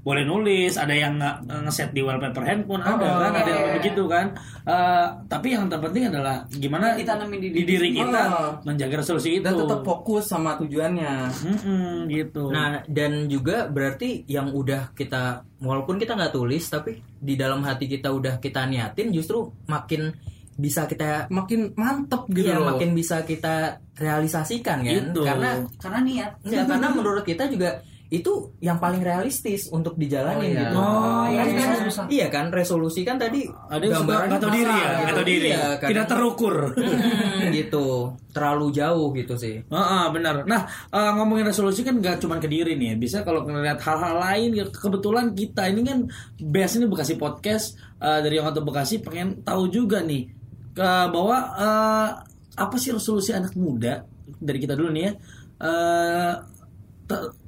Boleh 0.09 0.25
nulis, 0.25 0.73
ada 0.75 0.90
yang 0.90 1.14
nge- 1.14 1.37
ngeset 1.61 1.92
di 1.92 2.01
wallpaper 2.01 2.40
handphone, 2.40 2.81
ada 2.81 2.97
Ah, 3.05 3.29
kan, 3.29 3.33
ada 3.37 3.51
yang 3.51 3.61
iya. 3.62 3.75
begitu 3.77 4.03
kan. 4.05 4.27
Eh, 4.64 5.07
tapi 5.29 5.53
yang 5.53 5.68
terpenting 5.68 6.09
adalah 6.09 6.49
gimana 6.49 6.97
Ditanamin 6.97 7.37
di 7.38 7.49
di 7.51 7.62
diri 7.62 7.88
kita 7.92 8.21
Ah. 8.23 8.51
menjaga 8.62 8.99
resolusi 8.99 9.31
itu. 9.35 9.44
dan 9.44 9.53
tetap 9.55 9.81
fokus 9.83 10.25
sama 10.25 10.57
tujuannya 10.57 11.12
Mm-mm, 11.29 12.09
gitu. 12.09 12.49
Nah 12.49 12.81
dan 12.87 13.27
juga 13.27 13.64
berarti 13.66 14.25
yang 14.25 14.49
udah 14.51 14.92
kita 14.92 15.23
walaupun 15.59 15.97
kita 15.97 16.12
nggak 16.14 16.33
tulis 16.33 16.64
tapi 16.64 16.97
di 17.14 17.35
dalam 17.35 17.61
hati 17.61 17.85
kita 17.87 18.09
udah 18.09 18.37
kita 18.37 18.64
niatin 18.64 19.11
justru 19.11 19.40
makin 19.64 20.09
bisa 20.55 20.85
kita 20.85 21.29
makin 21.29 21.71
mantep 21.75 22.25
gitu 22.29 22.49
Iya, 22.49 22.59
loh 22.59 22.73
makin 22.73 22.90
bisa 22.90 23.23
kita 23.23 23.79
realisasikan 23.94 24.81
kan 24.81 24.90
Gitu. 24.90 25.21
karena 25.23 25.51
Karena 25.77 26.01
niat. 26.01 26.31
enggak 26.42 26.64
karena 26.66 26.88
menurut 26.90 27.23
kita 27.23 27.44
juga 27.47 27.79
itu 28.09 28.57
yang 28.64 28.81
paling 28.81 29.05
realistis 29.05 29.68
untuk 29.68 29.92
dijalani 29.94 30.40
Oh, 30.40 30.49
iya. 30.49 30.61
gitu. 30.64 30.77
Oh, 30.81 31.25
Kan- 31.29 31.29
iya, 31.29 31.42
kan- 31.44 31.81
susah. 31.85 32.05
iya 32.09 32.27
kan 32.33 32.47
resolusi 32.49 33.05
kan 33.05 33.21
tadi 33.21 33.44
ada 33.44 33.85
yang 33.85 34.01
suka 34.01 34.01
gambarannya 34.01 34.29
nggak 34.31 34.40
tahu 34.40 34.53
diri 34.57 34.73
ya, 34.73 34.88
gitu. 34.88 35.23
diri, 35.23 35.49
Iya, 35.53 35.61
kadang- 35.77 35.90
tidak 35.92 36.07
terukur. 36.09 36.55
Hmm, 36.73 37.53
gitu 37.53 37.87
terlalu 38.29 38.66
jauh 38.71 39.09
gitu 39.12 39.35
sih 39.35 39.57
Heeh, 39.61 40.05
benar. 40.09 40.47
Nah, 40.47 40.61
eh, 40.88 41.11
ngomongin 41.14 41.44
resolusi 41.44 41.83
kan 41.83 41.97
nggak 41.97 42.16
cuma 42.18 42.37
ke 42.37 42.47
diri 42.47 42.75
nih. 42.75 42.97
Bisa 42.97 43.21
kalau 43.21 43.44
ngeliat 43.44 43.77
hal-hal 43.79 44.16
lain, 44.16 44.57
ya 44.57 44.64
kebetulan 44.64 45.33
kita 45.33 45.68
ini 45.68 45.81
kan 45.83 45.99
base 46.40 46.81
ini 46.81 46.88
Bekasi 46.88 47.14
Podcast 47.14 47.77
eh, 47.99 48.21
dari 48.21 48.37
yang 48.37 48.49
atau 48.49 48.64
Bekasi 48.64 48.99
pengen 48.99 49.42
tahu 49.42 49.68
juga 49.68 50.01
nih 50.01 50.33
ke 50.73 50.88
bahwa 51.12 51.37
eh, 51.61 52.09
apa 52.57 52.75
sih 52.75 52.90
resolusi 52.90 53.37
anak 53.37 53.53
muda 53.53 54.01
dari 54.40 54.57
kita 54.57 54.73
dulu 54.73 54.88
nih 54.90 55.05
ya. 55.05 55.12
Eh, 55.59 56.33
te- 56.38 56.58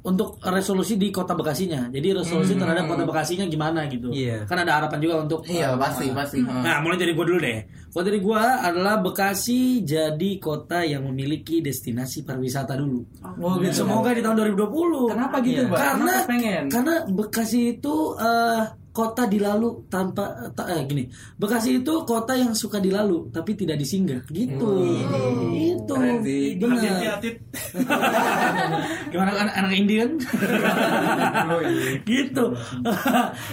untuk 0.00 0.40
resolusi 0.40 0.96
di 0.96 1.12
kota 1.12 1.36
Bekasinya. 1.36 1.92
Jadi 1.92 2.16
resolusi 2.16 2.56
terhadap 2.56 2.88
kota 2.88 3.04
Bekasinya 3.04 3.44
gimana 3.44 3.84
gitu. 3.86 4.08
Iya. 4.08 4.48
Kan 4.48 4.64
ada 4.64 4.80
harapan 4.80 4.98
juga 4.98 5.14
untuk 5.20 5.40
iya 5.44 5.72
eh, 5.72 5.76
pasti 5.76 6.08
pasti 6.10 6.38
Ah. 6.40 6.64
Nah, 6.64 6.76
mulai 6.80 6.96
dari 6.96 7.12
gue 7.12 7.24
dulu 7.24 7.38
deh. 7.38 7.58
Kalau 7.90 8.04
dari 8.06 8.18
gue 8.18 8.38
adalah 8.40 8.96
Bekasi 8.98 9.84
jadi 9.84 10.30
kota 10.38 10.80
yang 10.80 11.04
memiliki 11.04 11.60
destinasi 11.60 12.24
pariwisata 12.24 12.78
dulu. 12.78 13.04
Oh, 13.36 13.60
gitu. 13.60 13.84
Semoga 13.84 14.16
di 14.16 14.24
tahun 14.24 14.36
2020. 14.56 15.12
Kenapa 15.12 15.36
gitu, 15.44 15.60
Iya. 15.60 15.68
Mbak? 15.68 15.78
Karena 15.78 15.98
Kenapa 16.00 16.28
pengen? 16.30 16.62
karena 16.72 16.94
Bekasi 17.10 17.60
itu 17.76 17.94
eh, 18.16 18.62
kota 18.90 19.30
dilalu 19.30 19.86
tanpa 19.86 20.50
ta- 20.50 20.66
eh, 20.66 20.82
gini. 20.82 21.06
Bekasi 21.38 21.82
itu 21.82 21.94
kota 22.02 22.34
yang 22.34 22.52
suka 22.58 22.82
dilalu 22.82 23.30
tapi 23.30 23.54
tidak 23.54 23.78
disinggah. 23.78 24.26
Gitu. 24.26 24.70
Itu. 25.54 25.94
Keren 25.94 26.18
sih. 26.26 26.58
Benar. 26.58 27.22
Gimana 29.14 29.30
anak 29.30 29.54
anak 29.54 29.72
Indian? 29.74 30.10
gitu. 32.10 32.44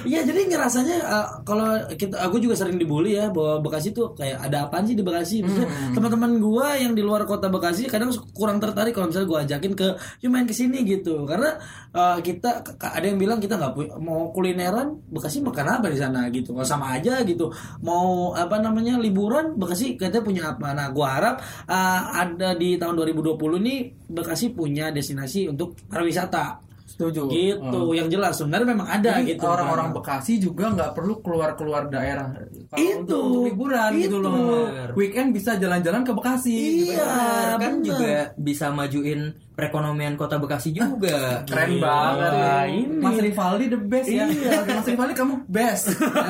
Iya 0.07 0.23
jadi 0.23 0.47
ngerasanya 0.47 0.97
uh, 1.03 1.27
kalau 1.43 1.67
kita 1.99 2.15
aku 2.23 2.39
juga 2.39 2.55
sering 2.55 2.79
dibully 2.79 3.19
ya 3.19 3.27
bahwa 3.27 3.59
Bekasi 3.59 3.91
tuh 3.91 4.15
kayak 4.15 4.39
ada 4.39 4.69
apaan 4.69 4.87
sih 4.87 4.95
di 4.95 5.03
Bekasi. 5.03 5.43
Maksudnya 5.43 5.67
teman-teman 5.93 6.39
gua 6.39 6.79
yang 6.79 6.95
di 6.95 7.03
luar 7.03 7.27
kota 7.27 7.51
Bekasi 7.51 7.91
kadang 7.91 8.09
kurang 8.31 8.57
tertarik 8.63 8.95
kalau 8.95 9.11
misalnya 9.11 9.27
gua 9.27 9.39
ajakin 9.43 9.73
ke 9.75 9.87
yuk 10.23 10.31
main 10.31 10.47
ke 10.47 10.55
sini 10.55 10.81
gitu. 10.87 11.27
Karena 11.27 11.59
uh, 11.91 12.17
kita 12.23 12.63
ada 12.79 13.05
yang 13.05 13.19
bilang 13.19 13.43
kita 13.43 13.59
nggak 13.59 13.99
mau 13.99 14.31
kulineran 14.31 14.97
Bekasi 15.11 15.26
Bekasi 15.27 15.43
makan 15.43 15.67
apa 15.67 15.91
di 15.91 15.99
sana 15.99 16.31
gitu. 16.31 16.55
Kalau 16.55 16.63
sama 16.63 16.95
aja 16.95 17.19
gitu. 17.21 17.51
Mau 17.83 18.31
apa 18.31 18.63
namanya 18.63 18.95
liburan 18.95 19.59
Bekasi 19.59 19.99
katanya 19.99 20.23
punya 20.23 20.43
apa? 20.55 20.71
Nah, 20.71 20.87
gua 20.89 21.19
harap 21.19 21.35
uh, 21.67 22.01
ada 22.15 22.55
di 22.55 22.79
tahun 22.79 22.95
2020 22.95 23.35
ini 23.59 23.75
Bekasi 24.07 24.55
punya 24.55 24.87
destinasi 24.87 25.51
untuk 25.51 25.75
pariwisata. 25.85 26.63
Setuju. 26.87 27.27
Gitu, 27.27 27.59
Oh. 27.77 27.91
yang 27.91 28.07
jelas 28.07 28.39
sebenarnya 28.39 28.71
memang 28.71 28.87
ada 28.87 29.19
Jadi 29.19 29.35
gitu. 29.35 29.43
orang-orang 29.43 29.91
kan. 29.91 29.95
Bekasi 29.99 30.39
juga 30.39 30.71
nggak 30.71 30.95
perlu 30.95 31.19
keluar-keluar 31.19 31.91
daerah 31.91 32.31
Kalau 32.71 32.79
Itu, 32.79 32.95
untuk, 33.03 33.21
untuk 33.27 33.43
liburan 33.51 33.91
gitu 33.93 34.07
itu. 34.07 34.17
loh. 34.23 34.65
Weekend 34.95 35.35
bisa 35.35 35.59
jalan-jalan 35.59 36.07
ke 36.07 36.15
Bekasi. 36.15 36.57
gitu. 36.87 36.95
Iya, 36.95 37.59
kan 37.59 37.73
bener. 37.75 37.85
juga 37.85 38.11
bisa 38.39 38.71
majuin 38.71 39.35
perekonomian 39.57 40.13
kota 40.13 40.37
Bekasi 40.37 40.69
juga. 40.69 41.41
Keren 41.49 41.69
Iya. 41.71 41.81
banget. 41.81 42.31
Nih. 42.31 42.67
ini. 42.77 43.01
Mas 43.01 43.17
Rivaldi 43.17 43.65
the 43.67 43.79
best 43.81 44.05
ya. 44.07 44.25
Iya. 44.29 44.61
Mas 44.63 44.85
Rivaldi 44.85 45.13
kamu 45.13 45.33
best. 45.49 45.85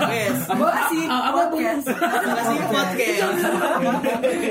Bekasi 0.50 1.00
apa 1.06 1.30
podcast. 1.46 1.86
Bekasi 1.92 2.56
podcast. 2.72 3.40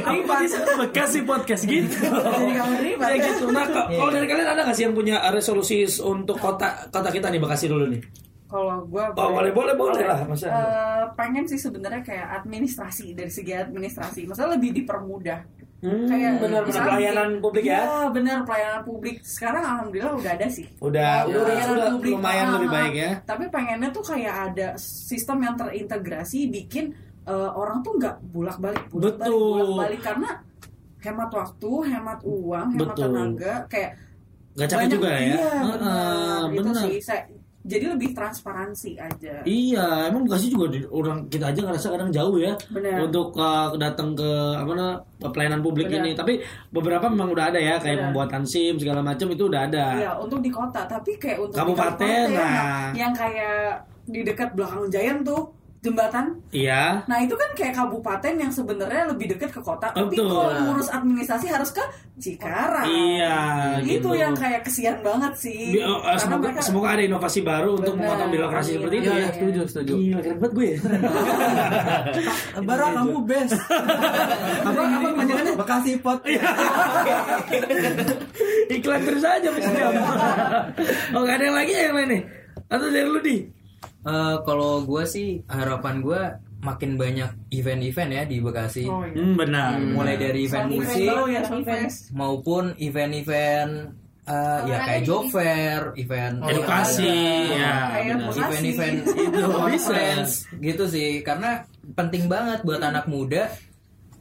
Apa 0.04 0.34
sih 0.44 0.60
Bekasi 0.78 1.18
podcast 1.22 1.62
gitu. 1.64 1.96
Jadi 2.04 2.52
kangen 2.52 2.78
ribet. 2.78 3.00
Kayak 3.00 3.20
gitu. 3.26 3.44
Nah, 3.48 3.64
kalau 3.66 4.10
dari 4.12 4.26
kalian 4.26 4.48
ada 4.48 4.60
nggak 4.62 4.76
sih 4.76 4.84
yang 4.84 4.92
punya 4.92 5.16
resolusi 5.30 5.80
untuk 5.98 6.36
kota 6.36 6.86
kota 6.86 7.08
kita 7.08 7.32
nih 7.32 7.40
Bekasi 7.40 7.66
dulu 7.66 7.88
nih? 7.88 8.04
Kalau 8.46 8.84
gue 8.84 9.02
Oh, 9.16 9.32
boleh 9.32 9.50
boleh 9.50 9.74
boleh 9.74 10.06
lah, 10.06 10.22
masa. 10.22 10.46
Eh, 10.46 11.04
pengen 11.18 11.42
sih 11.42 11.58
sebenarnya 11.58 11.98
kayak 11.98 12.28
administrasi 12.38 13.10
dari 13.10 13.26
segi 13.26 13.50
administrasi, 13.50 14.22
maksudnya 14.22 14.54
lebih 14.54 14.70
dipermudah. 14.70 15.40
Hmm, 15.86 16.06
kayak 16.10 16.32
benar 16.42 16.62
pelayanan 16.66 17.28
publik 17.38 17.64
ya. 17.70 17.78
Iya, 17.78 18.10
benar 18.10 18.38
pelayanan 18.42 18.82
publik. 18.82 19.16
Sekarang 19.22 19.62
alhamdulillah 19.62 20.14
udah 20.18 20.32
ada 20.34 20.46
sih. 20.50 20.66
Udah, 20.82 21.30
udah, 21.30 21.40
udah, 21.46 21.56
sudah 21.62 21.88
publik, 21.94 22.14
lumayan 22.18 22.46
ah, 22.50 22.52
lebih 22.58 22.68
baik 22.74 22.94
ya. 22.98 23.10
Tapi 23.22 23.44
pengennya 23.54 23.88
tuh 23.94 24.02
kayak 24.02 24.34
ada 24.50 24.68
sistem 24.82 25.46
yang 25.46 25.54
terintegrasi 25.54 26.50
bikin 26.50 26.90
eh, 27.22 27.50
orang 27.54 27.86
tuh 27.86 27.94
nggak 28.02 28.18
bolak-balik, 28.34 28.84
bolak-balik, 28.90 29.30
Betul. 29.30 29.46
bolak-balik 29.54 30.00
karena 30.02 30.30
hemat 31.06 31.30
waktu, 31.30 31.70
hemat 31.94 32.20
uang, 32.26 32.66
hemat 32.74 32.90
Betul. 32.90 33.04
tenaga, 33.06 33.54
kayak 33.70 33.90
Gak 34.56 34.68
capek 34.72 34.88
juga 34.88 35.10
ya. 35.12 35.20
Iya, 35.20 35.52
benar. 35.68 36.40
Itu 36.48 36.60
benar. 36.64 36.82
sih. 36.88 36.94
Saya, 37.04 37.22
jadi 37.66 37.92
lebih 37.98 38.14
transparansi 38.14 38.94
aja. 38.94 39.42
Iya, 39.42 40.08
emang 40.08 40.22
Bekasi 40.24 40.46
juga 40.54 40.70
di- 40.70 40.86
orang 40.86 41.26
kita 41.26 41.50
aja 41.50 41.60
ngerasa 41.66 41.86
kadang 41.90 42.10
jauh 42.14 42.38
ya 42.38 42.54
Benar. 42.70 43.10
untuk 43.10 43.34
uh, 43.34 43.74
datang 43.74 44.14
ke 44.14 44.30
apa 44.54 44.70
namanya 44.70 44.96
pelayanan 45.18 45.60
publik 45.60 45.90
Benar. 45.90 46.06
ini. 46.06 46.10
Tapi 46.14 46.38
beberapa 46.70 47.10
memang 47.10 47.34
udah 47.34 47.50
ada 47.50 47.58
ya 47.58 47.76
kayak 47.82 47.98
Benar. 47.98 48.04
pembuatan 48.14 48.42
SIM 48.46 48.78
segala 48.78 49.02
macam 49.02 49.26
itu 49.34 49.50
udah 49.50 49.60
ada. 49.66 49.84
Iya, 49.98 50.10
untuk 50.22 50.38
di 50.38 50.50
kota, 50.54 50.86
tapi 50.86 51.18
kayak 51.18 51.38
untuk 51.42 51.58
di 51.58 51.60
Kabupaten, 51.60 52.26
nah. 52.30 52.94
yang 52.94 53.12
kayak 53.12 53.82
di 54.06 54.22
dekat 54.22 54.54
belakang 54.54 54.86
Giant 54.86 55.26
tuh 55.26 55.50
jembatan. 55.86 56.42
Iya. 56.50 57.06
Nah 57.06 57.18
itu 57.18 57.32
kan 57.32 57.50
kayak 57.54 57.74
kabupaten 57.74 58.34
yang 58.34 58.50
sebenarnya 58.50 59.06
lebih 59.06 59.30
dekat 59.30 59.50
ke 59.50 59.60
kota, 59.60 59.88
tapi 59.88 60.12
Betul. 60.12 60.26
kalau 60.26 60.50
ngurus 60.66 60.90
administrasi 60.90 61.46
harus 61.46 61.70
ke 61.70 61.84
Cikarang. 62.16 62.88
Iya, 62.88 63.36
Itu 63.80 64.08
gitu. 64.08 64.10
yang 64.16 64.32
kayak 64.32 64.64
kesian 64.64 64.98
banget 65.00 65.36
sih. 65.36 65.70
Bi- 65.70 65.80
uh, 65.80 66.00
Karena 66.00 66.16
semoga, 66.18 66.42
mereka- 66.48 66.64
semoga 66.64 66.88
ada 66.90 67.02
inovasi 67.04 67.40
baru 67.40 67.70
untuk 67.76 67.94
memotong 67.94 68.30
birokrasi 68.30 68.66
Iya, 68.66 68.76
seperti 68.76 68.94
itu 68.96 69.04
Iya, 69.04 69.12
ya. 69.12 69.20
iya, 69.20 69.30
setuju, 69.30 69.60
setuju. 69.68 69.94
Gila, 69.94 70.18
keren 70.18 70.36
banget 70.36 70.52
gue 70.52 70.66
ya. 70.66 70.78
Bara 72.64 72.86
kamu 72.90 73.16
best. 73.22 73.52
apa 74.66 74.80
apa 74.80 75.08
panjangannya? 75.12 75.54
Bekasi 75.54 75.92
pot. 76.00 76.18
Iklan 78.68 79.00
terus 79.02 79.22
aja 79.22 79.50
Jam. 79.52 79.92
Oh, 81.12 81.22
gak 81.22 81.36
ada 81.36 81.44
yang 81.44 81.56
lagi 81.56 81.72
ya 81.72 81.82
yang 81.86 81.96
lain 81.96 82.08
nih? 82.10 82.22
Atau 82.66 82.86
dari 82.88 83.06
lu 83.06 83.20
di? 83.20 83.36
Eh, 84.06 84.36
kalau 84.46 84.86
gue 84.86 85.02
sih 85.02 85.42
harapan 85.50 85.98
gue 85.98 86.20
makin 86.62 86.94
banyak 86.94 87.30
event-event 87.50 88.10
ya 88.14 88.22
di 88.22 88.38
Bekasi. 88.38 88.86
Oh, 88.86 89.02
iya. 89.02 89.18
Hmm, 89.18 89.34
benar. 89.34 89.70
Mulai 89.82 90.14
dari 90.14 90.46
event 90.46 90.70
Sound 90.70 90.78
musik 90.78 91.02
event, 91.10 91.26
ya, 91.26 91.42
fest. 91.66 91.98
maupun 92.14 92.64
event-event 92.78 93.72
eh, 94.26 94.60
ya 94.66 94.76
kayak 94.82 95.02
job 95.06 95.26
fair, 95.30 95.94
event 95.98 96.38
Edukasi, 96.42 97.18
ya. 97.54 97.98
Event-event 98.30 98.96
Itu 99.10 99.46
gitu 100.70 100.84
sih 100.86 101.22
karena 101.22 101.66
penting 101.94 102.26
banget 102.26 102.62
buat 102.66 102.82
anak 102.82 103.06
muda 103.10 103.50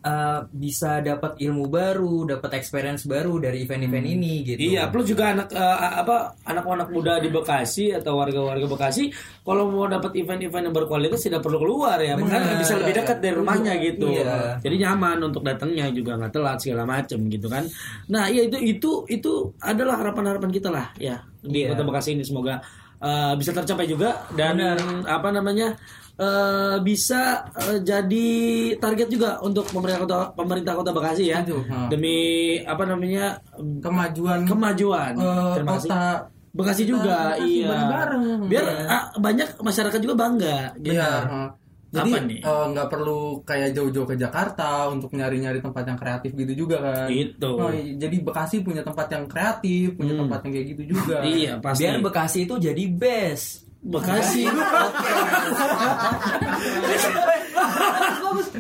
eh, 0.06 0.40
bisa 0.54 1.02
dapat 1.02 1.42
ilmu 1.42 1.66
baru, 1.66 2.38
dapat 2.38 2.62
experience 2.62 3.10
baru 3.10 3.42
dari 3.42 3.66
event-event 3.66 4.06
ini 4.06 4.46
gitu. 4.46 4.62
Iya, 4.62 4.94
plus 4.94 5.10
juga 5.10 5.34
anak 5.34 5.50
eh, 5.50 5.78
apa 6.06 6.38
anak-anak 6.46 6.90
muda 6.94 7.18
di 7.18 7.34
Bekasi 7.34 7.90
atau 7.90 8.22
warga-warga 8.22 8.70
Bekasi 8.70 9.10
kalau 9.42 9.74
mau 9.74 9.90
dapat 9.90 10.14
event-event 10.14 10.70
yang 10.70 10.76
berkualitas 10.78 11.26
tidak 11.26 11.42
perlu 11.42 11.58
keluar 11.58 11.98
ya, 11.98 12.14
Benar. 12.14 12.62
bisa 12.62 12.78
lebih 12.78 13.02
dekat 13.02 13.18
dari 13.18 13.34
rumahnya 13.34 13.74
gitu. 13.82 14.14
Iya. 14.14 14.62
Jadi 14.62 14.76
nyaman 14.86 15.18
untuk 15.26 15.42
datangnya 15.42 15.90
juga 15.90 16.22
nggak 16.22 16.32
telat 16.32 16.58
segala 16.62 16.86
macem 16.86 17.20
gitu 17.26 17.50
kan. 17.50 17.66
Nah, 18.14 18.30
iya 18.30 18.46
itu 18.46 18.58
itu 18.62 18.92
itu 19.10 19.32
adalah 19.58 19.98
harapan-harapan 20.06 20.52
kita 20.54 20.70
lah 20.70 20.94
ya 21.02 21.18
di 21.42 21.66
Iya. 21.66 21.74
Kota 21.74 21.82
Bekasi 21.82 22.14
ini 22.14 22.22
semoga 22.22 22.62
eh, 23.02 23.34
bisa 23.38 23.52
tercapai 23.58 23.90
juga 23.90 24.22
dan 24.38 24.62
Benar. 24.62 24.78
apa 25.10 25.30
namanya 25.34 25.74
eh, 26.16 26.78
bisa 26.80 27.22
eh, 27.66 27.80
jadi 27.80 28.28
target 28.76 29.08
juga 29.08 29.38
untuk 29.40 29.68
pemerintah 29.68 30.00
kota 30.02 30.18
pemerintah 30.34 30.74
kota 30.74 30.92
Bekasi 30.92 31.24
ya 31.28 31.44
ha. 31.44 31.88
demi 31.88 32.18
apa 32.58 32.84
namanya 32.84 33.36
Kemajuan 33.56 34.44
kemajuan 34.44 35.14
kasih. 35.14 35.64
kota 35.66 36.04
Bekasi 36.50 36.84
juga 36.84 37.36
Bekasi 37.36 37.52
iya 37.54 37.68
bareng-bareng. 37.68 38.24
biar 38.48 38.64
Iya. 38.64 38.88
ah, 38.88 39.04
banyak 39.14 39.50
masyarakat 39.60 40.00
juga 40.00 40.16
bangga 40.16 40.58
gitu. 40.78 40.96
Iya. 40.96 41.52
Jadi 41.92 42.12
nggak 42.44 42.88
perlu 42.90 43.20
kayak 43.42 43.72
jauh-jauh 43.72 44.04
ke 44.06 44.16
Jakarta 44.16 44.88
untuk 44.88 45.12
nyari-nyari 45.12 45.60
tempat 45.60 45.84
yang 45.86 45.96
kreatif 45.96 46.32
gitu 46.34 46.54
juga 46.58 46.80
kan. 46.82 47.08
Gitu. 47.08 47.48
Oh, 47.50 47.68
iya. 47.70 47.96
jadi 47.98 48.16
Bekasi 48.20 48.60
punya 48.62 48.84
tempat 48.84 49.08
yang 49.10 49.24
kreatif, 49.26 49.96
punya 49.96 50.12
Hmm. 50.12 50.28
tempat 50.28 50.40
yang 50.44 50.52
kayak 50.54 50.68
gitu 50.72 50.84
juga. 50.92 51.18
iya 51.26 51.52
pasti 51.58 51.82
Biar 51.82 52.00
Bekasi 52.00 52.40
itu 52.44 52.56
jadi 52.58 52.84
best. 52.90 53.65
Bekasi 53.86 54.50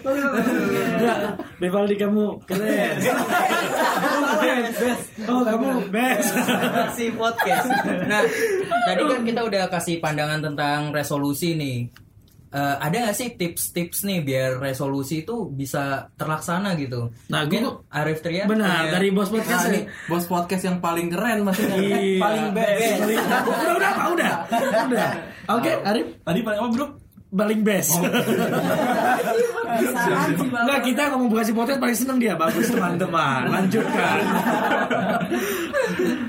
Enggak, 0.05 1.17
Bevaldi 1.57 1.95
kamu 1.97 2.45
keren. 2.45 2.95
Oh, 5.25 5.41
kamu 5.41 5.89
best. 5.89 6.29
Bekasi 6.29 7.05
podcast. 7.17 7.65
Nah, 8.05 8.21
tadi 8.85 9.01
kan 9.01 9.21
kita 9.25 9.41
udah 9.41 9.63
kasih 9.71 9.97
pandangan 9.97 10.45
tentang 10.45 10.93
resolusi 10.93 11.57
nih. 11.57 12.04
Eh, 12.55 12.75
ada 12.79 12.95
nggak 13.03 13.13
sih 13.13 13.35
tips-tips 13.35 14.07
nih 14.07 14.23
biar 14.23 14.63
resolusi 14.63 15.27
itu 15.27 15.51
bisa 15.51 16.07
terlaksana 16.15 16.79
gitu? 16.79 17.11
Nah, 17.27 17.43
Mungkin 17.43 17.61
gua- 17.67 17.83
Arif 17.91 18.23
Tria 18.23 18.47
Benar, 18.47 18.87
punya- 18.87 18.93
dari 18.95 19.09
bos 19.11 19.27
Nah, 19.27 19.33
podcast 19.35 19.63
ini 19.65 19.73
nih. 19.75 19.83
bos 20.07 20.23
podcast 20.23 20.63
yang 20.63 20.77
paling 20.79 21.07
keren 21.11 21.43
maksudnya. 21.43 21.75
Iya. 21.75 22.15
Paling 22.15 22.45
best. 22.55 22.95
Udah, 23.03 23.71
udah? 23.75 23.93
Udah. 24.07 24.33
Udah. 24.87 25.09
Oke, 25.51 25.71
Arif. 25.83 26.07
Tadi 26.23 26.39
paling 26.41 26.59
apa 26.63 26.69
bro? 26.71 26.87
Paling 27.36 27.62
best. 27.67 28.00
Enggak, 29.76 30.80
kita 30.88 31.02
ngomong 31.12 31.30
Bekasi 31.36 31.52
podcast 31.52 31.80
paling 31.84 31.98
seneng 31.98 32.17
dia. 32.17 32.34
Bagus 32.39 32.71
teman-teman. 32.71 33.52
Lanjutkan. 33.52 34.17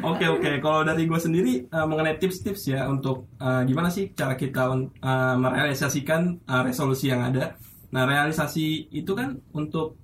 Oke 0.06 0.26
oke. 0.30 0.50
Kalau 0.62 0.86
dari 0.86 1.02
gue 1.08 1.18
sendiri 1.18 1.66
eh, 1.66 1.86
mengenai 1.86 2.16
tips-tips 2.20 2.70
ya 2.70 2.86
untuk 2.86 3.26
eh, 3.42 3.62
gimana 3.66 3.90
sih 3.90 4.14
cara 4.14 4.38
kita 4.38 4.70
eh, 5.02 5.34
merealisasikan 5.36 6.46
eh, 6.46 6.62
resolusi 6.62 7.10
yang 7.10 7.26
ada. 7.26 7.58
Nah 7.90 8.02
realisasi 8.06 8.92
itu 8.94 9.12
kan 9.18 9.34
untuk 9.50 9.98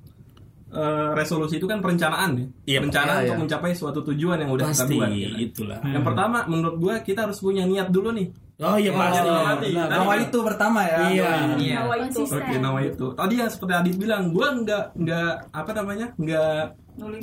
eh, 0.74 1.10
resolusi 1.14 1.62
itu 1.62 1.70
kan 1.70 1.78
perencanaan 1.78 2.30
ya. 2.34 2.46
Iya, 2.66 2.78
Rencana 2.88 3.12
iya, 3.12 3.18
untuk 3.22 3.36
iya. 3.38 3.42
mencapai 3.46 3.72
suatu 3.78 4.00
tujuan 4.10 4.42
yang 4.42 4.50
udah 4.50 4.66
kita 4.72 4.82
Pasti 4.84 4.94
buat. 4.98 5.10
gitu. 5.14 5.36
itulah. 5.38 5.78
Yang 5.86 6.04
pertama 6.10 6.38
menurut 6.50 6.76
gue 6.82 6.94
kita 7.06 7.20
harus 7.30 7.38
punya 7.38 7.62
niat 7.62 7.88
dulu 7.94 8.10
nih. 8.10 8.28
Oh 8.60 8.76
iya 8.76 8.92
pasti. 8.92 9.28
Benar. 9.72 9.86
Nah, 9.88 9.98
Nawa 10.04 10.14
itu 10.20 10.38
pertama 10.44 10.80
ya. 10.84 10.98
Iya. 11.08 11.30
Iya. 11.56 11.76
Nawa 11.82 11.94
itu. 12.04 12.20
Oke, 12.28 12.56
nama 12.60 12.78
itu. 12.84 13.06
Tadi 13.16 13.34
yang 13.40 13.50
seperti 13.50 13.72
Adit 13.72 13.96
bilang, 13.96 14.30
gue 14.30 14.46
nggak 14.46 14.84
nggak 14.98 15.32
apa 15.50 15.70
namanya 15.72 16.06
nggak 16.20 16.58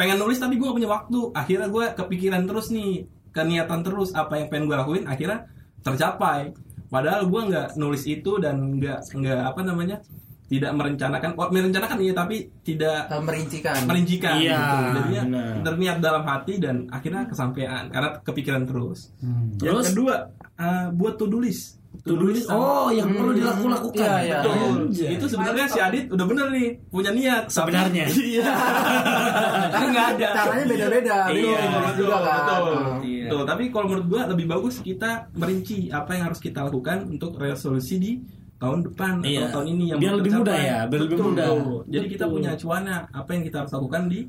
pengen 0.01 0.17
nulis 0.17 0.41
tapi 0.41 0.57
gue 0.57 0.65
gak 0.65 0.77
punya 0.81 0.89
waktu. 0.89 1.19
Akhirnya 1.37 1.67
gue 1.69 1.85
kepikiran 1.93 2.43
terus 2.49 2.73
nih, 2.73 3.05
keniatan 3.31 3.79
terus 3.85 4.17
apa 4.17 4.41
yang 4.41 4.47
pengen 4.49 4.65
gue 4.67 4.77
lakuin. 4.77 5.05
Akhirnya 5.05 5.45
tercapai. 5.85 6.51
Padahal 6.89 7.29
gue 7.29 7.41
nggak 7.53 7.67
nulis 7.77 8.03
itu 8.09 8.41
dan 8.41 8.81
nggak 8.81 9.13
nggak 9.13 9.41
apa 9.53 9.61
namanya 9.61 10.01
tidak 10.49 10.71
merencanakan. 10.73 11.37
Oh, 11.37 11.47
merencanakan 11.47 11.97
iya 12.01 12.11
tapi 12.11 12.49
tidak 12.65 13.05
merincikan. 13.21 13.85
merincikan. 13.85 14.35
Iya, 14.35 14.57
gitu. 14.57 14.75
Jadinya 14.97 15.23
benar. 15.23 15.53
terniat 15.61 15.97
dalam 16.01 16.23
hati 16.25 16.53
dan 16.57 16.89
akhirnya 16.89 17.29
kesampaian 17.29 17.85
karena 17.87 18.09
kepikiran 18.19 18.65
terus. 18.65 19.13
Terus? 19.55 19.61
Yang 19.61 19.93
kedua, 19.93 20.15
eh, 20.57 20.87
buat 20.91 21.15
to 21.15 21.29
do 21.29 21.37
list. 21.37 21.77
To 22.01 22.13
do 22.13 22.29
list. 22.29 22.49
Oh, 22.49 22.89
yang 22.89 23.13
perlu 23.13 23.33
dilakukan. 23.33 23.93
Iya, 23.93 24.13
iya. 24.21 24.39
Betul. 24.41 24.89
Anjay. 24.89 25.09
Itu 25.13 25.25
sebenarnya 25.25 25.65
si 25.69 25.79
Adit 25.79 26.05
udah 26.09 26.25
bener 26.25 26.45
nih 26.49 26.67
punya 26.87 27.11
niat. 27.13 27.43
Tapi- 27.45 27.53
Sebenarnya. 27.53 28.05
Iya. 28.29 28.49
Tapi 29.69 29.85
nggak 29.89 30.07
ada. 30.17 30.27
Caranya 30.33 30.65
beda-beda. 30.65 31.17
Iya, 31.29 31.59
betul, 31.83 31.93
juga 31.99 32.17
kan. 32.21 32.39
betul. 32.41 32.77
Iya. 33.05 33.27
Tapi 33.45 33.63
kalau 33.69 33.85
menurut 33.85 34.05
gua 34.07 34.21
lebih 34.25 34.45
bagus 34.47 34.81
kita 34.81 35.29
merinci 35.33 35.89
apa 35.89 36.17
yang 36.17 36.33
harus 36.33 36.41
kita 36.41 36.65
lakukan 36.65 37.05
untuk 37.05 37.37
resolusi 37.37 37.95
di 37.97 38.11
tahun 38.59 38.79
depan 38.85 39.11
Iya. 39.21 39.39
atau 39.41 39.51
tahun 39.55 39.67
ini 39.69 39.83
yang 39.87 39.97
Biar 39.97 40.13
lebih 40.13 40.31
mudah 40.35 40.57
ya, 40.57 40.77
biar 40.85 41.01
lebih 41.01 41.15
Betul. 41.15 41.29
mudah. 41.31 41.47
Jadi 41.87 42.05
kita 42.09 42.25
punya 42.27 42.49
acuannya 42.53 42.95
apa 43.09 43.29
yang 43.31 43.43
kita 43.43 43.57
harus 43.57 43.71
lakukan 43.71 44.03
di 44.05 44.19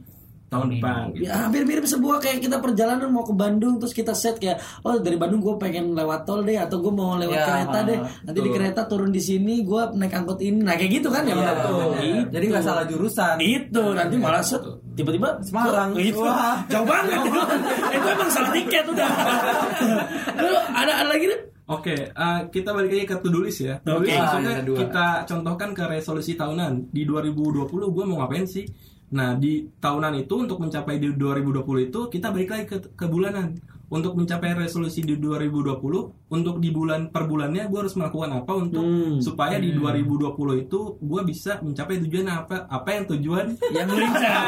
tahun 0.49 0.67
depan. 0.73 1.03
gitu. 1.13 1.23
Ya, 1.25 1.35
hampir 1.41 1.63
mirip 1.63 1.83
sebuah 1.85 2.19
kayak 2.19 2.39
kita 2.41 2.59
perjalanan 2.59 3.07
mau 3.09 3.23
ke 3.23 3.31
Bandung 3.33 3.79
terus 3.79 3.91
kita 3.93 4.11
set 4.13 4.35
kayak 4.37 4.59
oh 4.81 4.99
dari 4.99 5.15
Bandung 5.15 5.39
gue 5.39 5.55
pengen 5.57 5.95
lewat 5.95 6.23
tol 6.25 6.43
deh 6.43 6.59
atau 6.59 6.79
gue 6.81 6.91
mau 6.91 7.15
lewat 7.15 7.31
Ya, 7.33 7.47
kereta 7.47 7.79
deh 7.85 7.99
nanti 8.21 8.35
di 8.35 8.43
betul. 8.45 8.55
kereta 8.57 8.81
turun 8.85 9.11
di 9.11 9.19
sini 9.21 9.63
gue 9.63 9.83
naik 9.95 10.11
angkot 10.13 10.39
ini 10.41 10.59
nah 10.61 10.75
kayak 10.75 10.91
gitu 10.93 11.07
kan 11.09 11.23
ya 11.23 11.35
Iya, 11.37 11.55
betul. 11.55 11.75
betul. 11.95 12.23
Jadi 12.29 12.45
nggak 12.49 12.65
salah 12.65 12.83
jurusan. 12.85 13.37
itu 13.39 13.83
nanti 13.95 14.15
malah 14.17 14.43
set 14.43 14.63
tiba-tiba 14.93 15.39
Semarang. 15.41 15.91
itu 15.97 16.19
jauh 16.67 16.83
banget 16.85 17.15
itu, 17.17 17.41
itu 17.93 18.07
emang 18.11 18.29
salah 18.29 18.51
tiket 18.51 18.85
udah 18.87 19.07
Lalu 20.37 20.59
ada 20.73 20.93
ada 20.97 21.09
lagi 21.09 21.25
deh 21.27 21.41
Oke, 21.71 21.95
eh, 22.11 22.41
kita 22.51 22.75
balik 22.75 22.91
lagi 22.91 23.07
ke 23.07 23.17
to-do 23.23 23.47
list 23.47 23.63
ya. 23.63 23.79
To-do 23.87 24.03
Oke. 24.03 24.11
list 24.11 24.19
Ah, 24.19 24.23
maksudnya 24.27 24.55
kedua. 24.59 24.77
kita 24.83 25.07
contohkan 25.23 25.71
ke 25.71 25.83
resolusi 25.87 26.35
tahunan. 26.35 26.91
Di 26.91 27.07
2020 27.07 27.95
gue 27.95 28.05
mau 28.11 28.19
ngapain 28.19 28.43
sih? 28.43 28.67
Nah, 29.15 29.39
di 29.39 29.71
tahunan 29.79 30.19
itu 30.19 30.35
untuk 30.35 30.59
mencapai 30.59 30.99
di 30.99 31.15
2020 31.15 31.87
itu 31.87 32.01
kita 32.11 32.35
balik 32.35 32.51
lagi 32.51 32.65
ke, 32.67 32.77
ke 32.95 33.07
bulanan. 33.07 33.55
Untuk 33.91 34.19
mencapai 34.19 34.55
resolusi 34.55 35.03
di 35.03 35.19
2020, 35.19 36.11
untuk 36.31 36.57
di 36.57 36.71
bulan 36.71 37.11
per 37.11 37.27
bulannya 37.27 37.67
gue 37.67 37.79
harus 37.81 37.95
melakukan 37.95 38.31
apa 38.37 38.53
untuk 38.55 38.79
Hmm. 38.81 39.19
supaya 39.19 39.59
di 39.59 39.71
2020 39.73 40.31
itu 40.61 40.81
gue 40.97 41.21
bisa 41.23 41.59
mencapai 41.59 41.99
tujuan 42.01 42.27
apa? 42.27 42.65
Apa 42.65 42.89
yang 42.93 43.05
tujuan 43.09 43.47
yang 43.69 43.87
lincah 43.87 44.31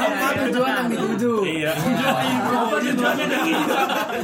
Apa 0.00 0.26
tujuan 0.40 0.72
yang 0.72 0.88
dituju? 0.88 1.32
Iya. 1.44 1.72
Apa 2.60 2.76
tujuannya 2.80 3.24
yang 3.24 3.44
ingin 3.44 3.60
dicapai? 3.60 4.20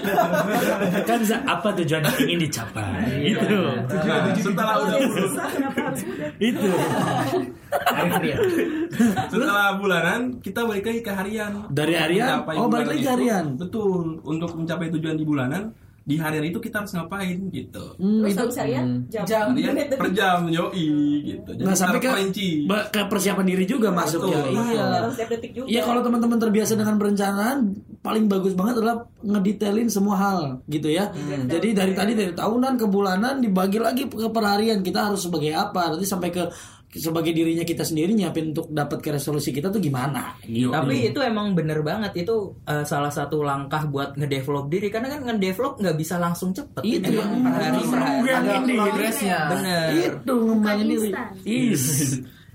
Kan 1.05 1.17
bisa 1.21 1.37
apa 1.45 1.69
tujuan 1.77 2.01
yang 2.03 2.17
ingin 2.19 2.39
dicapai? 2.43 2.91
Itu. 3.31 3.61
Nah, 3.87 4.19
setelah 4.35 4.75
udah 4.81 4.99
Itu. 6.39 6.71
setelah 9.29 9.77
bulanan 9.77 10.41
kita 10.41 10.65
balik 10.65 10.85
lagi 10.85 11.01
ke 11.03 11.13
harian 11.13 11.51
Dari 11.69 11.95
harian? 11.95 12.43
Oh, 12.55 12.67
balik 12.67 12.89
lagi 12.91 13.01
ke 13.01 13.05
itu, 13.05 13.13
harian. 13.13 13.45
betul 13.57 14.21
untuk 14.23 14.51
mencapai 14.55 14.89
tujuan 14.91 15.17
di 15.17 15.25
bulanan 15.25 15.63
di 16.07 16.15
harian 16.23 16.47
itu 16.47 16.63
kita 16.63 16.87
harus 16.87 16.95
ngapain 16.95 17.51
gitu. 17.51 17.99
Hmm, 17.99 18.23
Terus 18.23 18.31
itu. 18.31 18.43
habis 18.47 18.57
harian 18.63 18.87
jam, 19.11 19.51
harian 19.51 19.75
per 20.01 20.11
jam 20.15 20.47
yoi 20.47 20.87
gitu. 21.27 21.51
Jadi 21.51 21.67
kita 21.67 21.75
sampai 21.75 21.99
ke, 21.99 22.11
ke 22.95 23.01
persiapan 23.11 23.45
diri 23.51 23.65
juga. 23.67 23.91
Iya. 23.91 25.11
setiap 25.11 25.29
detik 25.35 25.51
juga. 25.59 25.67
Iya 25.67 25.83
kalau 25.83 26.01
teman-teman 26.07 26.39
terbiasa 26.39 26.79
dengan 26.79 26.95
perencanaan 26.95 27.59
paling 28.07 28.31
bagus 28.31 28.55
banget 28.55 28.79
adalah 28.79 29.11
ngedetailin 29.19 29.91
semua 29.91 30.15
hal 30.15 30.39
gitu 30.71 30.87
ya. 30.95 31.11
Jadi 31.51 31.75
dari 31.75 31.91
tadi 31.99 32.15
dari 32.15 32.31
tahunan 32.31 32.79
ke 32.79 32.87
bulanan 32.87 33.43
dibagi 33.43 33.83
lagi 33.83 34.07
ke 34.07 34.31
perharian. 34.31 34.87
Kita 34.87 35.11
harus 35.11 35.27
sebagai 35.27 35.59
apa? 35.59 35.91
Nanti 35.91 36.07
sampai 36.07 36.31
ke 36.31 36.47
sebagai 36.97 37.31
dirinya 37.31 37.63
kita 37.63 37.85
sendiri 37.85 38.17
nyiapin 38.17 38.51
untuk 38.51 38.67
dapat 38.73 38.99
ke 39.05 39.15
resolusi 39.15 39.53
kita 39.53 39.69
tuh 39.71 39.79
gimana. 39.79 40.35
Tapi 40.43 41.13
itu 41.13 41.21
emang 41.21 41.53
bener 41.53 41.85
banget 41.85 42.27
itu 42.27 42.57
eh, 42.65 42.83
salah 42.83 43.13
satu 43.13 43.45
langkah 43.45 43.85
buat 43.87 44.17
ngedevelop 44.17 44.67
diri 44.73 44.89
karena 44.91 45.13
kan 45.13 45.29
ngedevelop 45.29 45.79
nggak 45.79 45.97
bisa 45.97 46.17
langsung 46.19 46.51
cepet. 46.51 46.83
Itu 46.83 47.07
Itu 47.07 47.21
yang 47.21 47.31
per 47.45 47.53
hari 47.55 47.81
per 47.85 48.01
hari. 48.01 48.57
ini. 48.67 48.75
progresnya. 48.75 49.39
Bener. 49.53 49.87
Itu 49.95 50.35
ngembangin 50.35 50.87
diri. 50.91 51.11
Is. 51.47 51.85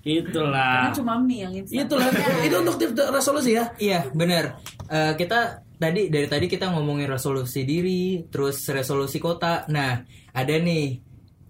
Itulah. 0.02 0.90
Karena 0.90 0.98
cuma 0.98 1.14
mie 1.22 1.46
yang 1.46 1.54
instan. 1.54 1.86
Itulah 1.86 2.08
itu 2.42 2.56
untuk 2.58 2.76
tips 2.82 2.94
resolusi 3.14 3.54
ya. 3.54 3.70
Iya 3.78 4.10
bener. 4.12 4.58
Eh, 4.90 5.14
kita 5.14 5.62
tadi 5.78 6.10
dari 6.10 6.26
tadi 6.26 6.46
kita 6.50 6.74
ngomongin 6.74 7.06
resolusi 7.06 7.62
diri, 7.66 8.26
terus 8.30 8.66
resolusi 8.74 9.22
kota. 9.22 9.70
Nah 9.70 10.02
ada 10.34 10.56
nih 10.58 10.98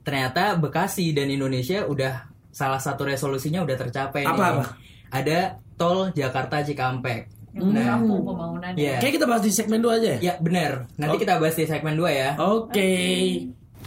ternyata 0.02 0.58
Bekasi 0.60 1.14
dan 1.16 1.30
Indonesia 1.32 1.86
udah 1.88 2.31
salah 2.52 2.80
satu 2.80 3.08
resolusinya 3.08 3.64
udah 3.64 3.76
tercapai. 3.80 4.24
Apa, 4.28 4.36
nih. 4.36 4.52
apa? 4.52 4.64
Ada 5.12 5.40
tol 5.76 6.12
Jakarta 6.16 6.64
Cikampek. 6.64 7.28
Yang 7.52 7.68
udah 7.76 7.84
rampung 7.84 8.22
pembangunannya. 8.24 8.80
Iya. 8.80 8.96
Kayak 9.04 9.14
kita 9.20 9.26
bahas 9.28 9.44
di 9.44 9.52
segmen 9.52 9.80
2 9.84 9.98
aja 10.00 10.08
ya. 10.08 10.20
Ya 10.20 10.34
bener. 10.40 10.72
Nanti 10.96 11.18
kita 11.20 11.36
bahas 11.36 11.56
di 11.60 11.66
segmen 11.68 11.96
2 12.00 12.08
ya. 12.16 12.30
Oke. 12.40 12.92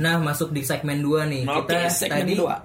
Nah, 0.04 0.20
masuk 0.20 0.52
di 0.52 0.62
segmen 0.66 1.00
2 1.00 1.32
nih. 1.32 1.42
Oke, 1.48 1.72
kita 1.72 1.88
segmen 1.88 2.26
tadi 2.28 2.34
dua. 2.36 2.56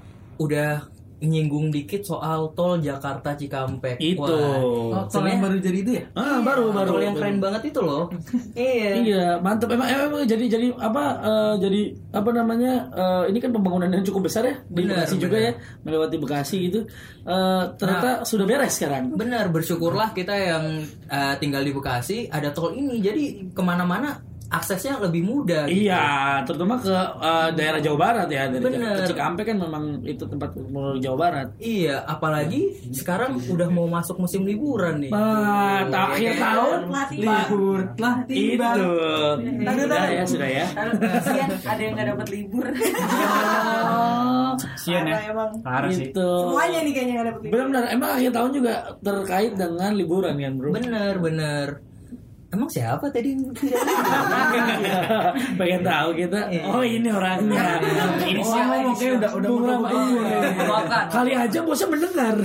udah 0.41 0.71
nyinggung 1.19 1.67
dikit 1.69 2.03
soal 2.03 2.51
tol 2.55 2.79
Jakarta 2.79 3.35
Cikampek. 3.35 3.99
Itu. 3.99 4.23
Oh, 4.23 5.03
tol 5.11 5.25
yang 5.27 5.43
baru 5.43 5.59
jadi 5.59 5.77
itu 5.83 5.91
ya? 5.99 6.03
Ah, 6.15 6.39
baru 6.39 6.71
baru. 6.71 6.95
Tol 6.95 7.03
yang 7.03 7.15
keren 7.15 7.37
banget 7.43 7.75
itu 7.75 7.79
loh. 7.83 8.07
iya. 8.55 8.91
Iya, 8.99 9.25
mantap. 9.43 9.71
Emang, 9.75 9.87
emang, 9.87 10.23
jadi 10.23 10.45
jadi 10.47 10.67
apa? 10.79 11.03
eh, 11.19 11.53
jadi 11.59 11.81
apa 12.15 12.29
namanya? 12.31 12.73
eh, 12.91 13.23
ini 13.35 13.39
kan 13.43 13.51
pembangunan 13.51 13.91
yang 13.91 14.03
cukup 14.07 14.31
besar 14.31 14.47
ya 14.47 14.55
di 14.67 14.85
Benar, 14.85 15.03
Bekasi 15.03 15.15
juga 15.19 15.37
ya, 15.37 15.51
melewati 15.83 16.15
Bekasi 16.19 16.57
gitu. 16.71 16.79
Eh, 17.27 17.63
ternyata 17.75 18.23
sudah 18.23 18.45
beres 18.47 18.79
sekarang. 18.79 19.11
Benar, 19.13 19.51
bersyukurlah 19.51 20.15
kita 20.15 20.33
yang 20.33 20.81
uh, 21.11 21.35
tinggal 21.37 21.61
di 21.61 21.75
Bekasi 21.75 22.31
ada 22.31 22.55
tol 22.55 22.71
ini. 22.73 23.03
Jadi 23.03 23.51
ke 23.51 23.61
mana-mana 23.61 24.28
aksesnya 24.49 24.97
lebih 24.97 25.21
mudah. 25.21 25.65
gitu. 25.65 25.85
Iya, 25.85 26.03
terutama 26.43 26.77
ke 26.77 26.89
eh, 26.91 27.49
daerah 27.53 27.79
Jawa 27.79 27.97
Barat 27.97 28.27
ya 28.27 28.49
dari 28.49 28.59
Bener. 28.59 28.97
ke 28.97 29.07
Cikampek 29.07 29.45
kan 29.45 29.57
memang 29.59 29.83
itu 30.01 30.25
tempat 30.25 30.49
menuju 30.53 30.99
Jawa 30.99 31.17
Barat. 31.19 31.47
Iya, 31.55 32.01
apalagi 32.03 32.61
sekarang 32.89 33.37
udah 33.45 33.69
mau 33.69 33.85
masuk 33.85 34.17
musim 34.17 34.41
liburan 34.43 34.99
nih. 34.99 35.11
Nah, 35.11 35.85
ta- 35.87 36.11
akhir 36.11 36.33
tahun 36.35 36.79
Libur 37.11 37.79
telah 37.93 38.15
tiba. 38.25 38.69
itu. 38.73 38.89
Sudah 39.69 40.03
ya, 40.07 40.23
sudah 40.25 40.49
ya. 40.49 40.65
Kasihan 40.97 41.49
ada 41.59 41.79
yang 41.79 41.93
nggak 41.93 42.07
dapat 42.09 42.27
libur. 42.29 42.65
Sian 44.75 45.05
ya. 45.05 45.17
Emang. 45.29 45.49
Parah 45.61 45.89
sih. 45.89 46.09
Itu. 46.09 46.29
Semuanya 46.43 46.79
nih 46.81 46.91
kayaknya 46.91 47.13
nggak 47.13 47.27
dapat 47.27 47.41
libur. 47.41 47.53
Benar-benar 47.53 47.83
emang 47.89 48.09
akhir 48.11 48.31
tahun 48.33 48.51
juga 48.51 48.73
terkait 48.99 49.51
dengan 49.55 49.91
liburan 49.93 50.35
kan, 50.35 50.53
Bro? 50.57 50.69
Bener, 50.73 51.13
bener. 51.19 51.67
Emang 52.49 52.65
siapa 52.65 53.05
tadi? 53.07 53.37
yang 53.37 53.45
Pengen 55.59 55.81
tahu 55.85 56.09
kita. 56.17 56.49
Oh, 56.65 56.81
ini 56.81 57.05
orangnya. 57.05 57.77
Ini 58.25 58.41
Oh, 58.41 58.97
kayak 58.97 59.21
udah 59.21 59.31
udah 59.37 59.45
Bung 59.45 59.63
Rama. 59.63 59.87
Iya. 59.93 60.39
Kali 61.13 61.31
aja 61.37 61.59
bosnya 61.61 61.87
mendengar. 61.93 62.35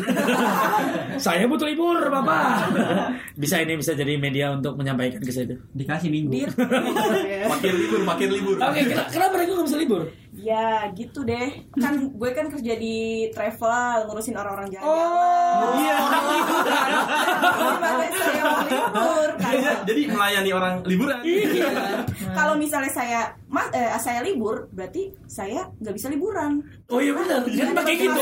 Saya 1.24 1.48
butuh 1.48 1.64
libur, 1.64 2.04
Bapak. 2.04 2.68
bisa 3.40 3.64
ini 3.64 3.80
bisa 3.80 3.96
jadi 3.96 4.14
media 4.14 4.52
untuk 4.52 4.76
menyampaikan 4.76 5.18
ke 5.18 5.32
saya 5.32 5.48
itu. 5.48 5.56
Dikasih 5.72 6.12
minggu. 6.12 6.52
makin 7.44 7.72
libur 7.72 8.00
makin 8.04 8.28
libur 8.28 8.54
Oke, 8.58 8.80
kena- 8.84 9.08
kenapa 9.08 9.32
mereka 9.34 9.50
nggak 9.54 9.66
bisa 9.66 9.78
libur? 9.78 10.02
Ya 10.34 10.90
gitu 10.92 11.22
deh. 11.22 11.62
Kan 11.78 12.10
gue 12.10 12.30
kan 12.34 12.50
kerja 12.50 12.74
di 12.74 13.30
travel 13.30 14.10
Ngurusin 14.10 14.34
orang-orang 14.34 14.68
jalan 14.74 14.86
Oh, 14.86 15.78
iya. 15.78 15.96
Saya 18.14 18.42
mau 18.42 18.60
libur 18.66 19.30
Iya, 19.54 19.72
jadi 19.86 20.02
melayani 20.10 20.50
orang 20.50 20.74
liburan. 20.82 21.20
Iya. 21.22 21.70
Kalau 22.34 22.58
misalnya 22.58 22.90
saya 22.90 23.20
mas, 23.54 23.70
eh, 23.70 23.94
saya 24.02 24.20
libur 24.20 24.66
Berarti 24.74 25.14
saya 25.30 25.70
nggak 25.78 25.94
bisa 25.94 26.10
liburan 26.10 26.58
Oh 26.90 26.98
iya 27.00 27.14
benar. 27.14 27.40
Kan 27.46 27.72
pakai 27.72 27.94
gitu. 27.96 28.12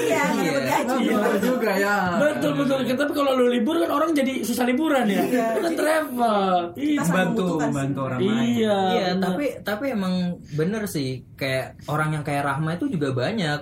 Iya 0.00 0.22
nggak 0.26 0.42
dapat 0.42 0.64
gaji 0.66 1.04
Benar 1.06 1.34
juga 1.38 1.70
ya. 1.78 1.96
Betul 2.18 2.52
betul. 2.58 2.78
Tapi 2.82 3.12
kalau 3.14 3.32
lu 3.38 3.46
libur 3.46 3.76
kan 3.78 3.90
orang 3.92 4.10
jadi 4.10 4.42
susah 4.42 4.64
liburan 4.66 5.06
ya. 5.06 5.22
Itu 5.22 5.60
kan 5.62 5.74
travel. 5.78 6.50
Iya. 6.74 7.00
Bantu 7.06 7.46
bantu 7.62 8.00
orang 8.10 8.20
lain. 8.24 8.42
Iya. 8.58 8.78
Iya, 8.90 9.08
tapi 9.20 9.44
tapi 9.62 9.84
emang 9.94 10.14
bener 10.56 10.88
sih 10.90 11.22
kayak 11.36 11.86
orang 11.86 12.18
yang 12.18 12.24
kayak 12.24 12.42
Rahma 12.42 12.74
itu 12.74 12.90
juga 12.90 13.14
banyak. 13.14 13.60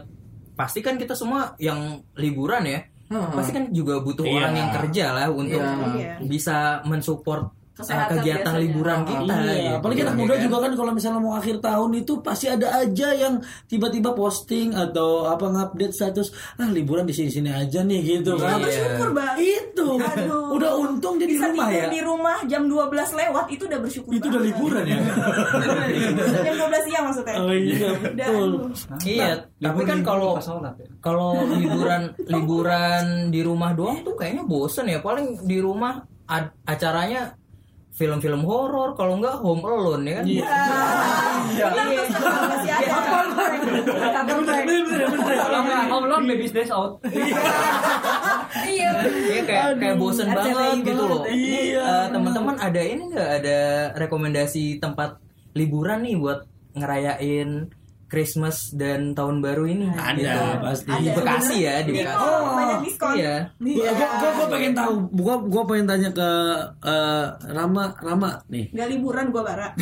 Pasti 0.57 0.81
kan 0.81 0.97
kita 0.97 1.14
semua 1.14 1.55
yang 1.61 2.03
liburan 2.19 2.67
ya, 2.67 2.81
Hmm. 3.09 3.31
pasti 3.31 3.55
kan 3.55 3.71
juga 3.71 4.03
butuh 4.03 4.27
Iya. 4.27 4.35
orang 4.37 4.55
yang 4.59 4.71
kerja 4.75 5.07
lah 5.14 5.27
untuk 5.31 5.61
Iya. 5.61 6.19
bisa 6.25 6.83
mensupport 6.85 7.55
Kesehatan 7.79 8.11
kegiatan 8.19 8.43
biasanya. 8.45 8.59
liburan 8.61 8.99
kita. 9.05 9.35
Iya, 9.38 9.55
gitu. 9.55 9.77
apalagi 9.79 10.01
anak 10.01 10.11
Ya 10.11 10.19
muda 10.19 10.35
kan? 10.35 10.43
juga 10.43 10.57
kan 10.59 10.73
kalau 10.75 10.93
misalnya 10.93 11.21
mau 11.21 11.35
akhir 11.35 11.57
tahun 11.59 11.91
itu 11.95 12.12
pasti 12.21 12.47
ada 12.47 12.69
aja 12.75 13.09
yang 13.12 13.35
tiba-tiba 13.64 14.11
posting 14.12 14.69
atau 14.73 15.09
apa 15.25 15.47
ngupdate 15.47 15.95
status 15.95 16.29
ah 16.57 16.67
liburan 16.67 17.05
di 17.05 17.14
sini-sini 17.14 17.49
aja 17.49 17.81
nih 17.81 18.01
gitu 18.19 18.35
kan. 18.35 18.59
Iya. 18.59 18.67
Bersyukur 18.67 19.09
bang 19.12 19.35
Itu. 19.38 19.88
Aduh. 19.95 20.45
Udah 20.53 20.73
untung 20.75 21.14
jadi 21.17 21.31
Bisa 21.31 21.47
rumah 21.49 21.69
ya. 21.69 21.87
di 21.87 22.01
rumah 22.01 22.37
jam 22.45 22.62
12 22.64 22.91
lewat 23.14 23.45
Itu 23.49 23.62
udah 23.64 23.79
bersyukur 23.79 24.11
Itu 24.11 24.27
udah 24.27 24.43
liburan 24.43 24.85
ya. 24.85 24.99
Jam 26.43 26.55
12 26.59 26.83
siang 26.85 27.05
maksudnya 27.07 27.35
Oh 27.38 27.53
iya 27.53 27.88
betul. 27.95 28.49
aduh. 28.59 28.99
Iya, 29.01 29.31
tapi 29.57 29.83
kan 29.85 29.99
kalau 30.03 30.35
ya. 30.35 30.43
kalau 30.99 31.31
liburan 31.49 32.03
liburan 32.27 33.05
di 33.29 33.41
rumah 33.41 33.71
doang 33.71 34.03
tuh 34.03 34.14
kayaknya 34.14 34.43
bosen 34.43 34.87
ya. 34.87 34.99
Paling 34.99 35.45
di 35.45 35.59
rumah 35.59 36.03
acaranya 36.64 37.38
film-film 37.99 38.47
horor, 38.47 38.95
kalau 38.95 39.19
enggak 39.19 39.43
Home 39.43 39.67
Alone 39.67 40.03
ya 40.07 40.15
kan. 40.23 40.25
Iya. 40.25 40.47
Iya. 41.51 41.67
Nggak 45.51 45.83
Home 45.91 46.07
Alone 46.07 46.27
Baby's 46.31 46.55
Days 46.55 46.71
Out. 46.71 47.03
iya 48.69 48.91
Iya 49.03 49.43
kayak 49.43 49.83
kayak 49.83 49.97
bosen 49.99 50.31
banget 50.31 50.87
gitu 50.87 51.03
loh. 51.03 51.27
Iya. 51.27 51.83
Eh, 51.83 52.07
teman-teman 52.15 52.57
ada 52.63 52.81
ini 52.81 53.03
nggak 53.11 53.31
ada 53.43 53.59
rekomendasi 53.99 54.79
tempat 54.79 55.19
liburan 55.59 56.07
nih 56.07 56.15
buat 56.15 56.47
ngerayain 56.79 57.67
Christmas 58.09 58.73
dan 58.73 59.12
tahun 59.12 59.38
baru 59.38 59.64
ini? 59.64 59.85
Ada, 59.87 60.16
gitu. 60.16 60.40
pasti. 60.59 60.88
Di 60.99 61.09
Bekasi 61.12 61.57
ya, 61.61 61.75
di 61.81 61.90
Di 61.90 62.01
Bekasi. 62.01 62.25
mall 62.25 62.53
banyak 62.55 62.79
diskon. 62.83 63.14
Iya. 63.14 63.37
Gua, 63.55 63.85
gua, 63.87 64.09
gua, 64.11 64.31
gua 64.33 64.47
pengen 64.49 64.73
tahu, 64.73 64.92
gua, 65.12 65.35
gua 65.42 65.62
pengen 65.64 65.87
tanya 65.87 66.11
ke 66.11 66.29
eh, 66.83 67.27
Rama, 67.51 67.85
Rama 67.94 68.31
nih. 68.47 68.64
Nggak 68.71 68.88
liburan 68.88 69.25
gue 69.29 69.42
bara. 69.42 69.68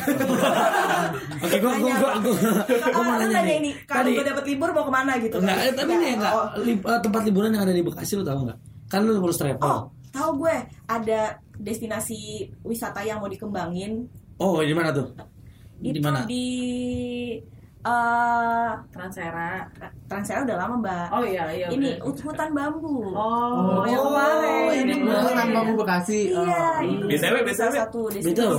Oke, 1.38 1.56
gua, 1.58 1.72
gua, 1.76 1.92
gua, 1.92 2.10
gua, 2.18 2.34
gua 2.34 2.62
Kalau 2.82 3.00
mau 3.00 3.14
nanya 3.14 3.26
nanya 3.32 3.42
nih. 3.44 3.56
ini, 3.56 3.70
kalau 3.84 4.02
Tadi, 4.02 4.10
gue 4.12 4.24
dapet 4.26 4.44
libur 4.46 4.68
mau 4.70 4.82
ke 4.82 4.92
mana 4.92 5.12
gitu? 5.16 5.36
enggak, 5.38 5.56
kan? 5.56 5.72
tapi 5.76 5.92
nih 5.94 6.10
enggak, 6.16 6.32
Oh, 6.32 6.46
li- 6.58 6.82
eh, 6.82 7.00
tempat 7.00 7.22
liburan 7.22 7.50
yang 7.50 7.62
ada 7.62 7.72
di 7.72 7.82
Bekasi 7.82 8.12
lu 8.14 8.24
tahu 8.24 8.38
nggak? 8.44 8.58
Kan 8.86 9.00
lu 9.02 9.12
ngurus 9.16 9.36
travel. 9.36 9.60
oh, 9.60 9.80
tahu 10.08 10.30
gue 10.40 10.56
ada 10.86 11.20
destinasi 11.56 12.18
wisata 12.60 13.00
yang 13.00 13.18
mau 13.18 13.26
dikembangin. 13.26 14.06
Oh, 14.36 14.60
di 14.60 14.72
mana 14.72 14.90
tuh? 14.90 15.14
Di 15.76 16.00
mana? 16.00 16.24
di 16.24 16.44
eh 17.86 18.70
Transera. 18.90 19.50
Transera 20.06 20.42
udah 20.42 20.56
lama 20.58 20.74
mbak. 20.78 21.06
Oh 21.10 21.22
iya 21.22 21.44
iya. 21.50 21.66
ini 21.70 21.94
ut- 22.00 22.18
hutan 22.18 22.50
bambu. 22.50 23.10
Oh, 23.10 23.86
yang 23.86 24.02
Oh, 24.02 24.10
kemarin. 24.10 24.82
ini 24.82 24.94
Oh, 25.06 25.30
kan 25.30 25.48
bambu 25.50 25.72
Bekasi. 25.78 26.20
Iya, 26.30 26.82
Oh. 26.82 27.06
BTW, 27.06 27.36
BTW. 27.42 27.72
satu 27.72 28.00
destinasi. 28.10 28.34
Betul. 28.34 28.54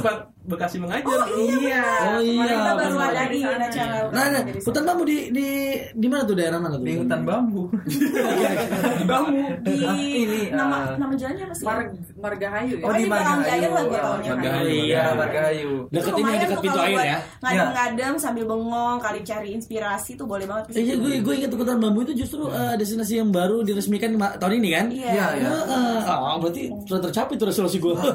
Bekasi 0.47 0.79
mengajar. 0.79 1.27
Iya. 1.27 1.83
Oh, 2.07 2.19
iya. 2.23 2.31
Kemarin 2.39 2.55
Kita 2.55 2.71
baru 2.73 2.97
ada 3.03 3.23
di 3.27 3.39
acara. 3.43 3.97
Nah, 4.15 4.25
nah, 4.31 4.41
hutan 4.47 4.83
bambu 4.87 5.03
di 5.03 5.17
di 5.35 5.47
di 5.91 6.07
mana 6.07 6.23
tuh 6.23 6.35
daerah 6.39 6.55
mana 6.55 6.79
tuh? 6.79 6.87
Di 6.87 6.95
hutan 6.95 7.21
bambu. 7.27 7.63
Di 7.83 9.03
bambu. 9.11 9.43
di 9.67 9.75
ini, 10.23 10.41
nama 10.55 10.95
eh, 10.95 10.95
nama 10.95 11.13
jalannya 11.19 11.43
apa 11.51 11.55
sih? 11.55 11.65
Mar 11.67 11.79
Margahayu 12.15 12.75
ya. 12.79 12.85
Oh, 12.87 12.93
di 12.95 13.03
lah 13.05 13.19
gue 13.27 13.35
Margahayu. 13.35 13.67
kan. 13.67 14.31
Margahayu. 14.31 14.71
Iya. 14.71 14.83
Iya, 14.87 15.03
Margahayu. 15.13 15.71
Dekat 15.91 16.13
ini 16.15 16.31
dekat 16.39 16.59
pintu 16.63 16.79
air 16.79 16.97
ya. 17.03 17.17
Ngadem-ngadem 17.43 18.13
sambil 18.15 18.43
bengong, 18.47 18.97
kali 19.03 19.19
cari 19.27 19.49
inspirasi 19.51 20.15
tuh 20.15 20.23
boleh 20.23 20.47
banget. 20.47 20.71
Eh, 20.73 20.83
Iya, 20.87 20.95
gue 20.95 21.11
gue 21.19 21.33
ingat 21.43 21.51
hutan 21.51 21.77
bambu 21.83 22.07
itu 22.07 22.23
justru 22.23 22.47
eh, 22.47 22.79
destinasi 22.79 23.19
yang 23.19 23.35
baru 23.35 23.67
diresmikan 23.67 24.15
tahun 24.39 24.63
ini 24.63 24.69
kan? 24.71 24.85
Iya. 24.95 25.11
Iya, 25.11 25.25
iya. 25.43 25.49
Heeh. 25.51 25.99
Oh, 26.07 26.39
berarti 26.39 26.71
sudah 26.87 27.01
tercapai 27.03 27.35
tuh 27.35 27.47
resolusi 27.51 27.83
gue. 27.83 27.91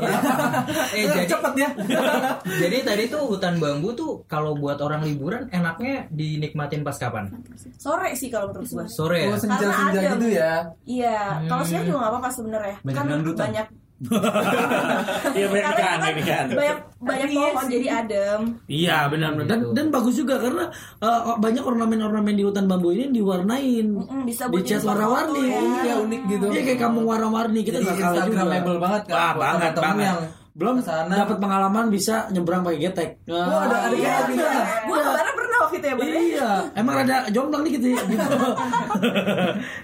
Eh 0.97 1.05
jadi 1.09 1.27
Cepet 1.29 1.55
ya. 1.57 1.68
jadi 2.45 2.77
tadi 2.83 3.05
tuh 3.07 3.23
hutan 3.27 3.57
bambu 3.57 3.93
tuh 3.93 4.25
kalau 4.25 4.53
buat 4.53 4.79
orang 4.79 5.03
liburan 5.03 5.47
enaknya 5.49 6.07
dinikmatin 6.09 6.81
pas 6.81 6.95
kapan? 6.95 7.31
Sore 7.77 8.13
sih 8.13 8.27
kalau 8.27 8.49
menurut 8.49 8.67
gue. 8.67 8.85
Sore 8.89 9.19
ya? 9.21 9.29
Oh, 9.29 9.37
senja-senja 9.37 9.73
Karena 9.93 10.13
gitu 10.13 10.27
ya. 10.29 10.53
Iya, 10.85 11.19
Hmm. 11.35 11.49
kalau 11.49 11.63
siang 11.63 11.83
juga 11.83 11.99
nggak 11.99 12.13
apa-apa 12.13 12.31
sebenarnya. 12.31 12.77
Banyak 12.81 12.95
kan 12.95 13.07
dangdutan. 13.09 13.45
banyak 13.47 13.67
Iya 15.33 15.47
banyak 15.47 15.65
karena 15.73 16.09
ikan, 16.13 16.19
kan 16.19 16.47
banyak 16.51 16.51
banyak 16.51 16.79
banyak 17.01 17.29
Iya 17.29 17.39
pohon 17.47 17.67
jadi 17.69 17.87
adem. 17.95 18.41
Iya 18.67 18.97
benar 19.07 19.31
benar 19.33 19.47
dan, 19.47 19.59
Gitu. 19.61 19.71
dan 19.73 19.87
bagus 19.89 20.15
juga 20.17 20.35
karena 20.39 20.65
eh, 20.99 21.21
banyak 21.37 21.63
ornamen-ornamen 21.63 22.35
di 22.35 22.43
hutan 22.43 22.67
bambu 22.67 22.91
ini 22.91 23.11
diwarnain, 23.11 23.87
Mm-mm, 23.89 24.23
bisa 24.25 24.47
buat 24.47 24.59
dicat 24.61 24.83
warna-warni. 24.83 25.43
ya. 25.45 25.61
Iya, 25.85 25.95
unik 26.01 26.21
gitu. 26.29 26.47
Iya 26.51 26.61
kayak 26.65 26.81
kampung 26.81 27.07
warna-warni 27.07 27.61
kita 27.63 27.79
nggak 27.79 27.95
kalah 27.95 28.03
juga. 28.03 28.19
Instagramable 28.27 28.79
banget 28.81 29.03
kan 29.07 29.15
Wah 29.15 29.33
banget 29.37 29.73
banget. 29.77 30.15
Belum 30.53 30.85
dapat 30.85 31.37
pengalaman 31.37 31.88
bisa 31.88 32.29
nyebrang 32.29 32.61
pakai 32.61 32.79
getek. 32.79 33.11
Oh, 33.25 33.35
ada 33.59 33.88
ada 33.88 33.95
Iya, 33.95 34.15
gitu 34.29 34.43
ya. 34.43 34.65
gue 34.83 34.99
kemarin 34.99 35.35
pernah 35.35 35.59
waktu 35.61 35.77
itu 35.77 35.87
ya, 35.87 35.95
Bang. 35.95 36.09
Iya, 36.09 36.51
emang 36.75 36.97
ada 37.01 37.17
jomblang 37.29 37.62
nih 37.62 37.73
gitu 37.75 37.87
ya. 37.91 38.03
Gitu. 38.12 38.37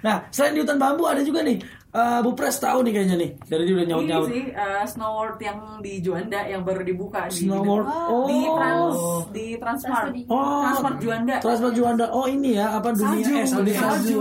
nah, 0.01 0.17
selain 0.29 0.53
di 0.53 0.61
hutan 0.61 0.77
bambu 0.77 1.05
ada 1.05 1.21
juga 1.21 1.41
nih. 1.41 1.57
eh, 1.89 2.21
Bu 2.21 2.31
Pres 2.33 2.57
tahu 2.59 2.85
nih 2.85 2.93
kayaknya 2.93 3.17
nih. 3.17 3.31
Dari 3.43 3.63
dia 3.65 3.75
udah 3.75 3.81
Ini 3.81 3.91
nyaut-nyaut. 3.91 4.27
sih 4.29 4.45
uh, 4.53 4.85
Snow 4.85 5.11
World 5.15 5.41
yang 5.41 5.59
di 5.79 5.93
Juanda 5.99 6.41
yang 6.45 6.61
baru 6.61 6.83
dibuka 6.83 7.27
di 7.27 7.41
Snow 7.43 7.65
World. 7.65 7.89
Oh. 7.89 8.29
di 8.29 8.39
Trans 8.47 8.99
di 9.31 9.47
Transmart. 9.57 10.13
Oh, 10.29 10.61
Transmart 10.63 10.99
Juanda. 10.99 11.37
Transmart 11.39 11.73
Juanda. 11.73 12.07
Oh 12.11 12.29
ini 12.29 12.55
ya 12.55 12.77
apa 12.77 12.93
dunia 12.93 13.25
Salju, 13.25 13.33
es 13.35 13.49
di 13.49 13.57
dunia 13.57 13.75
salju. 13.75 14.19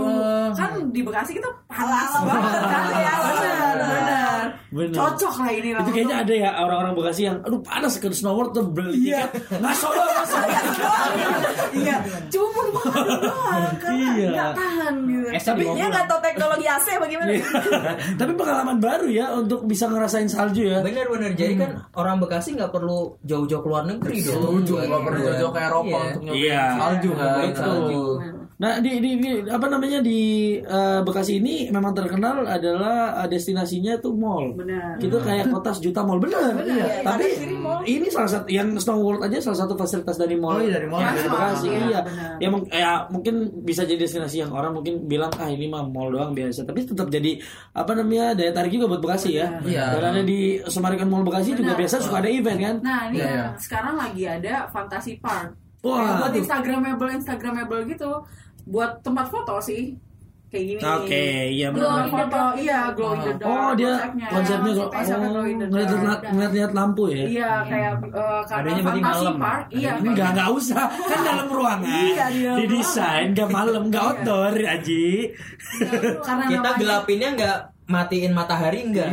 Kan 0.56 0.70
di 0.88 1.00
Bekasi 1.02 1.30
kita 1.34 1.48
panas 1.66 2.08
Ala-ala 2.08 2.18
banget 2.24 2.40
banget 2.40 2.62
kan 2.64 2.84
ya. 2.96 3.14
Benar, 3.20 3.76
benar. 3.76 4.37
Bener. 4.68 4.92
Cocok 4.92 5.34
lah 5.38 5.50
ini 5.50 5.70
lah. 5.72 5.80
Itu 5.80 5.90
kayaknya 5.90 6.16
ada 6.20 6.34
ya 6.34 6.50
orang-orang 6.58 6.92
Bekasi 6.92 7.22
yang 7.24 7.36
aduh 7.40 7.60
panas 7.60 7.96
ke 7.96 8.06
Snow 8.10 8.36
World 8.36 8.52
tuh 8.52 8.64
beli 8.66 9.08
tiket. 9.08 9.30
Nggak 9.50 9.74
solo. 9.74 10.04
Iya, 11.70 12.00
cuma 12.28 12.62
makan 12.70 13.06
doang 13.20 13.64
karena 13.78 14.08
Iya. 14.10 14.28
nggak 14.30 14.52
tahan 14.54 14.94
gitu. 15.04 15.26
Tapi 15.38 15.62
Dia 15.68 15.86
nggak 15.86 16.06
tahu 16.06 16.20
teknologi 16.20 16.66
AC 16.66 16.86
bagaimana? 16.96 17.30
Tapi 18.20 18.32
pengalaman 18.34 18.76
baru 18.78 19.06
ya 19.06 19.26
untuk 19.32 19.62
bisa 19.64 19.86
ngerasain 19.86 20.26
salju 20.26 20.64
ya. 20.66 20.80
Bener-bener 20.80 21.32
jadi 21.32 21.54
kan 21.56 21.70
orang 21.94 22.18
Bekasi 22.18 22.56
nggak 22.56 22.72
perlu 22.72 23.14
jauh-jauh 23.22 23.62
keluar 23.62 23.84
negeri 23.84 24.20
dong. 24.20 24.64
Setuju, 24.64 24.72
nggak 24.82 25.02
perlu 25.02 25.20
Iya. 25.22 25.32
jauh 25.38 25.52
ke 25.52 25.60
Eropa 25.60 25.86
Iya. 25.88 26.02
untuk 26.02 26.22
nyobain 26.24 26.40
Iya. 26.40 26.62
salju. 26.74 27.10
Betul. 27.10 27.52
Salju. 27.54 28.02
Nah 28.58 28.82
di, 28.82 28.98
di, 28.98 29.10
di- 29.16 29.46
apa 29.46 29.66
namanya 29.66 30.02
di 30.02 30.20
eh, 30.58 30.98
Bekasi 30.98 31.38
ini 31.38 31.70
memang 31.70 31.94
terkenal 31.94 32.42
adalah 32.42 33.22
eh, 33.22 33.28
destinasinya 33.28 33.94
tuh 33.96 34.12
mall. 34.12 34.50
Benar. 34.52 34.98
Gitu 34.98 35.14
kayak 35.16 35.46
kota 35.54 35.70
sejuta 35.70 36.02
mall 36.02 36.18
bener. 36.18 36.58
Iya, 36.60 37.06
Tapi 37.06 37.22
kanan 37.22 37.38
kiri 37.38 37.56
mall. 37.56 37.80
ini 37.86 38.06
salah 38.08 38.26
satu 38.26 38.50
yang 38.50 38.74
Snow 38.74 38.98
World 38.98 39.22
aja 39.22 39.38
salah 39.40 39.62
satu 39.62 39.72
fasilitas 39.72 40.18
dari 40.18 40.34
mall. 40.34 40.58
Oh, 40.58 40.60
iya, 40.60 40.74
dari 40.74 40.86
mall. 40.86 40.98
Yang 40.98 41.06
ada 41.08 41.20
di 41.20 41.30
Bekasi. 41.30 41.66
Iya, 41.68 41.78
Iya. 41.78 42.00
benar. 42.02 42.30
Ya, 42.36 42.48
ya 42.74 42.90
mungkin 43.08 43.34
bisa 43.62 43.82
jadi 43.82 43.94
destinasi 43.96 44.36
yang 44.40 44.50
orang 44.50 44.74
mungkin 44.74 45.06
bilang 45.06 45.30
ah 45.34 45.46
ini 45.46 45.66
mah 45.66 45.86
mall 45.86 46.10
doang 46.10 46.34
biasa. 46.34 46.66
Tapi 46.66 46.82
tetap 46.82 47.06
jadi 47.08 47.38
apa 47.72 47.94
namanya 47.94 48.34
daya 48.34 48.50
tarik 48.50 48.74
juga 48.74 48.90
buat 48.90 48.98
Bekasi 48.98 49.38
ya. 49.38 49.62
Iya. 49.62 50.02
Ada 50.02 50.26
di 50.26 50.58
Summarecon 50.62 51.06
Mall 51.06 51.22
Bekasi 51.22 51.54
juga 51.54 51.72
Benar. 51.72 51.78
biasa 51.78 52.02
suka 52.02 52.18
ada 52.18 52.28
event 52.28 52.58
kan. 52.58 52.76
Nah, 52.82 53.00
ini 53.06 53.16
Iya, 53.16 53.28
iya. 53.28 53.44
sekarang 53.54 53.94
lagi 53.94 54.26
ada 54.26 54.66
Fantasy 54.68 55.14
Park. 55.16 55.54
Wah. 55.78 56.26
Buat 56.26 56.34
Instagramable, 56.34 57.10
Instagramable 57.14 57.86
gitu. 57.86 58.10
Buat 58.68 59.00
tempat 59.00 59.26
foto 59.28 59.56
sih. 59.58 59.96
Kayak 60.48 60.64
gini. 60.64 60.80
Oke, 60.80 61.26
iya 61.52 61.68
Glow 61.68 61.92
benar. 61.92 62.08
in 62.08 62.12
the 62.16 62.26
dark. 62.32 62.54
Iya, 62.56 62.80
glow 62.96 63.12
in 63.12 63.20
the 63.20 63.34
dark. 63.36 63.52
Oh 63.52 63.70
dia 63.76 63.92
konsepnya. 64.32 64.72
glow 65.28 65.44
in 65.44 65.56
the 65.60 65.66
dark. 65.68 65.88
ngeliat 65.92 66.20
ngeliat 66.32 66.72
lampu 66.72 67.04
ya. 67.12 67.24
Iya, 67.28 67.52
kayak 67.68 67.92
uh, 68.08 68.40
karena 68.48 68.64
Adanya 68.72 68.82
Fantasy 68.88 69.04
malam, 69.28 69.36
Park. 69.36 69.64
ya? 69.68 69.76
Iya. 69.76 69.92
Ini 70.00 70.08
nggak 70.08 70.28
nggak 70.32 70.50
usah 70.56 70.84
kan 70.88 71.20
dalam 71.20 71.46
ruangan 71.52 71.84
Iya, 72.08 72.24
di 72.32 72.38
dalam 72.40 72.58
didesain 72.64 73.26
nggak 73.36 73.50
malam 73.52 73.82
nggak 73.92 74.04
outdoor 74.08 74.52
Aji 74.56 75.06
Karena 76.24 76.44
Kita 76.48 76.70
gelapinnya 76.80 77.28
nggak 77.36 77.58
matiin 77.88 78.36
matahari 78.36 78.84
enggak. 78.84 79.08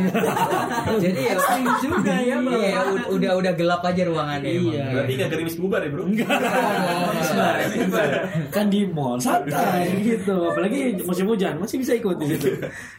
Jadi 1.04 1.20
ya 1.24 1.36
juga 1.80 2.14
ya, 2.14 2.36
Bro. 2.38 2.60
Iya, 2.60 2.80
ud- 2.92 3.08
udah 3.16 3.32
udah 3.40 3.52
gelap 3.56 3.80
aja 3.82 4.02
ruangannya. 4.04 4.50
emang. 4.52 4.74
Iya. 4.76 4.84
Berarti 4.92 5.12
nggak 5.16 5.30
gerimis 5.32 5.56
bubar 5.56 5.80
ya 5.80 5.90
bro? 5.90 6.04
kan 8.52 8.66
di 8.68 8.86
mall 8.88 9.18
santai 9.18 9.92
gitu 10.00 10.48
apalagi 10.48 10.96
musim 11.02 11.26
hujan 11.26 11.58
masih 11.58 11.76
bisa 11.80 11.92
ikut 11.92 12.16
di 12.16 12.26
situ 12.32 12.48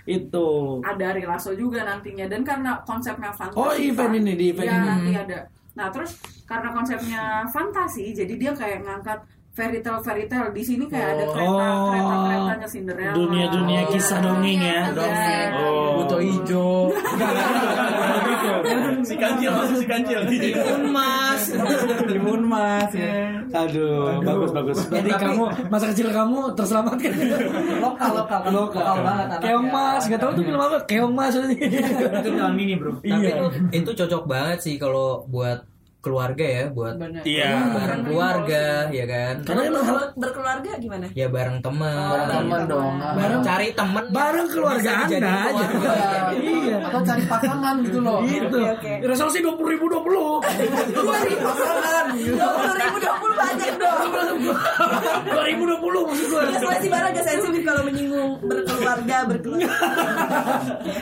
itu 0.05 0.47
ada 0.83 1.13
Rilaso 1.13 1.53
juga 1.53 1.83
nantinya 1.83 2.25
dan 2.27 2.41
karena 2.43 2.77
konsepnya 2.83 3.31
fantasi 3.31 3.57
Oh, 3.57 3.73
event 3.73 4.13
ini, 4.15 4.33
di 4.35 4.45
event 4.53 4.67
iya, 4.67 4.77
ini. 4.77 4.87
nanti 4.87 5.11
ada 5.15 5.39
nah 5.73 5.87
terus 5.89 6.17
karena 6.43 6.69
konsepnya 6.73 7.21
fantasi 7.47 8.13
jadi 8.13 8.33
dia 8.33 8.51
kayak 8.53 8.81
ngangkat 8.81 9.19
fairy 9.57 9.81
tale 9.81 9.97
fairy 10.05 10.29
tale 10.29 10.53
di 10.53 10.61
sini 10.61 10.85
kayak 10.85 11.17
ada 11.17 11.23
kereta 11.33 11.49
Oh. 11.49 11.89
kereta 11.89 12.15
keretanya 12.21 12.67
Cinderella. 12.69 13.13
Dunia-dunia 13.17 13.81
kisah 13.89 14.19
dongeng 14.21 14.61
ya. 14.61 14.79
Dongeng. 14.93 15.49
oh. 15.57 15.89
Buto 15.97 16.17
hijau. 16.21 16.69
si 19.07 19.15
kancil 19.17 19.49
masuk 19.49 19.77
si 19.81 19.85
kancil. 19.89 20.19
Timun 20.29 20.93
mas. 20.93 21.41
Timun 22.05 22.41
mas 22.45 22.91
ya. 22.93 23.41
aduh 23.49 24.21
bagus 24.21 24.53
bagus. 24.53 24.77
Jadi 24.93 25.09
kamu 25.09 25.43
masa 25.73 25.89
kecil 25.89 26.13
kamu 26.13 26.53
terselamatkan? 26.53 27.11
Lokal 27.81 28.09
lokal. 28.13 28.41
Lokal. 28.53 28.83
banget 29.01 29.41
keong 29.41 29.67
mas 29.73 30.05
nggak 30.05 30.21
tahu 30.21 30.31
tuh 30.37 30.43
film 30.45 30.61
apa. 30.61 30.77
Keong 30.85 31.13
mas. 31.17 31.33
Itu 31.33 32.29
tahun 32.29 32.53
ini 32.61 32.77
bro. 32.77 33.01
Tapi 33.01 33.09
iya 33.09 33.41
itu, 33.41 33.47
itu 33.73 33.89
cocok 34.05 34.23
banget 34.29 34.61
sih 34.61 34.77
kalau 34.77 35.25
buat 35.25 35.65
keluarga 36.07 36.45
ya, 36.47 36.63
buat. 36.69 36.95
Iya. 37.21 37.49
bareng 37.69 38.01
keluarga 38.01 38.63
ya 38.89 39.05
kan. 39.05 39.33
karena 39.43 39.61
emang 39.65 39.83
hal 39.83 39.95
Kalau 39.97 40.07
berkeluarga 40.15 40.71
gimana? 40.77 41.05
Ya 41.11 41.27
bareng 41.27 41.59
teman. 41.59 41.91
Bareng 42.07 42.29
teman 42.31 42.61
dong. 42.65 42.93
Bareng- 42.97 43.43
cari 43.43 43.67
temen 43.71 44.03
bareng 44.09 44.47
keluarga 44.47 44.91
anda 45.03 45.17
aja 45.43 45.65
keluarga. 45.67 46.19
iya 46.33 46.77
Atau 46.81 47.01
cari 47.03 47.23
pasangan 47.25 47.75
gitu 47.81 47.99
loh. 47.99 48.19
gitu 48.21 48.57
resolusi 49.03 49.39
dua 49.39 49.53
puluh 49.53 49.69
ribu 49.69 49.85
dua 49.87 50.01
puluh 50.01 50.31
Pasangan 50.39 52.05
gitu. 52.13 52.33
Dua 52.33 52.49
puluh 52.49 52.75
ribu 52.77 52.95
dua 52.97 53.15
puluh 53.15 53.35
banyak 53.35 53.71
dong. 53.75 53.99
dua 55.27 55.43
ribu 55.43 55.63
dua 55.65 55.79
puluh 55.79 56.01
maksud 56.05 56.25
gue 56.27 56.41
Ya 56.47 56.57
soalnya 56.57 56.79
si 56.79 56.87
Bara 56.87 57.07
agak 57.09 57.23
sensitif 57.25 57.61
kalau 57.61 57.81
menyinggung 57.83 58.31
berkeluarga 58.41 59.17
berkeluarga. 59.27 59.69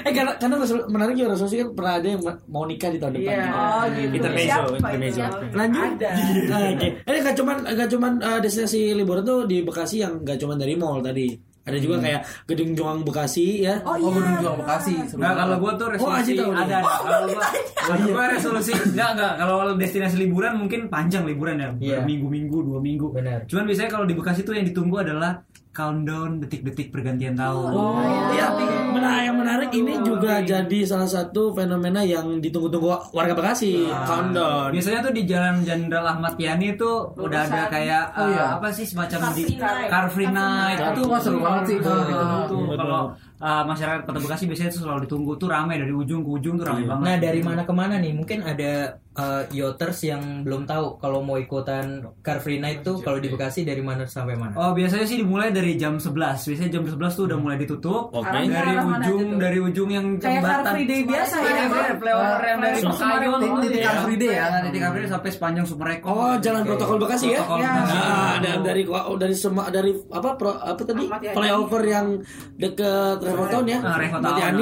eh 0.02 0.12
karena 0.12 0.32
karena 0.36 0.56
menarik 0.88 1.16
ya 1.16 1.28
resolusi 1.28 1.56
kan 1.58 1.70
pernah 1.72 1.94
ada 1.96 2.08
yang 2.08 2.22
ma- 2.22 2.42
mau 2.48 2.64
nikah 2.64 2.90
di 2.90 2.98
tahun 2.98 3.14
depan 3.14 3.34
Iya. 3.36 3.46
Oh 3.48 3.84
gitu. 3.92 4.14
intermezzo 4.16 4.48
Siapa 4.72 4.88
itu? 5.02 5.20
lanjut 5.52 5.92
Ada. 5.96 6.10
Nah, 6.46 6.60
oke 6.72 6.88
ini 7.02 7.18
nggak 7.20 7.36
cuman 7.36 7.58
nggak 7.66 7.90
cuman 7.90 8.12
uh, 8.20 8.40
destinasi 8.40 8.94
liburan 8.94 9.22
tuh 9.22 9.44
di 9.44 9.62
Bekasi 9.62 9.96
yang 10.00 10.22
nggak 10.22 10.38
cuman 10.38 10.56
dari 10.56 10.74
mall 10.74 11.00
tadi 11.00 11.28
Ada 11.66 11.82
juga 11.82 11.98
kayak 11.98 12.22
Gedung 12.46 12.72
Juang 12.72 13.02
Bekasi 13.02 13.66
ya. 13.66 13.82
Oh 13.82 13.92
Oh, 13.92 13.98
iya. 13.98 14.06
Gedung 14.14 14.38
Juang 14.38 14.58
Bekasi. 14.62 14.94
Nah, 15.18 15.34
kalau 15.34 15.58
gua 15.58 15.74
tuh 15.74 15.90
Oh, 15.90 15.94
resolusi 16.14 16.32
nih. 16.32 16.46
ada 16.46 16.62
ada. 16.62 16.78
Kalau 16.86 17.26
gua, 17.26 17.46
kalau 17.74 18.06
gua 18.06 18.24
resolusi 18.30 18.72
enggak 18.72 19.10
enggak 19.12 19.34
kalau 19.34 19.56
destinasi 19.74 20.16
liburan 20.20 20.54
mungkin 20.56 20.86
panjang 20.86 21.26
liburan 21.26 21.58
ya, 21.58 21.70
Iya. 21.76 21.96
berminggu-minggu, 22.00 22.58
dua 22.62 22.78
minggu. 22.78 23.10
Benar. 23.12 23.50
Cuman 23.50 23.66
biasanya 23.66 23.90
kalau 23.90 24.06
di 24.06 24.14
Bekasi 24.14 24.42
tuh 24.42 24.54
yang 24.54 24.62
ditunggu 24.64 25.02
adalah 25.02 25.42
countdown 25.76 26.40
detik-detik 26.40 26.88
pergantian 26.88 27.36
tahun. 27.36 27.70
Oh, 27.70 28.00
iya. 28.32 28.48
Benar, 28.96 29.28
yang 29.28 29.36
menarik 29.36 29.70
ini 29.70 30.00
juga 30.00 30.40
jadi 30.40 30.80
salah 30.88 31.06
satu 31.06 31.52
fenomena 31.52 32.00
yang 32.00 32.40
ditunggu-tunggu 32.40 33.12
warga 33.12 33.36
Bekasi. 33.36 33.84
Countdown. 34.08 34.72
Biasanya 34.72 35.04
tuh 35.04 35.12
di 35.12 35.28
Jalan 35.28 35.68
Jenderal 35.68 36.08
Ahmad 36.08 36.40
Yani 36.40 36.74
itu 36.74 36.92
udah 37.12 37.42
ada 37.44 37.68
kayak 37.68 38.04
Oh, 38.16 38.32
iya. 38.32 38.40
uh, 38.40 38.50
apa 38.56 38.72
sih 38.72 38.88
semacam 38.88 39.20
Car 39.20 39.34
di 39.36 39.44
Free 39.44 39.60
Night. 39.60 39.90
Car 39.92 40.06
Free 40.08 40.32
Night. 40.32 40.78
Itu 40.80 41.02
wah 41.06 41.20
seru 41.20 41.44
banget 41.44 41.64
sih 41.68 41.78
kalau 41.84 42.00
Nah, 42.00 42.08
gitu. 42.08 42.56
itu 42.56 42.76
kalau 42.80 43.02
uh, 43.44 43.64
masyarakat 43.68 44.02
Kota 44.08 44.20
Bekasi 44.24 44.44
biasanya 44.48 44.70
itu 44.72 44.80
selalu 44.80 45.00
ditunggu 45.04 45.32
tuh 45.36 45.50
ramai 45.52 45.76
dari 45.76 45.92
ujung 45.92 46.24
ke 46.24 46.30
ujung 46.40 46.56
tuh 46.56 46.64
ramai 46.64 46.88
banget. 46.88 47.04
Nah 47.04 47.16
dari 47.20 47.42
mana 47.44 47.62
ke 47.68 47.74
mana 47.76 48.00
nih? 48.00 48.16
Mungkin 48.16 48.40
ada 48.48 48.96
uh, 49.16 49.44
yoters 49.50 50.00
yang 50.02 50.22
belum 50.42 50.64
tahu 50.64 50.96
kalau 50.98 51.20
mau 51.20 51.36
ikutan 51.36 51.84
Car 52.20 52.38
Free 52.38 52.58
Night 52.58 52.82
tuh 52.82 53.00
kalau 53.00 53.18
di 53.18 53.28
Bekasi 53.28 53.62
dari 53.62 53.80
mana 53.80 54.04
sampai 54.06 54.34
mana? 54.34 54.54
Oh 54.54 54.72
biasanya 54.72 55.04
sih 55.04 55.18
dimulai 55.18 55.50
dari 55.50 55.74
jam 55.74 55.96
11 55.96 56.12
Biasanya 56.46 56.72
jam 56.72 56.84
11 56.84 56.96
tuh 57.12 57.24
udah 57.26 57.38
mulai 57.38 57.58
ditutup 57.58 58.12
Oke. 58.12 58.28
Dari 58.46 58.74
ujung 58.76 59.22
dari 59.36 59.58
ujung 59.58 59.90
yang 59.90 60.06
Kayak 60.16 60.24
Car 60.38 60.52
jembatan 60.62 60.74
Free 60.74 60.86
Day 60.86 61.00
biasa 61.04 61.36
Iya, 61.36 61.48
ya. 61.48 61.66
iya, 61.66 61.94
flyover 61.96 62.42
yang 62.44 62.60
dari 62.60 62.80
Bekayun. 62.82 63.40
Titik 63.62 63.82
Car 63.82 63.98
Free 64.02 64.18
Day 64.18 64.32
ya. 64.32 64.46
Titik 64.62 64.80
Car 64.80 64.92
Free 64.92 65.02
Day 65.02 65.12
sampai 65.12 65.30
sepanjang 65.30 65.66
Sumarekon 65.66 66.10
Oh, 66.10 66.36
jalan 66.38 66.62
protokol 66.64 66.98
Bekasi 66.98 67.26
ya? 67.28 67.40
Protokol 67.40 67.58
Ya. 67.58 67.72
Bekasi. 67.72 67.98
Ah, 67.98 68.36
dan 68.38 68.58
dari 68.62 68.82
oh, 68.86 69.16
dari 69.16 69.36
semua 69.36 69.68
dari 69.68 69.92
apa 70.10 70.30
pro, 70.36 70.52
apa 70.54 70.82
tadi 70.82 71.04
flyover 71.32 71.84
yang 71.84 72.08
deket 72.56 73.18
Revotown 73.18 73.66
ya, 73.66 73.80
Ah, 73.80 73.98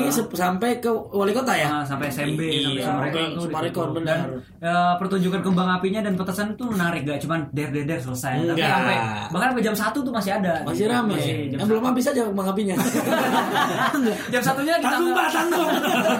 ah. 0.01 0.11
se- 0.11 0.29
sampai 0.31 0.77
ke 0.77 0.89
wali 0.89 1.31
kota 1.31 1.53
ya. 1.53 1.67
Nah, 1.71 1.83
sampai 1.83 2.07
SMB 2.07 2.39
sampai 2.79 3.07
Iya, 3.11 3.37
Sumarekon, 3.37 3.69
ditutup. 3.89 3.97
benar. 3.97 4.19
Eh, 4.63 4.93
pertunjukan 4.95 5.43
kembang 5.43 5.67
apinya 5.69 5.99
dan 5.99 6.15
petasan 6.15 6.55
tuh 6.55 6.71
menarik 6.71 7.03
gak 7.03 7.19
cuman 7.19 7.51
der 7.51 7.67
der 7.67 7.83
der 7.83 7.99
selesai 7.99 8.47
tapi 8.47 8.55
Enggak. 8.55 8.71
sampai 8.71 8.95
bahkan 9.27 9.47
sampai 9.51 9.59
jam 9.61 9.75
1 9.75 9.91
tuh 9.99 10.07
masih 10.09 10.31
ada 10.33 10.53
Masih 10.63 10.79
Gitu. 10.79 10.87
jam 10.87 11.03
Yang 11.51 11.67
belum 11.67 11.83
habis 11.83 12.05
aja 12.07 12.21
mengapinya. 12.25 12.75
jam 14.31 14.39
satunya 14.41 14.73
di 14.77 14.85
tanggung 14.85 15.11
pak, 15.11 15.27
tanggung. 15.29 15.67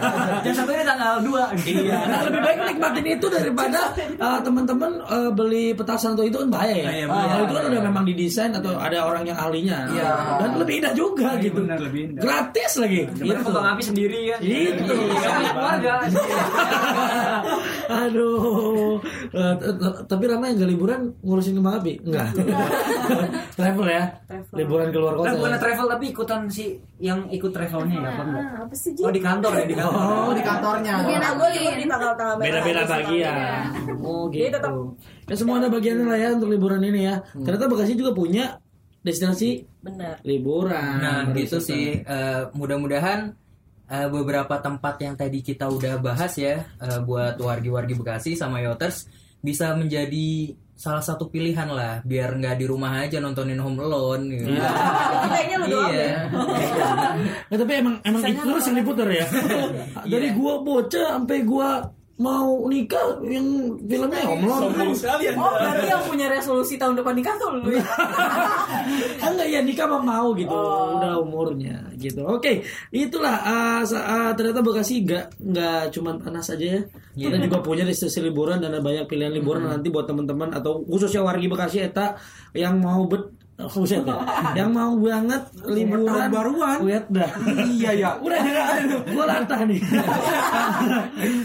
jam 0.43 0.53
satunya 0.53 0.83
tanggal 0.83 1.13
2 1.23 1.55
Iya, 1.63 1.97
nah 2.03 2.19
lebih 2.21 2.41
baik 2.41 2.59
nikmatin 2.67 3.05
itu 3.09 3.25
daripada 3.25 3.79
uh, 4.19 4.39
teman-teman 4.43 4.91
uh, 5.03 5.31
beli 5.31 5.71
petasan 5.71 6.11
atau 6.11 6.27
itu 6.27 6.35
kan 6.37 6.49
bahaya 6.49 6.75
ya. 6.75 6.89
Iya, 6.93 7.05
kalau 7.07 7.43
itu 7.45 7.53
kan 7.53 7.63
udah 7.65 7.81
memang 7.81 8.03
didesain 8.03 8.51
atau 8.51 8.75
ada 8.75 9.07
orang 9.07 9.23
yang 9.23 9.37
ahlinya. 9.37 9.87
Iya. 9.87 10.07
Dan 10.37 10.49
lebih 10.57 10.83
indah 10.83 10.91
juga 10.91 11.29
Iya, 11.33 11.43
gitu. 11.43 11.63
benar, 11.63 11.79
lebih 11.79 12.01
indah. 12.09 12.21
Gratis 12.21 12.71
lagi. 12.75 13.07
Kita 13.07 13.23
Gitu. 13.23 13.39
kembang 13.41 13.67
api 13.71 13.83
sendiri 13.85 14.19
kan 14.27 14.39
Itu. 14.43 14.83
Iya, 14.91 15.31
keluarga 15.49 15.93
Aduh. 18.13 19.01
Eh, 19.33 19.53
tapi 20.05 20.23
Rama 20.29 20.45
yang 20.45 20.61
gak 20.61 20.69
liburan 20.69 21.01
ngurusin 21.19 21.57
kembang 21.57 21.81
api? 21.81 21.93
Enggak. 22.05 22.29
Travel 23.57 23.87
ya. 23.89 24.03
Liburan 24.53 24.87
keluar 24.93 25.13
kota. 25.17 25.33
Bukan 25.33 25.51
ya? 25.51 25.59
travel 25.59 25.85
tapi 25.89 26.05
ikutan 26.09 26.41
si 26.45 26.77
yang 26.97 27.25
ikut 27.27 27.49
travelnya 27.49 27.97
ya 27.97 28.09
apa 28.09 28.21
enggak? 28.23 28.45
Ah, 28.45 28.55
apa 28.63 28.73
sih 28.77 28.91
Ji? 28.93 29.01
Oh 29.01 29.11
di 29.11 29.21
kantor 29.21 29.51
ya 29.57 29.65
di 29.65 29.75
kantor. 29.75 29.97
Oh, 29.97 30.31
di 30.31 30.43
kantornya. 30.45 30.93
Gue 31.33 31.49
libur 31.49 31.73
di 31.75 31.85
tanggal-tanggal 31.85 32.35
merah 32.37 32.45
Beda-beda 32.61 32.81
bagian. 32.85 33.33
Bang. 33.33 33.99
Oh 33.99 34.23
gitu. 34.29 34.47
tetap- 34.53 34.77
Ya 35.23 35.35
semua 35.39 35.55
ada 35.57 35.71
bagiannya 35.71 36.05
lah 36.05 36.19
ya 36.19 36.29
untuk 36.35 36.49
liburan 36.51 36.83
ini 36.83 37.07
ya. 37.07 37.15
Hmm. 37.33 37.41
Ternyata 37.41 37.65
Bekasi 37.65 37.95
juga 37.95 38.11
punya 38.13 38.59
destinasi 39.01 39.67
Bener. 39.81 40.19
liburan. 40.23 40.99
Nah 40.99 41.19
gitu 41.33 41.57
sih. 41.59 41.99
Eh, 41.99 42.41
mudah-mudahan 42.53 43.33
eh, 43.87 44.07
beberapa 44.07 44.55
tempat 44.59 44.95
yang 44.99 45.15
tadi 45.15 45.39
kita 45.39 45.67
udah 45.67 45.99
bahas 45.99 46.33
ya 46.35 46.63
eh, 46.79 46.99
buat 47.01 47.35
wargi-wargi 47.37 47.93
Bekasi 47.95 48.35
sama 48.35 48.59
Yoters 48.61 49.07
bisa 49.43 49.75
menjadi 49.75 50.55
salah 50.73 51.03
satu 51.05 51.29
pilihan 51.29 51.69
lah 51.69 52.01
biar 52.01 52.33
nggak 52.39 52.59
di 52.59 52.65
rumah 52.65 53.05
aja 53.05 53.21
nontonin 53.21 53.59
Home 53.61 53.77
Alone 53.79 54.25
gitu. 54.35 54.51
Iya. 54.51 54.67
Kayaknya 55.29 55.55
lu 55.61 55.65
doang 55.69 55.91
Iya. 55.93 56.03
ya. 56.03 56.19
Nah, 57.47 57.57
tapi 57.61 57.71
emang 57.77 57.95
emang 58.03 58.21
itu 58.25 58.41
terus 58.41 58.65
yang 58.67 58.77
diputar 58.81 59.07
ya. 59.07 59.25
Dari 60.11 60.29
gua 60.33 60.53
bocah 60.59 61.07
sampai 61.19 61.39
gua 61.45 61.87
mau 62.13 62.69
nikah 62.69 63.17
yang 63.25 63.73
filmnya 63.89 64.21
Home 64.21 64.45
Alone. 64.45 64.93
Oh, 65.33 65.49
berarti 65.49 65.85
yang 65.89 66.03
punya 66.05 66.29
resolusi 66.29 66.77
tahun 66.77 67.01
depan 67.01 67.17
nikah 67.17 67.33
tuh 67.41 67.57
lu 67.57 67.73
ya. 67.73 67.81
Enggak 69.33 69.47
ya 69.49 69.59
nikah 69.65 69.89
mah 69.89 69.97
mau 69.97 70.29
gitu. 70.37 70.53
Udah 71.01 71.17
umurnya 71.17 71.89
gitu. 71.97 72.21
Oke 72.29 72.61
itulah 72.93 73.41
ah, 73.41 73.81
sa- 73.81 74.05
ah, 74.05 74.31
ternyata 74.37 74.61
Bekasi 74.61 75.01
nggak 75.01 75.25
nggak 75.41 75.81
cuman 75.89 76.15
panas 76.21 76.53
aja 76.53 76.65
ya. 76.77 76.81
Kita 77.17 77.37
juga 77.41 77.57
punya 77.65 77.81
destinasi 77.81 78.21
liburan 78.21 78.61
dan 78.61 78.77
ada 78.77 78.81
banyak 78.85 79.09
pilihan 79.09 79.33
liburan 79.33 79.65
nanti 79.65 79.89
buat 79.89 80.05
teman-teman 80.05 80.53
atau 80.53 80.85
khususnya 80.85 81.25
wargi 81.25 81.49
Bekasi 81.49 81.81
eta 81.81 82.13
yang 82.53 82.77
mau 82.77 83.09
bet 83.09 83.42
Buset 83.69 84.03
ya. 84.03 84.17
yang 84.57 84.71
mau 84.73 84.93
banget 84.97 85.43
liburan 85.67 86.29
baruan. 86.31 86.77
Lihat 86.83 87.05
dah. 87.11 87.29
Iya 87.67 87.91
ya. 87.95 88.09
Udah 88.19 88.39
gua 89.11 89.25
latah 89.27 89.61
nih. 89.63 89.79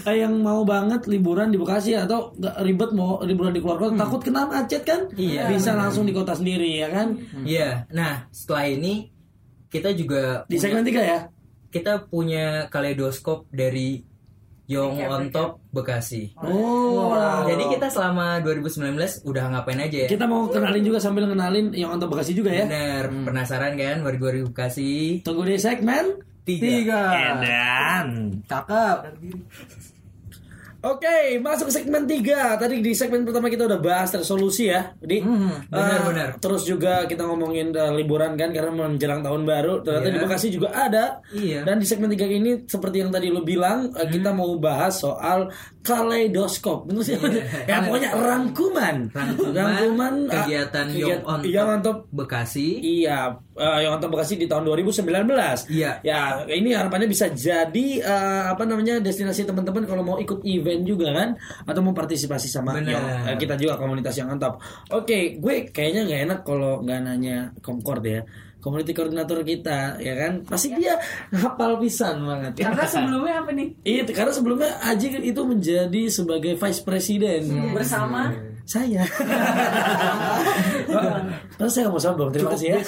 yang 0.23 0.35
mau 0.43 0.67
banget 0.67 1.07
liburan 1.07 1.53
di 1.53 1.59
Bekasi 1.61 1.95
atau 1.95 2.35
ribet 2.63 2.91
mau 2.95 3.23
liburan 3.23 3.55
di 3.55 3.61
keluarga 3.63 3.95
takut 3.95 4.21
kena 4.23 4.49
macet 4.49 4.83
kan? 4.83 5.07
Iya. 5.15 5.51
Bisa 5.51 5.75
langsung 5.79 6.05
di 6.07 6.13
kota 6.15 6.35
sendiri 6.35 6.83
ya 6.83 6.89
kan? 6.91 7.15
Iya. 7.47 7.87
Nah 7.95 8.27
setelah 8.35 8.67
ini 8.67 9.11
kita 9.69 9.93
juga 9.93 10.49
Di 10.49 10.57
segmen 10.57 10.81
3 10.81 10.97
ya. 11.05 11.29
kita 11.69 12.09
punya 12.09 12.73
kaleidoskop 12.73 13.53
dari 13.53 14.01
Young 14.69 15.01
on 15.09 15.33
Top 15.33 15.65
Bekasi. 15.73 16.37
Oh. 16.45 17.17
Jadi 17.49 17.73
kita 17.73 17.89
selama 17.89 18.45
2019 18.45 19.25
udah 19.25 19.45
ngapain 19.49 19.81
aja 19.81 20.05
ya? 20.05 20.09
kita 20.13 20.29
mau 20.29 20.45
kenalin 20.53 20.85
juga 20.85 21.01
sambil 21.01 21.25
kenalin 21.25 21.73
yang 21.73 21.97
untuk 21.97 22.13
Bekasi 22.13 22.37
juga 22.37 22.53
ya. 22.53 22.69
Bener, 22.69 23.09
penasaran 23.25 23.81
kan 23.81 24.05
warga-warga 24.05 24.45
Bekasi? 24.45 25.25
Tunggu 25.25 25.49
di 25.49 25.57
segmen 25.57 26.21
Tiga. 26.49 27.13
Edan. 27.13 28.41
Cakep. 28.49 28.97
Oke, 30.79 31.43
masuk 31.43 31.67
ke 31.67 31.75
segmen 31.75 32.07
3 32.07 32.55
Tadi 32.55 32.79
di 32.79 32.95
segmen 32.95 33.27
pertama 33.27 33.51
kita 33.51 33.67
udah 33.67 33.83
bahas 33.83 34.15
resolusi 34.15 34.71
ya 34.71 34.95
Jadi 34.97 35.27
benar, 35.67 35.91
eh, 35.93 36.03
benar. 36.07 36.29
Terus 36.39 36.63
juga 36.63 37.03
kita 37.03 37.27
ngomongin 37.27 37.75
eh, 37.75 37.93
liburan 37.93 38.39
kan 38.39 38.55
Karena 38.55 38.71
menjelang 38.71 39.19
tahun 39.19 39.43
baru 39.43 39.83
Ternyata 39.83 40.07
Iya. 40.07 40.15
di 40.15 40.21
Bekasi 40.23 40.47
juga 40.49 40.69
ada 40.71 41.19
Iya. 41.29 41.67
Dan 41.67 41.83
di 41.83 41.87
segmen 41.89 42.07
3 42.07 42.31
ini 42.31 42.63
Seperti 42.63 43.03
yang 43.03 43.11
tadi 43.11 43.27
lo 43.27 43.43
bilang 43.43 43.91
eh, 43.91 44.07
Kita 44.07 44.31
mau 44.31 44.55
bahas 44.55 45.03
soal 45.03 45.51
Kaleidoskop 45.83 46.89
Bener 46.89 47.03
sih? 47.05 47.17
Ya 47.71 47.85
pokoknya 47.85 48.11
rangkuman 48.15 48.97
Rangkuman 49.13 50.15
eh, 50.29 50.35
kegiatan 50.43 50.87
on 51.25 51.81
Top 51.85 51.99
Bekasi. 52.11 52.81
Iya, 52.81 53.39
eh, 53.55 53.79
yang 53.87 54.01
untuk 54.01 54.17
Bekasi 54.17 54.41
di 54.41 54.47
tahun 54.51 54.67
2019. 54.67 55.07
Iya. 55.71 56.03
Ya, 56.03 56.21
ini 56.49 56.73
harapannya 56.75 57.09
bisa 57.09 57.31
jadi 57.31 57.87
eh, 58.03 58.45
apa 58.49 58.65
namanya 58.65 58.99
destinasi 58.99 59.47
teman-teman 59.47 59.85
kalau 59.85 60.03
mau 60.03 60.17
ikut 60.19 60.43
event 60.45 60.83
juga 60.85 61.13
kan 61.15 61.29
atau 61.69 61.81
mau 61.85 61.95
partisipasi 61.95 62.49
sama 62.51 62.79
eh, 62.79 63.37
kita 63.39 63.55
juga 63.61 63.79
komunitas 63.79 64.15
yang 64.19 64.33
mantap. 64.33 64.59
Oke, 64.91 65.39
gue 65.39 65.55
kayaknya 65.71 66.03
nggak 66.09 66.21
enak 66.29 66.41
kalau 66.43 66.83
nggak 66.83 67.01
nanya 67.05 67.39
Concord 67.63 68.03
ya. 68.05 68.23
Community 68.59 68.91
koordinator 68.91 69.41
kita 69.47 70.03
ya 70.03 70.15
kan 70.19 70.43
pasti 70.43 70.75
dia 70.75 70.99
hafal 71.31 71.79
pisan 71.79 72.27
banget 72.27 72.59
Karena 72.59 72.85
sebelumnya 72.85 73.35
apa 73.43 73.51
nih? 73.55 73.69
Iya, 73.87 74.03
karena 74.11 74.33
sebelumnya 74.35 74.71
Aji 74.83 75.07
itu 75.23 75.41
menjadi 75.47 76.03
sebagai 76.11 76.59
vice 76.59 76.83
presiden 76.83 77.43
Bersama 77.71 78.35
saya. 78.69 79.01
Terus 81.57 81.73
saya 81.73 81.89
mau 81.89 81.97
sombong, 81.97 82.29
terima 82.29 82.53
kasih 82.53 82.77
ya. 82.77 82.81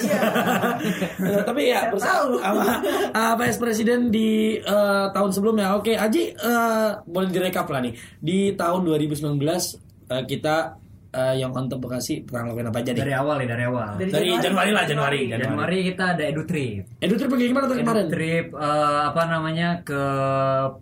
Eh, 1.25 1.41
Tapi 1.49 1.73
ya 1.73 1.89
bersama 1.89 2.37
sama 2.45 2.77
uh, 3.17 3.33
Vice 3.41 3.57
Presiden 3.57 4.13
di 4.13 4.61
eh, 4.61 5.05
tahun 5.09 5.33
sebelumnya. 5.33 5.73
Oke, 5.73 5.97
Aji 5.97 6.37
eh, 6.37 6.89
boleh 7.01 7.33
direkap 7.33 7.65
lah 7.73 7.81
nih. 7.81 7.97
Di 8.21 8.53
tahun 8.53 8.85
2019 8.85 9.41
eh, 9.41 10.23
kita 10.29 10.77
eh, 11.11 11.35
yang 11.39 11.51
untuk 11.51 11.79
Bekasi 11.83 12.23
pernah 12.23 12.51
ngelakuin 12.51 12.67
apa 12.71 12.77
aja 12.81 12.91
nih? 12.95 13.01
Dari 13.03 13.13
awal 13.15 13.35
ya 13.43 13.47
dari 13.51 13.63
awal. 13.67 13.89
Dari 13.99 14.29
Januari 14.39 14.71
lah, 14.71 14.83
Januari. 14.87 15.21
Januari 15.31 15.77
kita 15.91 16.03
ada 16.17 16.23
edu 16.23 16.43
trip. 16.47 16.83
Edu 16.99 17.13
trip 17.19 17.29
pergi 17.29 17.45
gimana 17.51 17.65
tuh 17.67 17.77
kemarin? 17.79 18.07
Trip 18.07 18.47
eh, 18.55 19.01
apa 19.11 19.21
namanya 19.27 19.69
ke 19.83 20.03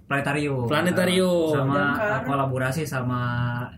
planetarium. 0.06 0.68
Planetarium. 0.70 1.54
Sama 1.56 1.84
eh, 1.98 2.22
kolaborasi 2.26 2.84
sama 2.86 3.22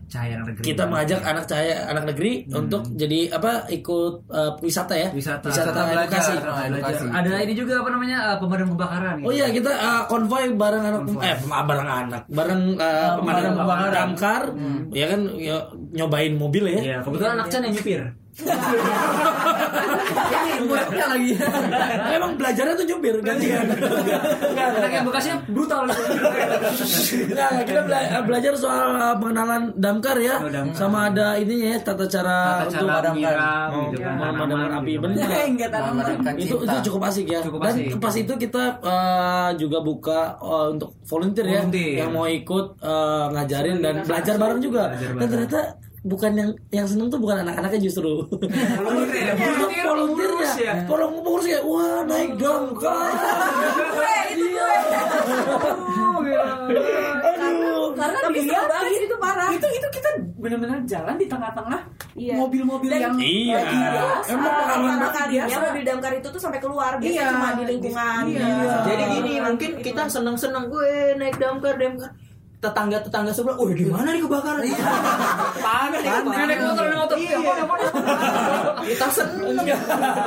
Cahaya 0.06 0.40
Negeri. 0.44 0.64
Kita 0.64 0.84
mengajak 0.86 1.20
anak 1.24 1.44
saya 1.48 1.88
anak 1.88 2.14
negeri 2.14 2.46
untuk 2.52 2.84
jadi 2.92 3.32
apa 3.32 3.66
ikut 3.72 4.14
eh, 4.28 4.52
wisata 4.60 4.94
ya? 4.94 5.08
wisata, 5.14 5.48
wisata 5.48 5.70
belajar. 5.72 6.04
edukasi. 6.04 6.34
Belajar. 6.36 6.64
edukasi. 6.68 7.04
Ada 7.08 7.32
ini 7.44 7.54
juga 7.56 7.74
apa 7.80 7.88
namanya 7.90 8.18
eh, 8.34 8.36
pemadam 8.38 8.68
kebakaran. 8.76 9.16
Oh 9.22 9.30
gitu. 9.30 9.38
iya 9.40 9.46
kita 9.52 9.72
uh, 9.72 10.02
konvoy 10.10 10.44
bareng 10.52 10.84
anak 10.84 11.02
eh 11.22 11.36
pem- 11.38 11.66
bareng 11.66 11.88
anak 11.88 12.22
bareng 12.28 12.62
uh, 12.76 13.10
pemadam 13.22 13.52
kebakaran. 13.56 13.92
damkar 13.92 14.42
ya 14.92 15.06
kan 15.08 15.20
ya, 15.38 15.56
nyobain 15.92 16.32
mobil 16.34 16.64
ya. 16.66 16.80
Iya, 16.80 16.96
kebetulan 17.00 17.32
anak 17.36 17.46
Chan 17.48 17.62
yang 17.62 17.74
nyupir. 17.74 18.00
Ini 19.12 20.64
muridnya 20.64 21.06
lagi. 21.06 21.30
Emang 22.10 22.32
belajarnya 22.34 22.74
tuh 22.74 22.86
nyupir 22.86 23.14
gantian. 23.20 23.64
Enggak, 23.68 24.68
Anak 24.74 24.88
yang 24.90 25.04
bekasnya 25.04 25.36
brutal. 25.46 25.84
Enggak. 25.84 27.50
kita 27.62 27.80
bela- 27.82 28.24
belajar 28.24 28.52
soal 28.54 28.80
uh, 28.94 29.14
pengenalan 29.16 29.72
damkar 29.76 30.16
ya. 30.16 30.36
Oh, 30.38 30.48
damkar. 30.48 30.74
Sama 30.74 30.98
ada 31.08 31.36
ininya 31.36 31.76
ya 31.76 31.80
tata 31.82 32.04
cara 32.06 32.36
Tata 32.58 32.64
untuk 32.66 32.78
cara 32.82 32.94
padamkan. 32.94 33.20
nyiram 33.20 33.68
Oh, 33.68 33.80
gitu 33.84 34.00
kan. 34.00 34.14
memadamkan 34.16 34.70
api. 34.74 34.90
gitu. 34.90 35.02
Benar. 35.04 35.28
Enggak 35.52 35.68
tanaman. 35.70 35.92
Memadamkan 35.92 36.32
itu 36.38 36.54
itu 36.56 36.76
cukup 36.82 37.00
asik 37.04 37.26
ya 37.28 37.40
Cukup 37.42 37.60
dan 37.60 37.74
asik. 37.76 38.00
pas 38.00 38.14
itu 38.16 38.32
kita 38.38 38.62
uh, 38.80 39.50
juga 39.54 39.78
buka 39.80 40.20
uh, 40.38 40.66
untuk 40.72 40.96
volunteer, 41.04 41.46
ya 41.46 41.60
yang 42.00 42.10
mau 42.10 42.24
ikut 42.24 42.80
uh, 42.80 43.28
ngajarin 43.30 43.78
dan 43.78 44.00
belajar 44.02 44.34
bareng 44.34 44.60
juga 44.60 44.88
dan 44.96 45.28
ternyata 45.28 45.60
bukan 46.02 46.32
yang 46.34 46.50
yang 46.70 46.86
seneng 46.86 47.06
tuh 47.06 47.18
bukan 47.18 47.46
anak-anaknya 47.46 47.80
justru 47.80 48.26
Volunteer, 48.26 49.38
Justru 49.38 49.66
volunteer 49.86 50.30
ya. 50.58 50.74
Pengurus 50.84 51.46
ya 51.46 51.60
wah 51.62 52.02
naik 52.02 52.34
damkar 52.36 53.14
iya 54.34 54.66
aduh 56.62 57.92
Karena 57.92 58.18
banget 58.18 58.98
itu 58.98 59.16
parah. 59.20 59.48
Itu 59.54 59.66
itu 59.68 59.88
kita 59.92 60.10
benar-benar 60.40 60.78
jalan 60.84 61.14
di 61.14 61.26
tengah-tengah 61.28 61.80
Iya. 62.12 62.34
mobil-mobil 62.36 62.90
yang 62.92 63.14
Iya. 63.16 63.56
lagi 63.56 63.76
biasa. 63.78 64.28
Emang 64.28 64.52
pengalaman 64.52 64.98
kalinya 65.08 65.44
biasa. 65.48 65.60
mobil 65.64 65.82
damkar 65.82 66.12
itu 66.12 66.28
tuh 66.28 66.40
sampai 66.40 66.60
keluar 66.60 66.92
biasa 66.98 67.14
Iya. 67.14 67.24
cuma 67.30 67.48
di 67.54 67.64
lingkungan 67.64 68.22
Iya. 68.26 68.42
Iya. 68.42 68.74
Jadi 68.84 69.02
gini, 69.12 69.32
mungkin 69.40 69.70
kita 69.80 70.02
seneng-seneng 70.08 70.64
gue 70.68 70.90
naik 71.16 71.36
damkar 71.38 71.74
damkar. 71.78 72.10
Tetangga-tetangga 72.62 73.34
sebelah, 73.34 73.58
oh 73.58 73.66
di 73.66 73.82
mana 73.84 74.14
nih 74.14 74.22
kebakaran? 74.22 74.62
Panik, 74.62 76.00
Panik. 76.06 76.46
Naik 76.46 76.60
motor, 76.62 76.84
naik 76.84 76.98
motor. 77.00 77.16
Iya. 77.18 77.38
Kita 78.82 79.06
seneng, 79.10 79.56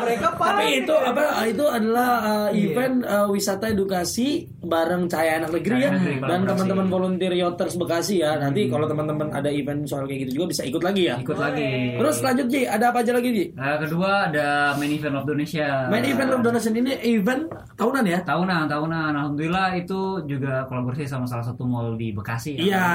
mereka 0.01 0.27
tapi 0.31 0.37
panik. 0.37 0.83
itu 0.83 0.95
apa 0.95 1.21
itu 1.45 1.65
adalah 1.65 2.09
uh, 2.21 2.49
event 2.51 3.03
uh, 3.03 3.27
wisata 3.27 3.67
edukasi 3.67 4.47
bareng 4.57 5.07
Cahaya 5.07 5.39
Anak 5.39 5.51
Negeri 5.53 5.77
ya 5.77 5.91
dan 6.21 6.39
teman-teman 6.41 6.87
volunteer 6.87 7.31
Yoters 7.35 7.75
Bekasi 7.75 8.19
ya 8.19 8.35
nanti 8.35 8.67
kalau 8.67 8.83
teman-teman 8.85 9.29
ada 9.29 9.47
event 9.47 9.83
soal 9.85 10.03
kayak 10.03 10.25
gitu 10.25 10.41
juga 10.41 10.45
bisa 10.51 10.63
ikut 10.63 10.81
lagi 10.81 11.03
ya 11.05 11.15
Ikut 11.17 11.35
lagi. 11.35 11.95
terus 11.95 12.17
lanjut 12.19 12.47
Ji 12.47 12.61
ada 12.65 12.89
apa 12.89 12.99
aja 12.99 13.11
lagi 13.11 13.29
Ji 13.29 13.45
Nah, 13.53 13.77
kedua 13.77 14.09
ada 14.25 14.47
main 14.75 14.91
event 14.91 15.15
of 15.15 15.23
Indonesia. 15.25 15.67
main 15.87 16.03
event 16.03 16.31
of 16.31 16.39
donation 16.41 16.73
ini 16.73 16.91
event 17.05 17.43
tahunan 17.75 18.03
ya 18.03 18.19
tahunan 18.23 18.65
tahunan 18.65 19.11
alhamdulillah 19.13 19.67
itu 19.75 19.99
juga 20.25 20.65
kolaborasi 20.65 21.05
sama 21.05 21.23
salah 21.25 21.43
satu 21.43 21.63
mall 21.63 21.93
di 21.93 22.09
Bekasi 22.09 22.24
ya. 22.25 22.57
iya 22.57 22.85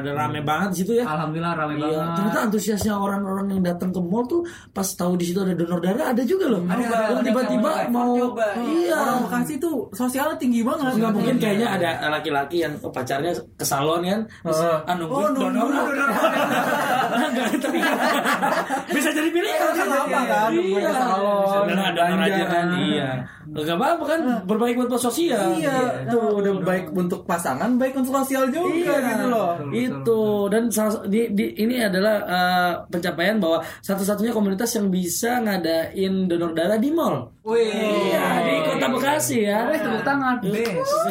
ada 0.00 0.10
rame 0.16 0.40
banget 0.40 0.68
di 0.72 0.76
situ 0.82 0.92
ya 0.96 1.04
alhamdulillah 1.04 1.52
ramai 1.52 1.76
Iya, 1.76 1.84
banget 1.84 2.08
ternyata 2.16 2.38
antusiasnya 2.48 2.94
orang-orang 2.94 3.46
yang 3.52 3.62
datang 3.64 3.90
ke 3.92 4.00
mall 4.00 4.24
tuh 4.24 4.42
pas 4.72 4.86
tahu 4.86 5.12
di 5.18 5.24
situ 5.28 5.38
ada 5.42 5.52
donor 5.52 5.80
darah 5.82 6.06
ada 6.12 6.22
juga 6.22 6.46
loh. 6.48 6.62
Ada, 6.64 7.20
tiba-tiba 7.20 7.70
mau 7.90 8.14
Coba. 8.14 8.46
iya. 8.62 8.96
Orang 8.96 9.20
Bekasi 9.26 9.54
tuh 9.58 9.88
sosialnya 9.92 10.36
tinggi 10.38 10.62
banget. 10.62 10.94
Nggak 10.96 11.12
mungkin 11.12 11.36
kayaknya 11.42 11.68
ada 11.74 11.88
laki-laki 12.08 12.62
yang 12.62 12.72
oh, 12.80 12.92
pacarnya 12.92 13.32
ke 13.58 13.64
salon 13.66 14.04
kan 14.06 14.20
terus 14.46 14.60
Heeh. 14.62 14.78
ah, 14.88 14.94
nungguin 14.94 15.32
donor. 15.34 15.68
Nggak, 17.32 17.46
tapi 17.64 17.78
bisa 18.92 19.08
jadi 19.12 19.28
pilihan 19.32 19.58
Nggak 19.72 19.88
apa-apa 19.88 20.20
kan, 20.28 20.48
nungguin 20.52 20.84
ke 20.84 20.92
salon, 20.92 21.62
Dan 21.68 21.78
ada 21.80 21.90
donor 21.96 22.20
aja 22.22 22.44
kan, 22.46 22.66
iya. 22.78 23.08
Gak 23.52 23.76
apa-apa 23.76 24.04
kan, 24.06 24.20
berbaik 24.42 24.74
buat 24.74 24.96
sosial. 24.96 25.52
Iya, 25.54 26.08
tuh 26.08 26.40
udah 26.40 26.52
baik 26.58 26.90
untuk 26.92 27.22
pasangan, 27.22 27.76
baik 27.76 27.92
untuk 27.94 28.16
sosial 28.16 28.48
juga 28.48 28.72
Iya, 28.72 28.96
gitu 29.06 29.24
loh. 29.28 29.48
itu 29.70 30.20
dan 30.48 30.64
salah- 30.68 31.04
di, 31.04 31.28
di- 31.28 31.52
ini 31.54 31.76
adalah 31.78 32.16
uh, 32.22 32.72
pencapaian 32.86 33.36
bahwa 33.36 33.60
satu-satunya 33.78 34.30
komunitas 34.30 34.72
yang 34.72 34.88
bisa 34.88 35.36
ngadain 35.38 36.26
donor 36.26 36.52
darah 36.52 36.76
di 36.76 36.88
mall. 36.88 37.28
Wih, 37.42 37.74
Iya, 37.74 38.24
di 38.40 38.54
kota 38.62 38.86
Bekasi 38.88 39.36
ya. 39.42 39.66
Wih, 39.66 39.74
tepuk 39.76 40.02
tangan 40.02 40.38
best 40.40 40.94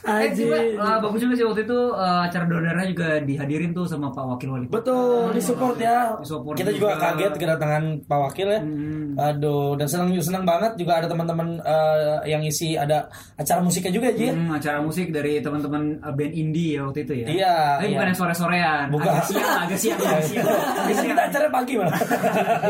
Eh, 0.00 0.26
Aji. 0.26 0.42
juga, 0.42 0.58
uh, 0.80 0.98
bagus 0.98 1.20
juga 1.22 1.34
sih 1.36 1.44
waktu 1.44 1.62
itu 1.62 1.76
uh, 1.92 2.24
acara 2.24 2.42
donor 2.42 2.72
juga 2.82 3.20
dihadirin 3.20 3.70
tuh 3.70 3.84
sama 3.84 4.08
Pak 4.08 4.24
Wakil 4.26 4.48
Wali. 4.48 4.66
Betul, 4.66 5.30
disupport 5.30 5.76
ya. 5.76 6.16
Disupport 6.18 6.56
Kita 6.56 6.72
juga 6.72 6.96
juga. 6.96 7.04
kaget 7.14 7.32
kedatangan 7.36 7.82
Pak 8.08 8.18
Wakil 8.18 8.48
ya. 8.48 8.60
Hmm. 8.60 9.14
Aduh, 9.14 9.76
dan 9.76 9.86
senang 9.86 10.10
senang 10.18 10.42
banget 10.42 10.72
juga 10.74 10.98
ada 10.98 11.06
teman-teman 11.06 11.60
uh, 11.60 12.24
yang 12.24 12.42
isi 12.42 12.74
ada 12.74 13.06
acara 13.36 13.60
musiknya 13.60 13.92
juga 13.92 14.08
Ji. 14.10 14.24
ya. 14.24 14.34
Hmm, 14.34 14.50
acara 14.50 14.78
musik 14.80 15.12
dari 15.12 15.38
teman-teman 15.38 15.82
band 16.02 16.32
indie 16.34 16.74
ya 16.74 16.80
waktu 16.82 17.00
itu 17.04 17.12
ya. 17.14 17.26
Iya, 17.28 17.54
Tapi 17.76 17.84
iya. 17.84 17.92
bukan 17.94 18.06
yang 18.08 18.18
sore-sorean. 18.18 18.84
Bukan. 18.90 19.12
Agak 19.12 19.26
siang, 19.28 19.52
agak 19.60 19.78
siang, 19.78 19.98
agak 20.00 20.24
siang. 20.32 20.46
Agak 20.48 20.94
siang. 20.96 21.08
kita 21.12 21.22
acara 21.28 21.46
pagi 21.52 21.72
malah. 21.76 22.00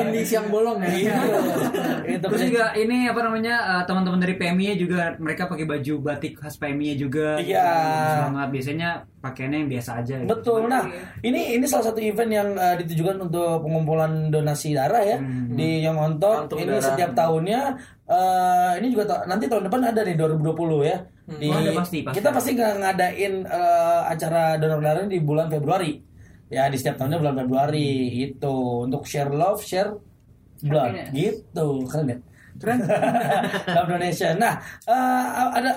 Ini 0.03 0.21
siang 0.27 0.47
bolong 0.51 0.79
ya. 0.83 0.90
Iya. 0.93 1.17
Itu 2.11 2.27
Terus 2.27 2.43
juga 2.45 2.65
ini 2.75 3.07
apa 3.07 3.21
namanya 3.21 3.55
uh, 3.71 3.83
teman-teman 3.85 4.19
dari 4.19 4.35
PMI 4.35 4.75
juga 4.77 5.15
mereka 5.17 5.47
pakai 5.47 5.65
baju 5.65 5.95
batik 6.01 6.37
khas 6.37 6.57
PMI 6.57 6.97
juga. 6.97 7.39
Iya. 7.39 7.71
Banget. 8.27 8.49
Biasanya 8.51 8.89
pakaiannya 9.19 9.59
yang 9.59 9.71
biasa 9.71 9.91
aja. 9.99 10.15
gitu. 10.19 10.29
Betul. 10.29 10.61
Nah, 10.67 10.83
ini 11.21 11.55
ini 11.55 11.65
salah 11.65 11.87
satu 11.87 11.99
event 11.99 12.31
yang 12.31 12.49
uh, 12.53 12.75
ditujukan 12.75 13.17
untuk 13.23 13.63
pengumpulan 13.63 14.29
donasi 14.29 14.73
darah 14.73 15.03
ya 15.03 15.17
Hmm. 15.17 15.53
di. 15.53 15.81
Kantung 15.81 16.59
Ini 16.59 16.71
darah. 16.73 16.83
setiap 16.83 17.11
tahunnya 17.13 17.61
uh, 18.05 18.73
ini 18.77 18.87
juga 18.89 19.05
ta- 19.07 19.25
nanti 19.25 19.47
tahun 19.47 19.67
depan 19.67 19.81
ada 19.87 20.01
nih 20.03 20.17
2020 20.17 20.83
ya. 20.85 20.99
Di, 21.31 21.47
Oh, 21.47 21.55
ada 21.55 21.71
pasti, 21.73 21.99
pasti. 22.03 22.17
Kita 22.17 22.29
pasti 22.31 22.51
nggak 22.53 22.73
ngadain 22.81 23.35
uh, 23.45 24.03
acara 24.05 24.43
donor 24.57 24.81
darah 24.81 25.05
di 25.05 25.19
bulan 25.19 25.47
Februari. 25.47 26.03
Ya, 26.51 26.67
di 26.67 26.75
setiap 26.75 26.99
tahunnya 26.99 27.19
bulan 27.19 27.37
Februari 27.39 27.89
itu 28.25 28.55
untuk 28.83 29.07
share 29.07 29.31
love, 29.31 29.63
share 29.63 29.95
blood 30.63 30.93
Happiness. 30.93 31.11
gitu. 31.13 31.67
Keren 31.87 32.07
ya? 32.07 32.19
Keren. 32.57 32.79
love 33.77 33.89
donation. 33.89 34.35
Nah, 34.37 34.55
uh, 34.85 35.49
ada 35.55 35.71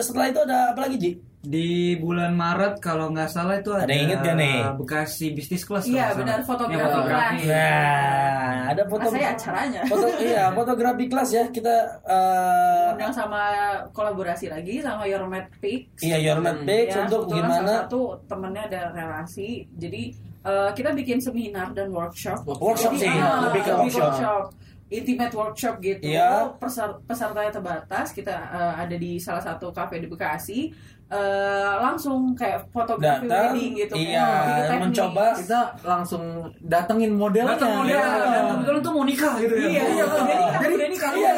setelah 0.00 0.26
itu 0.28 0.40
ada 0.40 0.72
apa 0.72 0.80
lagi, 0.82 0.96
Ji? 0.96 1.12
Di 1.40 1.96
bulan 1.96 2.36
Maret 2.36 2.84
kalau 2.84 3.08
nggak 3.08 3.28
salah 3.28 3.56
itu 3.56 3.72
ada, 3.72 3.88
Ada 3.88 3.92
yang 3.92 4.04
inget 4.06 4.20
gak 4.20 4.36
nih? 4.36 4.56
Bekasi 4.76 5.26
Business 5.32 5.64
Class. 5.64 5.88
Iya, 5.88 6.12
benar, 6.12 6.44
fotografi 6.44 6.76
Yang 6.76 6.84
fotografi. 6.92 7.36
kelas. 7.40 7.48
Nah, 7.48 8.56
ada 8.68 8.82
foto 8.84 9.00
Nah, 9.00 9.10
saya 9.10 9.28
acaranya. 9.32 9.80
Foto 9.88 10.06
iya, 10.20 10.44
fotografi 10.58 11.04
kelas 11.08 11.30
ya. 11.32 11.44
Kita 11.48 11.74
eh 12.04 12.92
Undang 12.92 13.12
sama 13.16 13.42
kolaborasi 13.90 14.52
lagi 14.52 14.84
sama 14.84 15.08
Your 15.08 15.24
Mad 15.24 15.48
Pics. 15.56 16.04
iya 16.04 16.20
Your 16.20 16.44
Mad 16.44 16.60
Pics 16.60 16.92
Ya, 16.92 17.08
untuk 17.08 17.28
gimana 17.28 17.88
satu 17.88 18.20
temennya 18.28 18.68
ada 18.68 18.80
relasi 18.92 19.64
jadi 19.72 20.12
eh, 20.40 20.70
kita 20.72 20.90
bikin 20.92 21.18
seminar 21.20 21.72
dan 21.72 21.90
workshop. 21.90 22.44
Workshop 22.44 22.96
Jadi, 22.96 23.04
sih, 23.04 23.12
ah, 23.12 23.48
lebih 23.48 23.62
ke 23.64 23.72
workshop. 23.76 24.42
intimate 24.90 25.34
workshop 25.34 25.74
gitu. 25.78 26.02
Iya. 26.02 26.50
Pesar- 26.58 26.98
pesertanya 27.06 27.52
terbatas. 27.54 28.10
Kita 28.10 28.34
eh, 28.34 28.74
ada 28.82 28.96
di 28.98 29.22
salah 29.22 29.42
satu 29.42 29.70
kafe 29.70 30.02
di 30.02 30.08
Bekasi 30.10 30.74
Eh, 31.10 31.72
langsung 31.82 32.38
kayak 32.38 32.70
fotografi 32.70 33.26
Datang, 33.26 33.50
wedding 33.50 33.72
gitu 33.82 33.94
iya, 33.98 34.62
kayak 34.62 34.78
mencoba. 34.78 35.34
Kita 35.34 35.60
langsung 35.82 36.22
datengin 36.62 37.18
modelnya. 37.18 37.58
Datang 37.58 37.82
model 37.82 37.98
Iya. 37.98 38.06
dan 38.30 38.42
kebetulan 38.54 38.78
tuh 38.78 38.92
mau 38.94 39.02
nikah 39.02 39.34
gitu 39.42 39.54
ya. 39.58 39.66
iya 39.74 39.82
iya 39.90 40.04
udah 40.06 40.22
nikah 40.22 40.50
Jadi 40.62 40.72
udah 40.78 40.88
nikah 40.94 41.10
iya, 41.18 41.30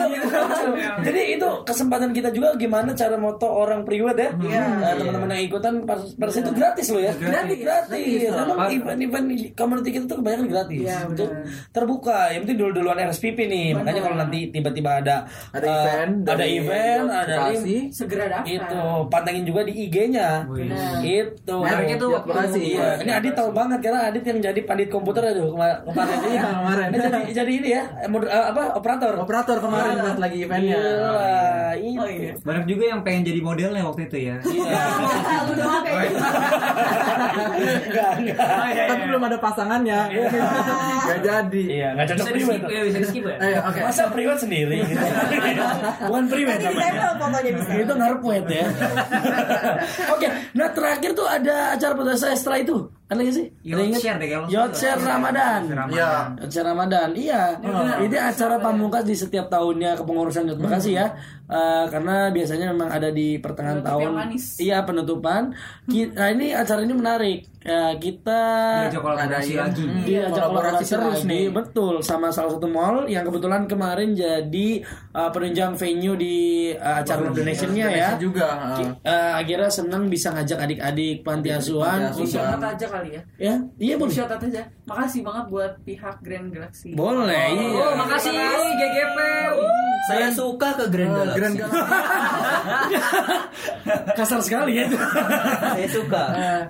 Jadi 1.01 1.21
itu 1.41 1.49
kesempatan 1.65 2.13
kita 2.13 2.29
juga 2.37 2.53
gimana 2.61 2.93
cara 2.93 3.17
moto 3.17 3.49
orang 3.49 3.81
priwet 3.89 4.13
ya. 4.21 4.31
Iya. 4.45 4.63
Nah, 4.77 4.93
teman-teman 4.93 5.29
yang 5.33 5.45
ikutan 5.49 5.75
pas 5.89 6.01
pada 6.21 6.33
itu 6.37 6.53
gratis 6.53 6.87
loh 6.93 7.03
ya. 7.09 7.13
Gratis. 7.17 7.59
Gratis. 7.65 8.29
Memang 8.29 8.69
event-event 8.69 9.27
community 9.57 9.89
kita 9.89 10.05
tuh 10.05 10.17
kebanyakan 10.21 10.47
gratis. 10.53 10.85
Iya, 10.85 10.99
Itu 11.09 11.25
benar. 11.33 11.49
terbuka. 11.73 12.19
Yang 12.29 12.41
penting 12.45 12.59
dulu-duluan 12.61 12.99
RSPP 13.09 13.39
nih. 13.49 13.67
Makanya 13.73 14.01
kalau 14.05 14.17
nanti 14.21 14.53
tiba-tiba 14.53 15.01
ada 15.01 15.25
Ada 15.57 15.65
eh, 15.65 15.73
event 15.73 16.13
ada 16.29 16.45
event, 16.45 17.05
ada 17.09 17.37
segera 17.89 18.25
daftar 18.29 18.53
itu 18.53 18.83
pantengin 19.09 19.49
juga 19.49 19.62
di 19.63 19.75
IG-nya 19.81 20.29
itu 21.01 21.55
Menariknya 21.55 21.97
tuh 21.97 22.09
Ya, 22.09 22.15
waktu 22.15 22.29
Bekasi. 22.29 22.61
iya 22.69 22.89
ini 22.99 23.13
Adit 23.13 23.33
tahu 23.33 23.51
banget 23.51 23.79
karena 23.81 24.01
Adit 24.07 24.23
yang 24.23 24.39
jadi 24.43 24.61
pandit 24.63 24.89
komputer 24.89 25.23
aduh 25.25 25.51
kema- 25.51 25.81
kemarin 25.85 26.19
ini 26.19 26.31
Iya, 26.33 26.43
kemarin. 26.51 26.87
Dia 26.89 27.01
jadi 27.03 27.19
jadi 27.35 27.53
ini 27.55 27.69
ya 27.71 27.83
eh, 27.97 28.09
mod- 28.09 28.27
eh, 28.27 28.45
apa 28.47 28.63
operator 28.75 29.13
Operator 29.15 29.57
kemarin 29.59 29.95
pas 29.97 30.17
lagi 30.19 30.37
eventnya. 30.41 30.77
Gila, 30.77 31.41
itu. 31.77 31.99
Oh, 31.99 32.09
iya. 32.09 32.33
Banyak 32.39 32.65
juga 32.67 32.85
yang 32.87 33.01
pengen 33.01 33.23
jadi 33.25 33.41
modelnya 33.41 33.83
waktu 33.83 34.03
itu 34.05 34.17
ya. 34.23 34.37
Iya. 34.43 34.81
Lu 35.43 35.53
doang 35.55 35.83
kayak 35.83 35.99
gitu. 36.05 36.19
enggak 37.83 38.11
enggak 38.15 38.87
Tapi 38.89 39.03
belum 39.05 39.23
ada 39.23 39.39
pasangannya. 39.39 40.01
Gak 41.03 41.19
jadi. 41.21 41.63
iya 41.65 41.89
nggak 41.93 42.07
cocok 42.09 42.27
priwet 42.29 42.57
skip 42.57 42.69
ya, 42.69 42.81
bisa 42.83 42.99
di 42.99 43.07
skip 43.07 43.25
ya. 43.25 43.37
Ayo, 43.39 43.59
oke. 43.65 43.81
masa 43.83 44.03
priwet 44.09 44.39
sendiri 44.39 44.77
gitu. 44.83 45.05
bukan 46.03 46.25
priwet 46.27 46.57
namanya 46.57 46.71
ditempel 46.73 47.13
fotonya 47.17 47.51
bisa. 47.53 47.71
itu 47.75 47.93
ya 48.49 48.67
oke 50.15 50.27
nah 50.57 50.69
terakhir 50.73 51.11
tuh 51.17 51.27
ada 51.29 51.77
acara 51.77 51.93
pada 51.97 52.15
saya 52.17 52.35
setelah 52.37 52.59
itu 52.63 52.77
ada 53.13 53.21
nggak 53.21 53.35
sih 53.35 53.47
Ada 53.47 53.69
Yacht 53.69 53.85
ingat? 53.85 54.01
share 54.01 54.17
deh 54.17 54.29
kalau 54.29 54.47
Yacht 54.49 54.73
share 54.73 54.99
Ramadan 54.99 55.61
Iya. 55.89 56.11
acara 56.39 56.67
Ramadan 56.69 57.09
iya 57.15 57.43
ini 58.01 58.17
acara 58.17 58.57
pamungkas 58.59 59.05
di 59.05 59.15
setiap 59.15 59.47
tahunnya 59.47 59.95
kepengurusan 59.95 60.49
Yacht 60.49 60.59
Bekasi 60.59 60.91
ya 60.93 61.13
eh, 61.47 61.85
karena 61.87 62.29
biasanya 62.29 62.67
memang 62.71 62.89
ada 62.89 63.09
di 63.09 63.37
pertengahan 63.37 63.79
Penutup 63.79 63.93
tahun. 64.09 64.13
Iya 64.59 64.79
penutupan. 64.83 65.43
Ki- 65.85 66.09
nah, 66.11 66.29
ini 66.29 66.51
acara 66.51 66.81
ini 66.81 66.95
menarik. 66.95 67.39
Ya, 67.63 67.95
kita 67.95 68.41
Diajak 68.83 69.03
kolaborasi 69.03 69.53
lagi. 69.55 69.85
yang- 69.85 70.03
diajak 70.03 70.43
kolaborasi 70.43 70.85
terus 70.89 71.21
lagi. 71.21 71.29
nih. 71.29 71.45
Betul 71.53 71.95
sama 72.01 72.27
salah 72.29 72.51
satu 72.51 72.67
mall 72.67 73.05
yang 73.07 73.23
kebetulan 73.23 73.67
kemarin 73.67 74.13
jadi 74.13 74.69
uh, 75.13 75.29
penunjang 75.29 75.77
venue 75.77 76.17
di 76.17 76.37
uh, 76.73 76.99
acara 76.99 77.29
Donation-nya 77.29 77.87
ya. 77.87 78.09
Juga. 78.17 78.49
uh, 78.99 79.33
akhirnya 79.37 79.69
senang 79.69 80.09
bisa 80.09 80.33
ngajak 80.33 80.57
adik-adik 80.59 81.21
panti 81.21 81.51
asuhan 81.51 82.09
Panti 82.09 82.17
untuk 82.19 82.33
asuhan. 82.33 82.59
Kali 83.03 83.11
ya. 83.13 83.23
ya 83.37 83.55
iya 83.77 83.95
boleh 83.97 84.13
Shout 84.13 84.31
out 84.31 84.39
aja. 84.41 84.63
Makasih 84.83 85.21
banget 85.21 85.45
buat 85.49 85.73
pihak 85.83 86.17
Grand 86.21 86.49
Galaxy. 86.49 86.95
boleh 86.95 87.45
iya 87.51 87.83
Oh, 87.83 87.93
makasih 87.97 88.31
GGP. 88.73 89.19
Saya 90.05 90.29
suka 90.31 90.69
ke 90.73 90.85
Grand 90.87 91.11
Galaxy. 91.13 91.37
Grand 91.37 91.55
Galaxy. 91.57 91.83
kasar 94.13 94.39
sekali 94.41 94.73
ya 94.77 94.87
Saya 95.73 95.89
suka. 95.89 96.23
Eh, 96.33 96.61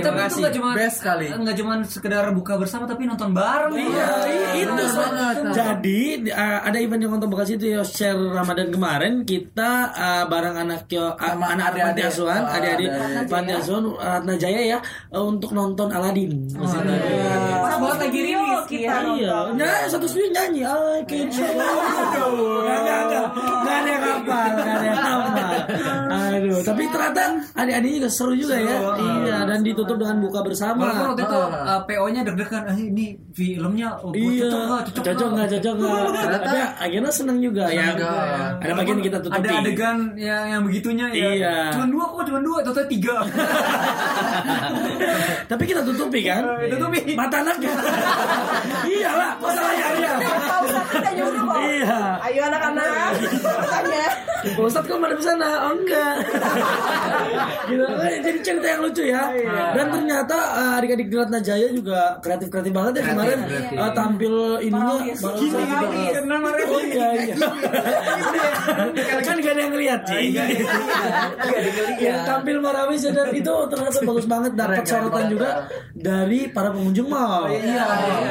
tapi 0.00 0.18
itu 0.22 0.38
nggak 0.38 0.54
cuma 0.54 0.68
Best 0.72 1.00
kali. 1.00 1.26
nggak 1.30 1.56
cuma 1.56 1.72
sekedar 1.82 2.24
buka 2.30 2.56
bersama 2.56 2.84
tapi 2.84 3.04
nonton 3.04 3.30
bareng. 3.30 3.72
Iya, 3.72 4.08
i- 4.26 4.64
itu 4.64 4.84
banget. 4.90 5.34
Jadi 5.52 6.00
uh, 6.28 6.60
ada 6.62 6.78
event 6.78 7.00
yang 7.00 7.12
untuk 7.14 7.30
Bekasi 7.30 7.54
itu 7.54 7.70
ya 7.70 7.82
share 7.82 8.16
Ramadan 8.16 8.68
kemarin 8.68 9.22
kita 9.22 9.70
uh, 9.90 10.24
bareng 10.26 10.56
anak 10.58 10.84
yo- 10.88 11.12
uh, 11.12 11.20
Sama 11.30 11.46
anak 11.48 11.70
panti 11.70 11.80
adik-adik. 11.80 12.04
asuhan, 12.08 12.40
Oh, 12.42 12.52
adik-adik. 12.52 12.88
panti 13.28 13.52
asuhan 13.54 13.84
Ratna 13.94 14.34
Jaya 14.36 14.60
ya 14.66 14.78
uh, 15.10 15.22
untuk 15.22 15.50
nonton 15.50 15.69
Aladin. 15.78 16.32
Oh, 16.56 16.66
iya. 16.66 17.60
Pas 17.60 17.74
banget 17.78 17.98
lagi 18.08 18.20
rilis 18.24 18.62
kita 18.66 18.96
Iya, 19.14 19.38
nah 19.54 19.86
satu 19.86 20.06
studio 20.06 20.30
nyanyi. 20.32 20.62
I 20.66 21.02
can 21.06 21.28
show 21.30 21.46
ada 23.70 23.88
yang 23.88 24.02
hafal, 24.02 24.52
ada 24.58 24.86
yang 24.86 24.98
hafal. 24.98 25.49
Aduh, 26.10 26.60
tapi 26.62 26.82
ternyata 26.88 27.22
adik-adiknya 27.54 27.96
juga 28.04 28.10
seru 28.10 28.32
juga 28.34 28.56
ya. 28.56 28.76
Iya, 28.96 29.36
dan 29.46 29.58
ditutup 29.62 29.96
dengan 29.96 30.16
buka 30.20 30.40
bersama. 30.42 30.86
Walaupun 30.86 31.06
waktu 31.14 31.22
itu 31.24 31.38
Ah. 31.40 31.76
uh, 31.76 31.80
PO-nya 31.88 32.20
deg-degan, 32.22 32.62
ah, 32.66 32.76
ini 32.76 33.16
filmnya 33.32 33.88
oh, 34.00 34.12
Iya, 34.12 34.46
cocok 34.46 34.60
nggak, 34.60 34.82
cocok 34.90 35.04
cocok 35.04 35.28
nggak, 35.30 35.48
cocok 35.56 35.74
nggak. 35.76 36.40
Tapi 36.40 36.58
akhirnya 36.80 37.12
seneng 37.12 37.38
juga 37.40 37.64
ya. 37.70 37.94
ya. 37.94 38.12
Ada 38.60 38.72
bagian 38.76 39.00
kita 39.00 39.18
tutupi. 39.20 39.38
Ada 39.40 39.50
adegan 39.62 39.96
yang 40.14 40.44
yang 40.48 40.62
begitunya 40.66 41.06
ya. 41.12 41.28
Iya. 41.34 41.54
Cuma 41.74 41.86
dua 41.88 42.04
kok, 42.06 42.22
cuma 42.28 42.40
dua, 42.40 42.58
total 42.62 42.86
tiga. 42.86 43.16
Tapi 45.50 45.62
kita 45.66 45.80
tutupi 45.82 46.20
kan? 46.24 46.42
tutupi. 46.70 47.00
Mata 47.14 47.36
anaknya. 47.42 47.72
Iyalah, 48.90 49.30
masalahnya 49.40 49.86
dia. 49.96 50.12
Pak 50.20 50.58
Ustadz 50.64 50.90
kita 50.94 51.10
nyuruh 51.16 51.42
kok. 51.42 51.49
Iya. 51.60 52.00
Ayo 52.24 52.40
anak-anak, 52.48 53.12
tanya. 53.68 54.06
Pak 54.40 54.64
Ustadz 54.64 54.88
kok 54.88 54.96
pada 54.96 55.16
sana? 55.20 55.68
Oh 55.68 55.76
enggak. 55.76 56.14
gitu. 57.68 57.84
Jadi 58.24 58.38
cerita 58.40 58.66
yang 58.72 58.80
lucu 58.80 59.04
ya. 59.04 59.22
Dan 59.76 59.86
ternyata 59.92 60.36
eh, 60.56 60.78
adik-adik 60.80 61.06
di 61.12 61.16
Ratna 61.20 61.40
Jaya 61.44 61.68
juga 61.68 62.16
kreatif-kreatif 62.24 62.72
banget 62.72 62.92
ya 63.00 63.12
kemarin 63.12 63.38
eh, 63.76 63.92
tampil 63.92 64.34
ininya 64.64 64.96
baru 65.20 65.36
juga. 65.36 65.76
Oh 66.70 66.80
iya 66.80 67.06
iya. 67.20 67.36
kan 69.20 69.36
gak 69.36 69.52
ada 69.52 69.60
yang 69.60 69.72
ngeliat 69.76 70.00
sih. 70.08 70.24
Yang 72.00 72.20
tampil 72.24 72.56
Marawis 72.64 73.02
ya, 73.04 73.12
dan 73.12 73.28
itu 73.32 73.54
ternyata 73.68 73.98
bagus 74.00 74.24
banget 74.24 74.52
dapat 74.56 74.84
sorotan 74.88 75.24
juga 75.28 75.50
dari 75.92 76.48
para 76.48 76.72
pengunjung 76.72 77.08
mall. 77.12 77.44
Iya. 77.52 77.84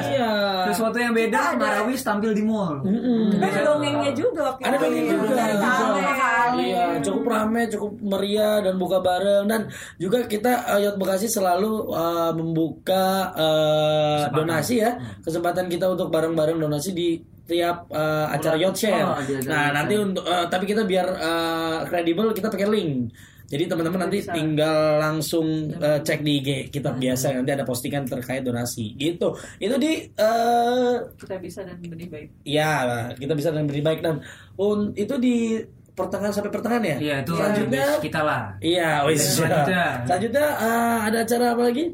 Iya. 0.09 0.32
Sesuatu 0.73 0.97
yang 0.97 1.13
beda, 1.13 1.53
Marawis 1.53 2.01
tampil 2.01 2.34
di 2.34 2.41
mall. 2.41 2.82
Kita 3.30 3.45
ada 3.45 3.61
dongengnya 3.67 4.11
juga 4.15 4.41
waktu 4.53 4.61
Ada 4.63 4.76
itu. 4.76 4.84
dongeng 4.84 5.05
juga. 5.11 5.28
Dari 5.36 5.55
Tame 5.59 6.01
kali. 6.03 6.63
Iya, 6.70 6.84
cukup 7.05 7.24
ramai, 7.30 7.63
cukup 7.70 7.91
meriah 8.01 8.55
dan 8.65 8.76
buka 8.82 8.97
bareng 8.99 9.45
dan 9.45 9.61
juga 10.01 10.17
kita 10.26 10.51
uh, 10.65 10.80
Yacht 10.82 10.97
Bekasi 10.97 11.28
selalu 11.30 11.93
uh, 11.93 12.32
membuka 12.34 13.32
uh, 13.38 14.24
donasi 14.34 14.82
ya, 14.82 14.97
kesempatan 15.22 15.70
kita 15.70 15.88
untuk 15.88 16.09
bareng-bareng 16.09 16.57
donasi 16.57 16.91
di 16.95 17.09
tiap 17.49 17.89
uh, 17.89 18.30
acara 18.30 18.61
yacht 18.61 18.78
share. 18.78 19.09
Oh, 19.09 19.17
nah, 19.49 19.74
nanti 19.74 19.97
untuk 19.97 20.22
uh, 20.22 20.45
tapi 20.45 20.70
kita 20.70 20.86
biar 20.86 21.07
uh, 21.17 21.78
kredibel 21.89 22.30
kita 22.30 22.53
pakai 22.53 22.70
link. 22.70 23.09
Jadi 23.49 23.63
teman-teman 23.65 24.05
nanti 24.05 24.21
tinggal 24.21 25.01
langsung 25.01 25.73
uh, 25.73 25.97
cek 26.05 26.21
di 26.21 26.37
IG 26.37 26.49
kita 26.69 26.93
biasa 26.93 27.33
nanti 27.33 27.51
ada 27.51 27.65
postingan 27.65 28.05
terkait 28.05 28.45
donasi. 28.45 28.93
Gitu. 28.93 29.33
Itu 29.57 29.75
di 29.81 30.05
uh, 30.21 31.01
Kita 31.17 31.41
bisa 31.41 31.65
dan 31.65 31.81
benih 31.81 32.05
baik. 32.05 32.29
Ya, 32.45 33.09
kita 33.17 33.33
bisa 33.33 33.49
dengan 33.49 33.73
lebih 33.73 33.81
baik 33.81 33.99
dan 34.05 34.21
un, 34.61 34.93
itu 34.93 35.17
di 35.17 35.57
pertengahan 35.99 36.31
sampai 36.31 36.51
pertengahan 36.53 36.83
ya. 36.85 36.97
Iya, 37.01 37.15
itu 37.25 37.33
selanjutnya. 37.35 37.85
kita 37.99 38.21
lah. 38.23 38.41
Iya, 38.63 38.89
wis. 39.09 39.21
Selanjutnya. 39.35 39.83
Selanjutnya 40.07 40.45
eh, 40.61 40.97
ada 41.11 41.17
acara 41.25 41.45
apa 41.57 41.63
lagi? 41.67 41.85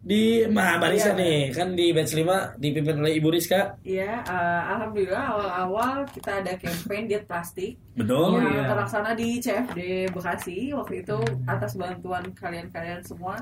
Di 0.00 0.48
Ma 0.48 0.80
Barisa 0.80 1.12
nih, 1.12 1.52
kan 1.52 1.76
di 1.76 1.92
batch 1.92 2.16
5 2.16 2.56
dipimpin 2.56 3.04
oleh 3.04 3.20
Ibu 3.20 3.28
Rizka. 3.28 3.76
Iya, 3.84 4.24
eh, 4.24 4.62
alhamdulillah 4.72 5.24
awal-awal 5.28 6.08
kita 6.08 6.40
ada 6.40 6.56
campaign 6.56 7.04
diet 7.04 7.28
plastik. 7.28 7.76
Betul. 7.92 8.40
yang 8.40 8.64
terlaksana 8.64 9.12
di 9.12 9.36
CFD 9.36 10.08
Bekasi. 10.08 10.72
Waktu 10.72 11.04
itu 11.04 11.20
atas 11.44 11.76
bantuan 11.76 12.24
kalian-kalian 12.32 13.04
semua. 13.04 13.36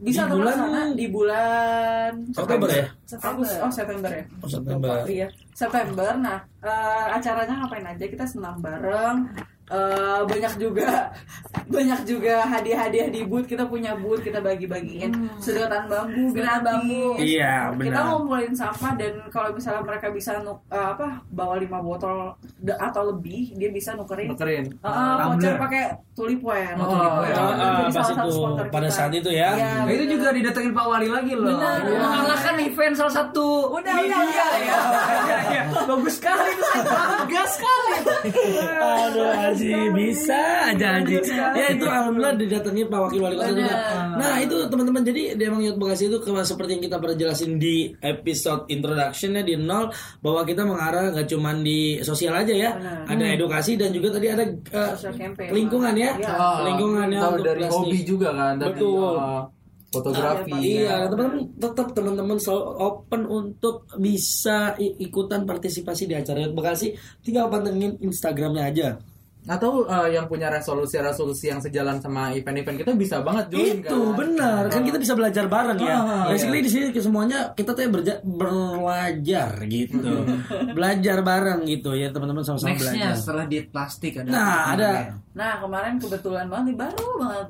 Bisa 0.00 0.24
Di 0.24 0.32
bulan- 0.32 0.56
terlaksana 0.56 0.80
di 0.96 1.06
bulan 1.12 2.12
Oktober 2.32 2.68
ya? 2.72 2.86
Agustus 3.20 3.60
oh 3.60 3.68
September 3.68 4.08
ya? 4.08 4.24
Oh, 4.40 4.48
September. 4.48 4.94
iya 5.04 5.28
September. 5.52 6.10
Nah 6.16 6.40
eh, 6.64 7.06
acaranya 7.12 7.54
ngapain 7.60 7.84
aja? 7.84 8.04
Kita 8.08 8.24
senam 8.24 8.56
bareng 8.64 9.28
Eh, 9.70 10.20
banyak 10.26 10.58
juga 10.58 11.14
banyak 11.70 12.00
juga 12.02 12.42
hadiah-hadiah 12.42 13.06
di 13.06 13.22
booth 13.22 13.46
kita 13.46 13.62
punya 13.64 13.94
booth 13.94 14.18
kita 14.18 14.38
bagi-bagiin 14.38 15.14
sedotan 15.38 15.86
bambu 15.86 16.34
Sedotan 16.34 16.58
bambu. 16.60 17.14
Iya, 17.16 17.70
kita 17.70 17.78
benar. 17.78 18.02
ngumpulin 18.10 18.50
sampah 18.52 18.92
dan 18.94 19.12
kalau 19.28 19.50
misalnya 19.50 19.82
mereka 19.82 20.10
bisa 20.10 20.38
nuk, 20.38 20.66
eh, 20.66 20.86
apa 20.90 21.22
bawa 21.28 21.54
lima 21.56 21.78
botol 21.78 22.34
de- 22.56 22.74
atau 22.74 23.08
lebih 23.08 23.54
dia 23.54 23.70
bisa 23.70 23.94
nukerin 23.94 24.28
Nukerin. 24.28 24.66
Eh, 24.74 25.14
voucher 25.20 25.54
pakai 25.56 25.82
tulipware 26.12 26.74
Oh, 26.74 27.22
iya. 27.22 27.30
Jadi 27.30 27.52
Ah, 27.52 27.86
salah 27.88 28.10
pas 28.10 28.26
itu 28.26 28.34
pada 28.68 28.84
kita. 28.84 28.96
saat 28.96 29.12
itu 29.12 29.30
ya. 29.30 29.50
Iya, 29.52 29.70
Nah, 29.80 29.88
itu 29.88 30.04
juga 30.10 30.28
didatengin 30.30 30.72
Pak 30.72 30.84
Wali 30.84 31.08
lagi 31.08 31.32
loh. 31.32 31.46
Benar. 31.48 31.78
Mengalahkan 31.86 32.54
event 32.58 32.94
salah 32.96 33.14
satu 33.14 33.70
Udah, 33.70 33.94
media 33.94 34.18
udah, 34.18 34.26
udah. 34.26 34.50
ya. 34.58 34.78
Iya, 35.20 35.38
iya. 35.48 35.62
Bagus 35.86 36.14
sekali 36.16 36.42
itu. 36.50 36.66
Bangga 36.82 37.42
sekali. 37.46 37.94
Aduh 38.80 39.30
Haji 39.60 39.92
bisa. 39.92 40.40
Aja 40.72 40.86
Haji 40.96 41.16
Ya 41.56 41.66
itu 41.76 41.86
alhamdulillah 41.86 42.34
didatangi 42.40 42.82
Pak 42.88 42.98
Wakil 43.04 43.20
Wali 43.20 43.36
Kota 43.36 43.52
juga. 43.52 43.74
Nah 44.16 44.34
itu 44.40 44.56
teman-teman 44.66 45.02
jadi 45.04 45.22
di 45.36 45.42
emang 45.44 45.62
Yacht 45.62 45.76
Bekasi 45.76 46.08
itu 46.08 46.16
seperti 46.22 46.70
yang 46.78 46.84
kita 46.88 46.96
pernah 46.96 47.16
jelasin 47.16 47.52
di 47.60 47.92
episode 48.00 48.66
introductionnya 48.72 49.42
di 49.44 49.54
nol 49.60 49.92
Bahwa 50.20 50.42
kita 50.48 50.64
mengarah 50.64 51.12
gak 51.12 51.28
cuman 51.28 51.60
di 51.60 52.00
sosial 52.00 52.34
aja 52.34 52.54
ya. 52.54 52.70
Ada 53.04 53.24
edukasi 53.36 53.76
dan 53.76 53.92
juga 53.92 54.16
tadi 54.16 54.26
ada 54.32 54.44
campaign. 54.50 55.50
lingkungan 55.52 55.94
ya. 55.96 56.10
Iya. 56.16 56.32
Oh, 56.36 56.58
Lingkungannya 56.66 57.20
tahu 57.20 57.32
untuk 57.36 57.46
dari 57.46 57.64
hobi 57.68 57.98
juga 58.02 58.28
kan 58.32 58.54
dari 58.56 58.72
Betul. 58.76 59.14
uh, 59.16 59.42
fotografi. 59.90 60.52
Iya, 60.54 61.10
teman-teman 61.10 61.50
tetap 61.58 61.88
teman-teman 61.92 62.38
selalu 62.38 62.64
open 62.78 63.22
untuk 63.26 63.90
bisa 63.98 64.78
ikutan 64.78 65.42
partisipasi 65.44 66.06
di 66.06 66.14
acara. 66.14 66.46
Bekasi. 66.50 66.94
Tinggal 67.20 67.50
pantengin 67.50 67.98
Instagramnya 67.98 68.64
aja. 68.70 68.88
Atau 69.48 69.88
uh, 69.88 70.04
yang 70.04 70.28
punya 70.28 70.52
resolusi-resolusi 70.52 71.48
yang 71.48 71.64
sejalan 71.64 71.96
sama 71.96 72.28
event-event 72.36 72.76
kita 72.76 72.92
bisa 72.92 73.24
banget 73.24 73.48
join 73.48 73.80
itu 73.80 73.88
kan? 73.88 74.12
benar. 74.12 74.62
Kan 74.68 74.82
kita 74.84 74.98
bisa 75.00 75.16
belajar 75.16 75.48
bareng 75.48 75.78
ya. 75.80 75.96
Ah, 75.96 76.24
basically 76.28 76.60
di 76.60 76.68
sini 76.68 76.92
semuanya 76.92 77.56
kita 77.56 77.72
tuh 77.72 77.82
ya 77.84 77.90
berja- 77.90 78.20
belajar 78.20 79.50
gitu. 79.64 80.12
Belajar 80.76 81.24
bareng 81.24 81.64
gitu. 81.64 81.96
Ya 81.96 82.12
teman-teman 82.12 82.44
sama-sama 82.44 82.76
Nextnya 82.76 82.92
belajar. 82.92 83.12
setelah 83.16 83.44
diet 83.48 83.66
plastik 83.72 84.12
ada. 84.20 84.28
nah 84.28 84.76
ada. 84.76 84.90
Nah 85.32 85.52
kemarin 85.64 85.96
kebetulan 85.96 86.46
banget 86.52 86.64
nih 86.72 86.76
baru 86.76 87.08
banget 87.16 87.48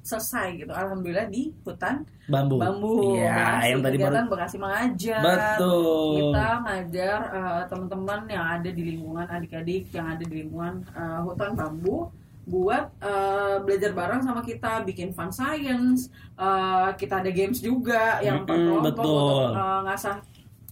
selesai 0.00 0.48
gitu. 0.60 0.72
Alhamdulillah 0.72 1.28
di 1.28 1.52
hutan 1.64 2.04
bambu. 2.30 2.56
Bambu 2.62 3.18
ya 3.18 3.66
yang 3.66 3.82
tadi 3.82 3.96
baru 3.98 4.14
Bekasi 4.30 4.56
mengajar 4.62 5.20
betul. 5.20 6.14
Kita 6.16 6.48
ngajar 6.62 7.18
eh, 7.34 7.62
teman-teman 7.66 8.20
yang 8.30 8.44
ada 8.46 8.70
di 8.70 8.82
lingkungan 8.94 9.26
adik-adik 9.26 9.90
yang 9.90 10.06
ada 10.14 10.22
di 10.22 10.34
lingkungan 10.46 10.86
eh, 10.94 11.20
hutan 11.26 11.52
bambu 11.58 12.08
buat 12.46 12.84
eh, 13.02 13.56
belajar 13.66 13.90
bareng 13.92 14.22
sama 14.22 14.40
kita 14.46 14.86
bikin 14.86 15.10
fun 15.10 15.34
science 15.34 16.08
eh, 16.38 16.88
kita 16.94 17.20
ada 17.20 17.30
games 17.34 17.58
juga 17.58 18.22
yang 18.22 18.46
Mm-mm, 18.46 18.48
kelompok 18.48 18.82
betul. 18.94 19.10
untuk 19.10 19.42
eh, 19.58 19.80
ngasah 19.90 20.16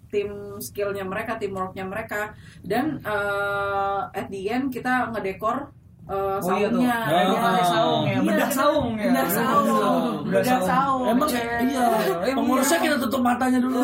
tim 0.09 0.57
skillnya 0.57 1.05
mereka 1.05 1.37
teamworknya 1.37 1.85
mereka. 1.85 2.33
Dan 2.65 2.97
eh, 3.05 4.01
at 4.09 4.27
the 4.33 4.49
end 4.49 4.73
kita 4.73 5.13
ngedekor 5.13 5.69
eh, 6.09 6.39
Oh 6.39 6.51
iya 6.51 6.67
tuh. 6.67 6.81
saungnya 6.81 6.97
Ah, 6.99 7.21
ada 7.29 7.37
ah. 7.53 7.67
saung 7.67 8.03
Iya, 8.03 8.15
Iya, 8.15 8.25
bedah 8.25 8.51
saung 8.51 8.89
ya. 8.95 9.05
bedah 9.07 9.29
saung 9.29 10.07
Bedah 10.29 10.61
saung. 10.61 11.03
Emang 11.09 11.25
Cek. 11.27 11.45
iya, 11.65 11.85
pengurusnya 12.31 12.79
kita 12.79 12.97
tutup 12.99 13.21
matanya 13.23 13.59
dulu. 13.59 13.81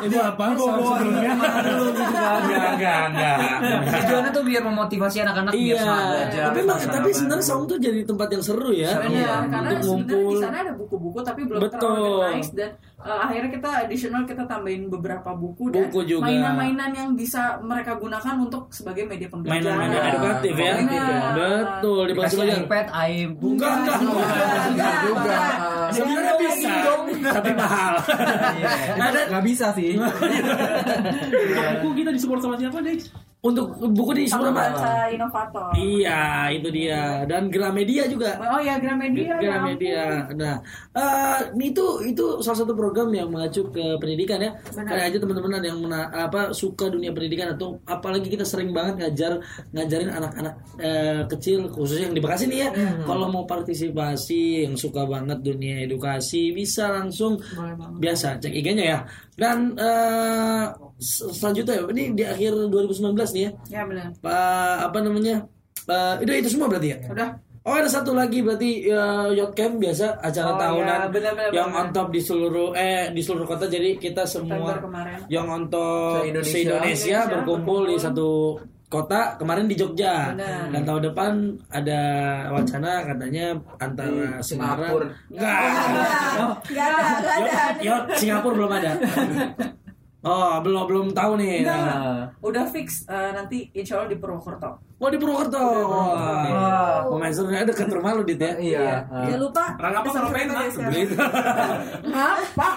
Ibu 0.00 0.18
apa? 0.20 0.44
Sebelumnya 0.54 1.32
mana 1.34 1.60
dulu 1.64 1.84
gitu 1.90 2.04
kan. 2.08 2.40
enggak, 2.72 3.00
enggak. 3.08 3.36
Tujuannya 3.92 4.30
tuh 4.30 4.44
biar 4.44 4.62
memotivasi 4.62 5.16
anak-anak 5.20 5.52
biar 5.52 5.62
Iya, 5.68 5.78
semangat 5.78 6.06
belajar. 6.08 6.42
tapi 6.44 6.58
tapi 6.88 7.08
sebenarnya 7.10 7.44
Saung 7.44 7.64
tuh 7.64 7.76
jadi 7.76 8.00
tempat 8.02 8.28
yang 8.28 8.42
seru 8.44 8.70
ya 8.70 8.90
Iya, 9.00 9.32
karena 9.44 9.70
untuk 9.74 9.84
sebenarnya 9.84 10.26
di 10.28 10.36
sana 10.38 10.56
ada 10.60 10.72
buku-buku 10.74 11.18
tapi 11.20 11.40
belum 11.44 11.60
Betul. 11.60 11.78
terorganize 11.80 12.52
dan 12.52 12.70
uh, 12.98 13.18
akhirnya 13.26 13.50
kita 13.54 13.70
additional 13.86 14.22
kita 14.26 14.44
tambahin 14.44 14.90
beberapa 14.90 15.30
buku, 15.34 15.70
dan 15.70 15.88
Buku 15.88 16.00
juga. 16.06 16.26
mainan-mainan 16.26 16.90
yang 16.90 17.10
bisa 17.14 17.62
mereka 17.62 17.94
gunakan 17.94 18.34
untuk 18.42 18.70
sebagai 18.74 19.06
media 19.06 19.28
pembelajaran. 19.30 19.62
Mainan-mainan 19.62 20.02
edukatif 20.14 20.54
ya. 20.58 20.74
Benar. 20.82 21.22
Betul, 21.34 22.02
di 22.02 22.12
Dikasih 22.14 22.38
iPad, 22.66 22.86
iPhone. 22.90 23.38
Bukan, 23.38 23.72
enggak. 23.82 23.98
Enggak 24.68 24.94
juga. 25.06 25.38
Sebenarnya 25.88 26.34
bisa, 26.36 26.72
tapi 27.32 27.50
mahal. 27.54 27.94
Ada 28.98 29.20
nggak 29.30 29.44
bisa 29.46 29.66
sih. 29.78 29.92
buku 31.78 31.88
kita 32.02 32.10
disupport 32.10 32.40
sama 32.42 32.56
siapa 32.58 32.78
deh 32.82 32.98
untuk 33.38 33.70
buku 33.70 34.12
di 34.12 34.24
Sama 34.26 34.50
Surabaya. 34.50 34.74
baca 34.74 34.92
inovator. 35.08 35.70
Iya, 35.72 36.22
itu 36.50 36.68
dia. 36.68 37.22
Dan 37.22 37.46
Gramedia 37.48 38.04
juga. 38.04 38.34
Oh 38.36 38.58
ya 38.58 38.74
Gramedia. 38.76 39.30
ya 39.30 39.36
Gramedia. 39.38 40.02
Nah, 40.34 40.56
eh, 40.90 41.38
itu 41.56 41.84
itu 42.04 42.24
salah 42.38 42.58
satu 42.58 42.74
program 42.74 43.08
yang 43.10 43.30
mengacu 43.30 43.70
ke 43.70 43.94
pendidikan 43.96 44.42
ya. 44.42 44.50
Kayak 44.74 45.04
aja 45.08 45.18
teman-teman 45.18 45.54
ada 45.54 45.66
yang 45.66 45.78
mena- 45.78 46.10
apa 46.10 46.50
suka 46.50 46.88
dunia 46.88 47.10
pendidikan 47.10 47.54
atau 47.54 47.78
apalagi 47.84 48.26
kita 48.26 48.42
sering 48.42 48.74
banget 48.74 49.06
ngajar 49.06 49.38
ngajarin 49.70 50.10
anak-anak 50.10 50.54
eh, 50.76 51.22
kecil 51.28 51.70
khususnya 51.70 52.06
yang 52.06 52.16
di 52.16 52.20
Bekasi 52.20 52.44
nih 52.46 52.58
ya. 52.58 52.70
Kalau 53.00 53.30
mau 53.30 53.46
partisipasi 53.46 54.66
yang 54.66 54.74
suka 54.74 55.06
banget 55.06 55.38
dunia 55.40 55.78
edukasi 55.80 56.50
bisa 56.50 56.90
langsung 56.90 57.38
biasa 57.94 58.38
cek 58.38 58.50
IG-nya 58.52 58.84
ya. 58.84 58.98
Dan 59.32 59.78
se- 59.78 60.87
selanjutnya 60.98 61.78
ini 61.88 62.12
di 62.12 62.22
akhir 62.22 62.52
2019 62.68 63.14
nih 63.32 63.42
ya. 63.42 63.50
Ya 63.70 63.82
benar. 63.84 64.10
Pak 64.18 64.76
apa 64.86 64.98
namanya? 65.00 65.46
Eh, 65.84 66.14
udah 66.20 66.34
itu 66.36 66.48
semua 66.48 66.66
berarti 66.66 66.88
ya? 66.90 66.98
Udah. 67.06 67.30
Oh 67.62 67.76
ada 67.76 67.84
satu 67.84 68.12
lagi 68.12 68.40
berarti 68.40 68.88
uh, 68.88 69.28
yacht 69.30 69.52
camp 69.52 69.76
biasa 69.76 70.16
acara 70.18 70.50
Oh, 70.50 70.58
tahunan 70.58 70.98
ya, 70.98 71.08
benar-benar, 71.10 71.48
yang 71.52 71.68
benar. 71.68 71.84
on 71.84 71.88
top 71.92 72.08
di 72.08 72.16
seluruh 72.18 72.72
eh 72.72 73.12
di 73.12 73.20
seluruh 73.20 73.44
kota 73.44 73.68
jadi 73.68 73.92
kita 73.94 74.24
semua 74.24 74.72
yang 75.28 75.44
on 75.44 75.68
top 75.68 76.24
Se-Indonesia. 76.24 76.48
se-Indonesia 76.48 76.80
Indonesia 76.80 77.18
berkumpul 77.28 77.80
di 77.86 77.96
satu 78.00 78.28
kota 78.88 79.36
kemarin 79.36 79.68
di 79.68 79.76
Jogja 79.76 80.32
Benar. 80.32 80.72
dan 80.72 80.80
tahun 80.82 81.02
depan 81.12 81.32
ada 81.68 82.00
wacana 82.48 82.92
katanya 83.04 83.46
antara 83.76 84.40
Semarang 84.40 84.88
Singapura. 84.88 85.08
enggak 85.28 85.56
Gak 86.72 86.88
ada, 86.88 87.34
yacht 87.84 88.06
Singapura 88.16 88.54
belum 88.56 88.72
ada 88.72 88.90
oh 90.24 90.54
belum 90.64 90.84
belum 90.88 91.06
tahu 91.14 91.38
nih 91.38 91.62
Nah, 91.62 92.32
udah 92.42 92.64
fix 92.66 93.06
uh, 93.06 93.30
nanti 93.36 93.70
insya 93.76 94.02
Allah 94.02 94.10
di 94.10 94.18
Purwokerto. 94.18 94.87
Oh 94.98 95.06
di 95.06 95.14
Purwokerto. 95.14 95.62
Wah. 95.62 97.06
Pemain 97.06 97.30
serunya 97.30 97.62
dekat 97.62 97.86
rumah 97.86 98.18
lu 98.18 98.26
dit 98.26 98.34
ya. 98.34 98.58
Iya. 98.58 99.06
Jangan 99.06 99.38
lupa. 99.38 99.64
Orang 99.78 99.94
apa 99.94 100.08
kalau 100.10 100.30
pena? 100.34 100.54
Gitu. 100.66 101.14
Ngapa? 102.10 102.68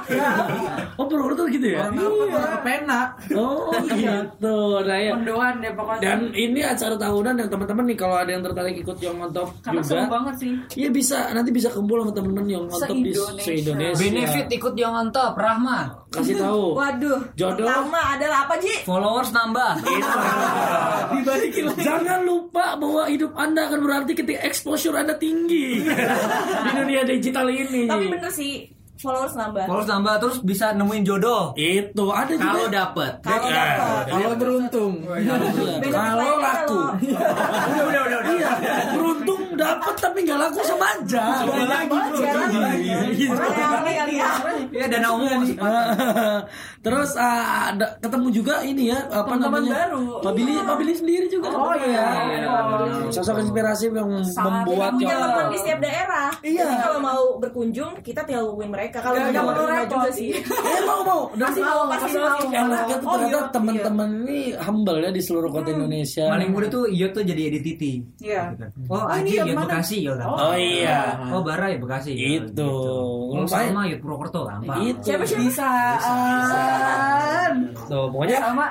Oh 1.01 1.05
Purwokerto 1.09 1.49
gitu 1.49 1.73
ya? 1.73 1.89
Orang 1.89 1.97
apa 1.97 2.37
orang 2.37 2.61
pena. 2.61 2.99
Oh 3.33 3.73
gitu. 3.89 4.57
Nah 4.85 4.97
ya. 5.01 5.11
Mendoan 5.17 5.53
deh 5.65 5.73
pokoknya. 5.73 6.01
Dan 6.05 6.19
ini 6.31 6.61
acara 6.61 6.93
tahunan 6.93 7.33
yang 7.41 7.49
teman-teman 7.49 7.83
nih 7.89 7.97
kalau 7.97 8.15
ada 8.21 8.29
yang 8.29 8.43
tertarik 8.45 8.75
ikut 8.77 8.97
yang 9.01 9.17
on 9.17 9.33
top 9.33 9.49
Karena 9.65 9.81
seru 9.81 10.05
juga. 10.05 10.13
banget 10.13 10.35
sih. 10.37 10.53
Iya 10.77 10.89
bisa 10.93 11.17
nanti 11.33 11.49
bisa 11.49 11.73
kumpul 11.73 12.05
sama 12.05 12.13
teman-teman 12.13 12.45
yang 12.45 12.63
on 12.69 12.77
top 12.77 13.01
di 13.01 13.11
Se-Indonesia. 13.17 13.97
Benefit 13.97 14.47
ikut 14.53 14.73
yang 14.77 14.93
on 14.93 15.09
top, 15.09 15.33
Rahma. 15.41 16.05
Kasih 16.13 16.37
tahu. 16.37 16.73
Waduh. 16.79 17.33
Jodoh. 17.33 17.65
Pertama 17.65 18.13
adalah 18.13 18.45
apa 18.45 18.61
Ji? 18.61 18.85
Followers 18.85 19.33
nambah. 19.33 19.71
Dibalikin 21.17 21.65
lagi. 21.65 21.81
Jangan 21.81 22.10
lupa 22.19 22.75
bahwa 22.75 23.07
hidup 23.07 23.31
Anda 23.33 23.71
akan 23.71 23.79
berarti 23.83 24.11
ketika 24.13 24.39
exposure 24.43 24.95
Anda 24.95 25.15
tinggi 25.15 25.85
di 26.65 26.69
dunia 26.75 27.01
digital 27.07 27.47
ini. 27.47 27.87
Tapi 27.87 28.05
bener 28.11 28.31
sih 28.31 28.67
followers 29.01 29.33
nambah. 29.33 29.65
Followers 29.65 29.89
nambah 29.89 30.13
terus 30.21 30.37
bisa 30.45 30.77
nemuin 30.77 31.03
jodoh. 31.03 31.43
Itu 31.57 32.13
ada 32.13 32.33
juga. 32.37 32.53
Kalau 32.53 32.65
dapet. 32.69 33.11
Kalau 33.25 33.47
dapat. 33.49 34.03
Kalau 34.07 34.31
beruntung. 34.37 34.93
Kalau 35.89 36.31
laku. 36.37 36.79
udah 37.89 38.01
udah 38.05 38.19
udah 38.21 38.21
Iya. 38.31 38.51
Dapat 39.61 39.93
tapi 39.95 40.17
nggak 40.21 40.37
laku 40.39 40.59
sama 40.61 40.85
aja. 40.91 41.23
Banyak 41.43 41.81
banget 41.85 42.11
jalan. 42.19 42.49
Gitu. 43.11 43.31
Orang 43.31 43.53
yang 43.53 43.73
aneh 43.75 43.93
kali 43.95 44.13
ya. 44.15 44.31
Iya 44.71 44.85
dana 44.87 45.07
umum. 45.11 45.41
Terus 46.81 47.13
ah, 47.13 47.69
ada 47.69 47.93
ketemu 47.97 48.27
juga 48.33 48.55
ini 48.63 48.89
ya 48.89 48.99
apa 49.07 49.33
namanya? 49.35 49.71
baru. 49.85 50.19
Pak 50.19 50.33
Billy, 50.33 50.53
Pak 50.59 50.75
Billy 50.75 50.93
sendiri 50.93 51.25
juga. 51.27 51.49
Oh 51.51 51.75
iya. 51.77 52.07
Sosok 53.09 53.37
inspirasi 53.39 53.89
yang 53.89 54.09
membuat 54.09 54.65
Kita 54.65 54.97
punya 54.97 55.13
ya. 55.13 55.21
teman 55.23 55.45
di 55.45 55.57
setiap 55.59 55.79
daerah. 55.79 56.27
Iya. 56.41 56.63
Jadi 56.63 56.75
kalau 56.79 56.99
mau 56.99 57.21
berkunjung, 57.37 57.91
kita 58.01 58.21
tinggal 58.23 58.49
hubungin 58.49 58.71
mereka. 58.71 58.97
Kalau 58.99 59.13
Nggak- 59.13 59.29
nggak 59.29 59.37
nggak 59.37 59.45
mau 59.45 59.53
perlu 59.61 59.77
repot. 59.77 59.93
juga 59.93 60.09
sih. 60.11 60.29
Eh 60.41 60.81
mau 60.89 61.01
mau. 61.03 61.21
Pasti 61.31 61.59
mau, 61.61 61.81
pasti 61.87 62.11
mau. 62.13 62.39
enaknya 62.49 62.95
tuh 62.95 63.07
Oh, 63.07 63.13
ternyata 63.13 63.37
iya. 63.37 63.51
teman-teman 63.51 64.09
ini 64.23 64.39
humble 64.55 64.99
ya 64.99 65.11
di 65.11 65.21
seluruh 65.21 65.49
kota 65.51 65.69
Indonesia. 65.69 66.25
Paling 66.27 66.49
mudah 66.49 66.69
tuh 66.71 66.83
Iyo 66.87 67.07
tuh 67.11 67.21
jadi 67.21 67.41
edititi. 67.47 67.93
Iya. 68.19 68.55
Oh, 68.87 68.99
Oh, 69.01 69.05
Aji 69.07 69.21
ini 69.23 69.31
yang 69.35 69.47
Yud 69.51 69.57
mana? 69.59 69.67
Bekasi 69.67 69.97
ya 70.01 70.13
kan. 70.15 70.27
Oh 70.31 70.55
iya. 70.55 70.99
Oh, 71.29 71.41
Bara 71.43 71.67
ya 71.67 71.77
Bekasi. 71.77 72.11
ya, 72.15 72.27
Itu. 72.39 72.47
gitu. 72.55 72.71
Oh, 73.35 73.45
sama 73.45 73.85
Yud 73.85 73.99
Purwokerto 73.99 74.47
gampang. 74.47 74.79
Itu. 74.81 75.03
Siapa 75.03 75.23
siapa? 75.27 75.41
Bisa. 75.43 75.71
Tuh, 77.87 78.05
pokoknya 78.09 78.37
Sama. 78.39 78.67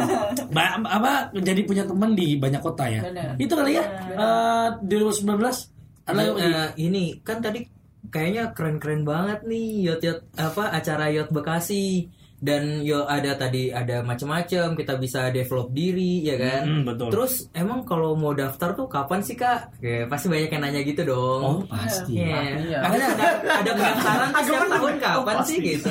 ba- 0.56 0.80
apa 0.80 1.12
jadi 1.36 1.60
punya 1.62 1.84
teman 1.84 2.16
di 2.16 2.36
banyak 2.36 2.60
kota 2.60 2.84
ya. 2.88 3.00
Benar. 3.04 3.36
Itu 3.36 3.52
kali 3.52 3.76
ya. 3.76 3.84
Eh 4.10 4.68
2019 4.88 5.28
ada 6.04 6.20
eh, 6.36 6.68
ini 6.78 7.16
kan 7.20 7.40
tadi 7.40 7.64
kayaknya 8.08 8.52
keren-keren 8.52 9.02
banget 9.02 9.40
nih 9.44 9.88
yacht 9.88 10.02
yacht 10.04 10.20
apa 10.36 10.68
acara 10.70 11.08
yacht 11.08 11.32
Bekasi 11.32 12.04
dan 12.36 12.62
yo 12.80 13.04
ada 13.04 13.34
tadi 13.34 13.68
ada 13.68 14.00
macam-macam 14.00 14.74
kita 14.74 14.94
bisa 14.96 15.28
develop 15.28 15.70
diri 15.70 16.20
ya 16.20 16.36
kan 16.36 16.62
Hmm, 16.64 16.82
betul. 16.84 17.08
terus 17.08 17.32
emang 17.50 17.82
kalau 17.82 18.14
mau 18.14 18.32
daftar 18.32 18.72
tuh 18.72 18.86
kapan 18.86 19.20
sih 19.20 19.34
kak 19.34 19.76
Kayak 19.76 20.06
pasti 20.06 20.26
banyak 20.26 20.48
yang 20.48 20.62
nanya 20.62 20.80
gitu 20.80 21.02
dong 21.04 21.42
Oh 21.44 21.58
pasti. 21.66 22.20
Iya. 22.20 22.78
Makanya 22.80 23.06
ada 23.10 23.26
ada 23.54 23.70
pendaftaran 23.72 24.28
tuh 24.28 24.42
setiap 24.42 24.66
tahun 24.66 24.94
kapan 24.98 25.36
sih 25.42 25.58
gitu 25.60 25.88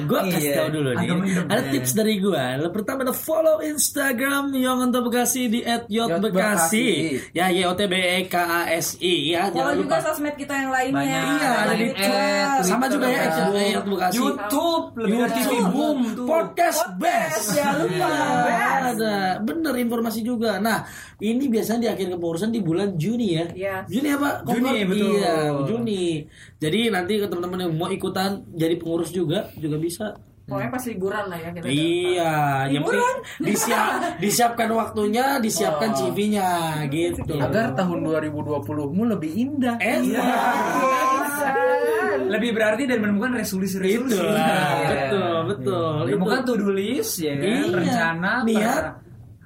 gue 0.00 0.20
kasih 0.26 0.40
Iya. 0.42 0.56
tau 0.56 0.68
dulu 0.70 0.90
nih. 0.94 1.08
Ada 1.44 1.60
ya. 1.60 1.70
tips 1.70 1.92
dari 1.92 2.14
gue. 2.16 2.42
Yang 2.56 2.72
pertama 2.72 2.98
ada 3.02 3.12
follow 3.12 3.56
Instagram 3.60 4.44
yang 4.54 4.78
untuk 4.78 5.02
Bekasi 5.02 5.42
di 5.46 5.60
Yacht 5.60 5.86
@yotbekasi. 5.86 6.30
Bekasi. 6.30 6.88
Ya 7.32 7.48
Y 7.48 7.62
O 7.62 7.72
T 7.72 7.84
B 7.84 7.94
E 7.94 8.18
K 8.24 8.34
A 8.36 8.60
S 8.70 8.96
I 8.98 9.14
ya. 9.30 9.48
Kalau 9.48 9.72
Jangan 9.72 9.74
juga 9.78 9.96
sosmed 10.00 10.34
kita 10.34 10.54
yang 10.54 10.70
lainnya. 10.70 10.96
Banyak. 10.96 11.22
Iya, 11.30 11.50
ada 11.56 11.74
di 11.74 11.86
Twitter. 11.90 12.46
sama 12.62 12.84
juga 12.86 13.06
ya 13.06 13.20
Yacht 13.70 13.86
Bekasi. 13.86 14.14
YouTube, 14.16 14.84
lebih 14.96 15.16
dari 15.18 15.32
TV 15.32 15.50
YouTube, 15.50 15.89
boom 15.90 16.02
tuh. 16.14 16.26
podcast 16.26 16.80
best. 16.96 17.58
jangan 17.58 17.76
lupa. 17.82 18.08
Iya, 18.46 18.68
ada 18.94 19.14
bener 19.42 19.74
informasi 19.82 20.20
juga. 20.22 20.62
Nah, 20.62 20.86
ini 21.18 21.50
biasanya 21.50 21.80
di 21.84 21.88
akhir 21.90 22.06
kepengurusan 22.14 22.50
di 22.54 22.60
bulan 22.62 22.94
Juni 22.94 23.28
ya. 23.34 23.46
Iya. 23.50 23.76
Juni 23.90 24.08
apa? 24.14 24.46
Juni, 24.46 24.70
Kokor? 24.70 24.88
betul. 24.94 25.10
Iya, 25.18 25.34
Juni. 25.66 26.04
Jadi 26.62 26.80
nanti 26.88 27.12
ke 27.18 27.26
teman-teman 27.26 27.66
yang 27.66 27.74
mau 27.74 27.90
ikutan 27.90 28.46
jadi 28.54 28.74
pengurus 28.78 29.10
juga 29.10 29.50
juga 29.58 29.76
bisa. 29.76 30.06
Pokoknya 30.50 30.68
pas 30.68 30.82
liburan 30.84 31.24
lah 31.30 31.38
ya 31.38 31.50
kita. 31.54 31.64
Iya, 31.64 32.34
yang 32.68 32.82
penting 32.82 33.16
disiap, 33.48 33.88
disiapkan 34.18 34.68
waktunya, 34.68 35.38
disiapkan 35.38 35.94
CV-nya 35.94 36.48
gitu. 36.90 37.38
Agar 37.38 37.72
tahun 37.72 37.98
2020-mu 38.02 39.02
lebih 39.08 39.30
indah. 39.32 39.78
eh, 39.78 40.02
Lebih 42.26 42.50
berarti 42.52 42.86
dan 42.86 42.98
menemukan 43.00 43.34
resolusi-resolusi. 43.36 44.14
Itu 44.14 44.22
lah, 44.22 44.70
betul, 44.86 45.34
betul. 45.50 45.94
Menemukan 46.06 46.40
Itu. 46.40 46.48
to 46.48 46.54
do 46.56 46.68
list 46.70 47.14
ya 47.18 47.34
kan, 47.34 47.42
Iya. 47.42 47.74
rencana 47.74 48.32
Niat. 48.44 48.62
per, 48.62 48.86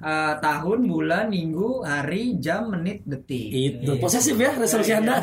uh, 0.03 0.33
tahun, 0.37 0.79
bulan, 0.85 1.25
minggu, 1.27 1.81
hari, 1.81 2.37
jam, 2.37 2.69
menit, 2.69 3.01
detik. 3.03 3.49
Itu 3.49 3.97
Iya. 3.97 4.01
posesif 4.01 4.35
ya 4.37 4.53
resolusi 4.53 4.93
Anda. 4.93 5.17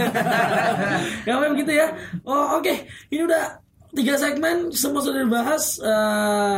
ya 1.28 1.32
memang 1.32 1.54
gitu 1.56 1.70
ya. 1.72 1.86
Oh 2.24 2.58
oke, 2.58 2.74
ini 3.08 3.22
udah 3.22 3.61
tiga 3.92 4.16
segmen 4.16 4.72
semua 4.72 4.98
sudah 4.98 5.20
dibahas. 5.20 5.76
Eh, 5.76 5.88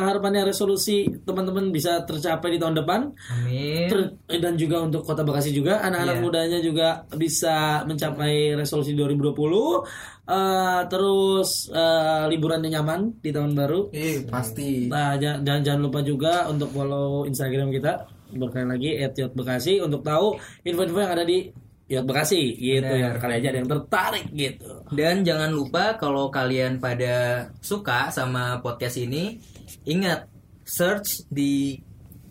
harapannya 0.01 0.47
resolusi 0.47 1.03
teman-teman 1.21 1.69
bisa 1.69 2.03
tercapai 2.03 2.55
di 2.55 2.59
tahun 2.59 2.79
depan. 2.79 3.11
amin 3.11 3.91
Ter- 3.91 4.15
dan 4.39 4.55
juga 4.55 4.81
untuk 4.81 5.03
kota 5.03 5.21
Bekasi 5.21 5.51
juga 5.51 5.79
anak-anak 5.81 6.17
Iya. 6.17 6.23
mudanya 6.23 6.59
juga 6.59 6.89
bisa 7.13 7.83
mencapai 7.85 8.55
resolusi 8.55 8.95
2020. 8.95 9.83
Eh, 10.25 10.81
terus 10.89 11.69
eh, 11.69 12.25
liburannya 12.29 12.71
nyaman 12.71 13.19
di 13.19 13.29
tahun 13.29 13.53
baru. 13.53 13.91
Eh, 13.91 14.25
pasti. 14.25 14.87
Nah, 14.87 15.19
jangan, 15.19 15.43
jangan 15.43 15.63
jangan 15.63 15.81
lupa 15.83 16.01
juga 16.01 16.47
untuk 16.47 16.71
follow 16.71 17.27
Instagram 17.27 17.69
kita 17.69 18.07
berkali 18.31 18.67
lagi 18.67 18.91
@yotbekasi 18.99 19.79
untuk 19.79 20.03
tahu 20.03 20.35
info-info 20.63 20.99
yang 20.99 21.13
ada 21.13 21.23
di 21.23 21.51
Yot 21.85 22.05
Bekasi 22.09 22.57
gitu 22.57 22.89
ya. 22.89 23.13
Kali 23.21 23.45
aja 23.45 23.49
ada 23.53 23.59
yang 23.61 23.69
tertarik 23.69 24.27
gitu. 24.33 24.89
Dan 24.89 25.21
jangan 25.21 25.53
lupa 25.53 26.01
kalau 26.01 26.33
kalian 26.33 26.81
pada 26.81 27.49
suka 27.61 28.09
sama 28.09 28.65
podcast 28.65 28.97
ini, 28.97 29.37
ingat 29.85 30.25
search 30.65 31.29
di 31.29 31.77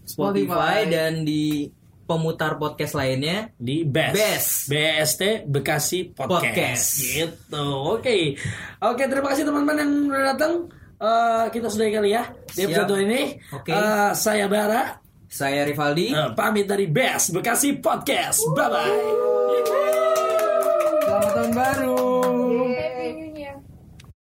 Spotify, 0.04 0.84
Spotify. 0.84 0.90
dan 0.90 1.22
di 1.22 1.70
pemutar 2.04 2.58
podcast 2.60 2.98
lainnya. 2.98 3.54
di 3.56 3.86
Best. 3.88 4.18
Best. 4.18 4.52
BST 4.68 5.22
Bekasi 5.48 6.12
Podcast. 6.12 6.44
Podcast. 6.44 6.86
Gitu. 7.00 7.66
Oke. 7.94 8.18
Oke, 8.84 9.04
terima 9.08 9.28
kasih 9.32 9.46
teman-teman 9.48 9.78
yang 9.80 9.92
udah 10.12 10.24
datang. 10.36 10.54
Eh, 11.04 11.46
kita 11.52 11.68
sudah 11.68 11.88
kali 11.92 12.16
ya 12.16 12.24
di 12.52 12.64
Siap. 12.64 12.70
episode 12.74 12.96
ini. 13.06 13.22
Oke. 13.54 13.72
Eh, 13.72 14.12
saya 14.16 14.48
Bara. 14.50 15.03
Saya 15.34 15.66
Rivaldi. 15.66 16.14
Eh, 16.14 16.30
pamit 16.38 16.70
dari 16.70 16.86
Best 16.86 17.34
Bekasi 17.34 17.82
Podcast. 17.82 18.46
Bye 18.54 18.70
bye. 18.70 18.98
Selamat 21.10 21.32
tahun 21.34 21.52
baru. 21.58 22.13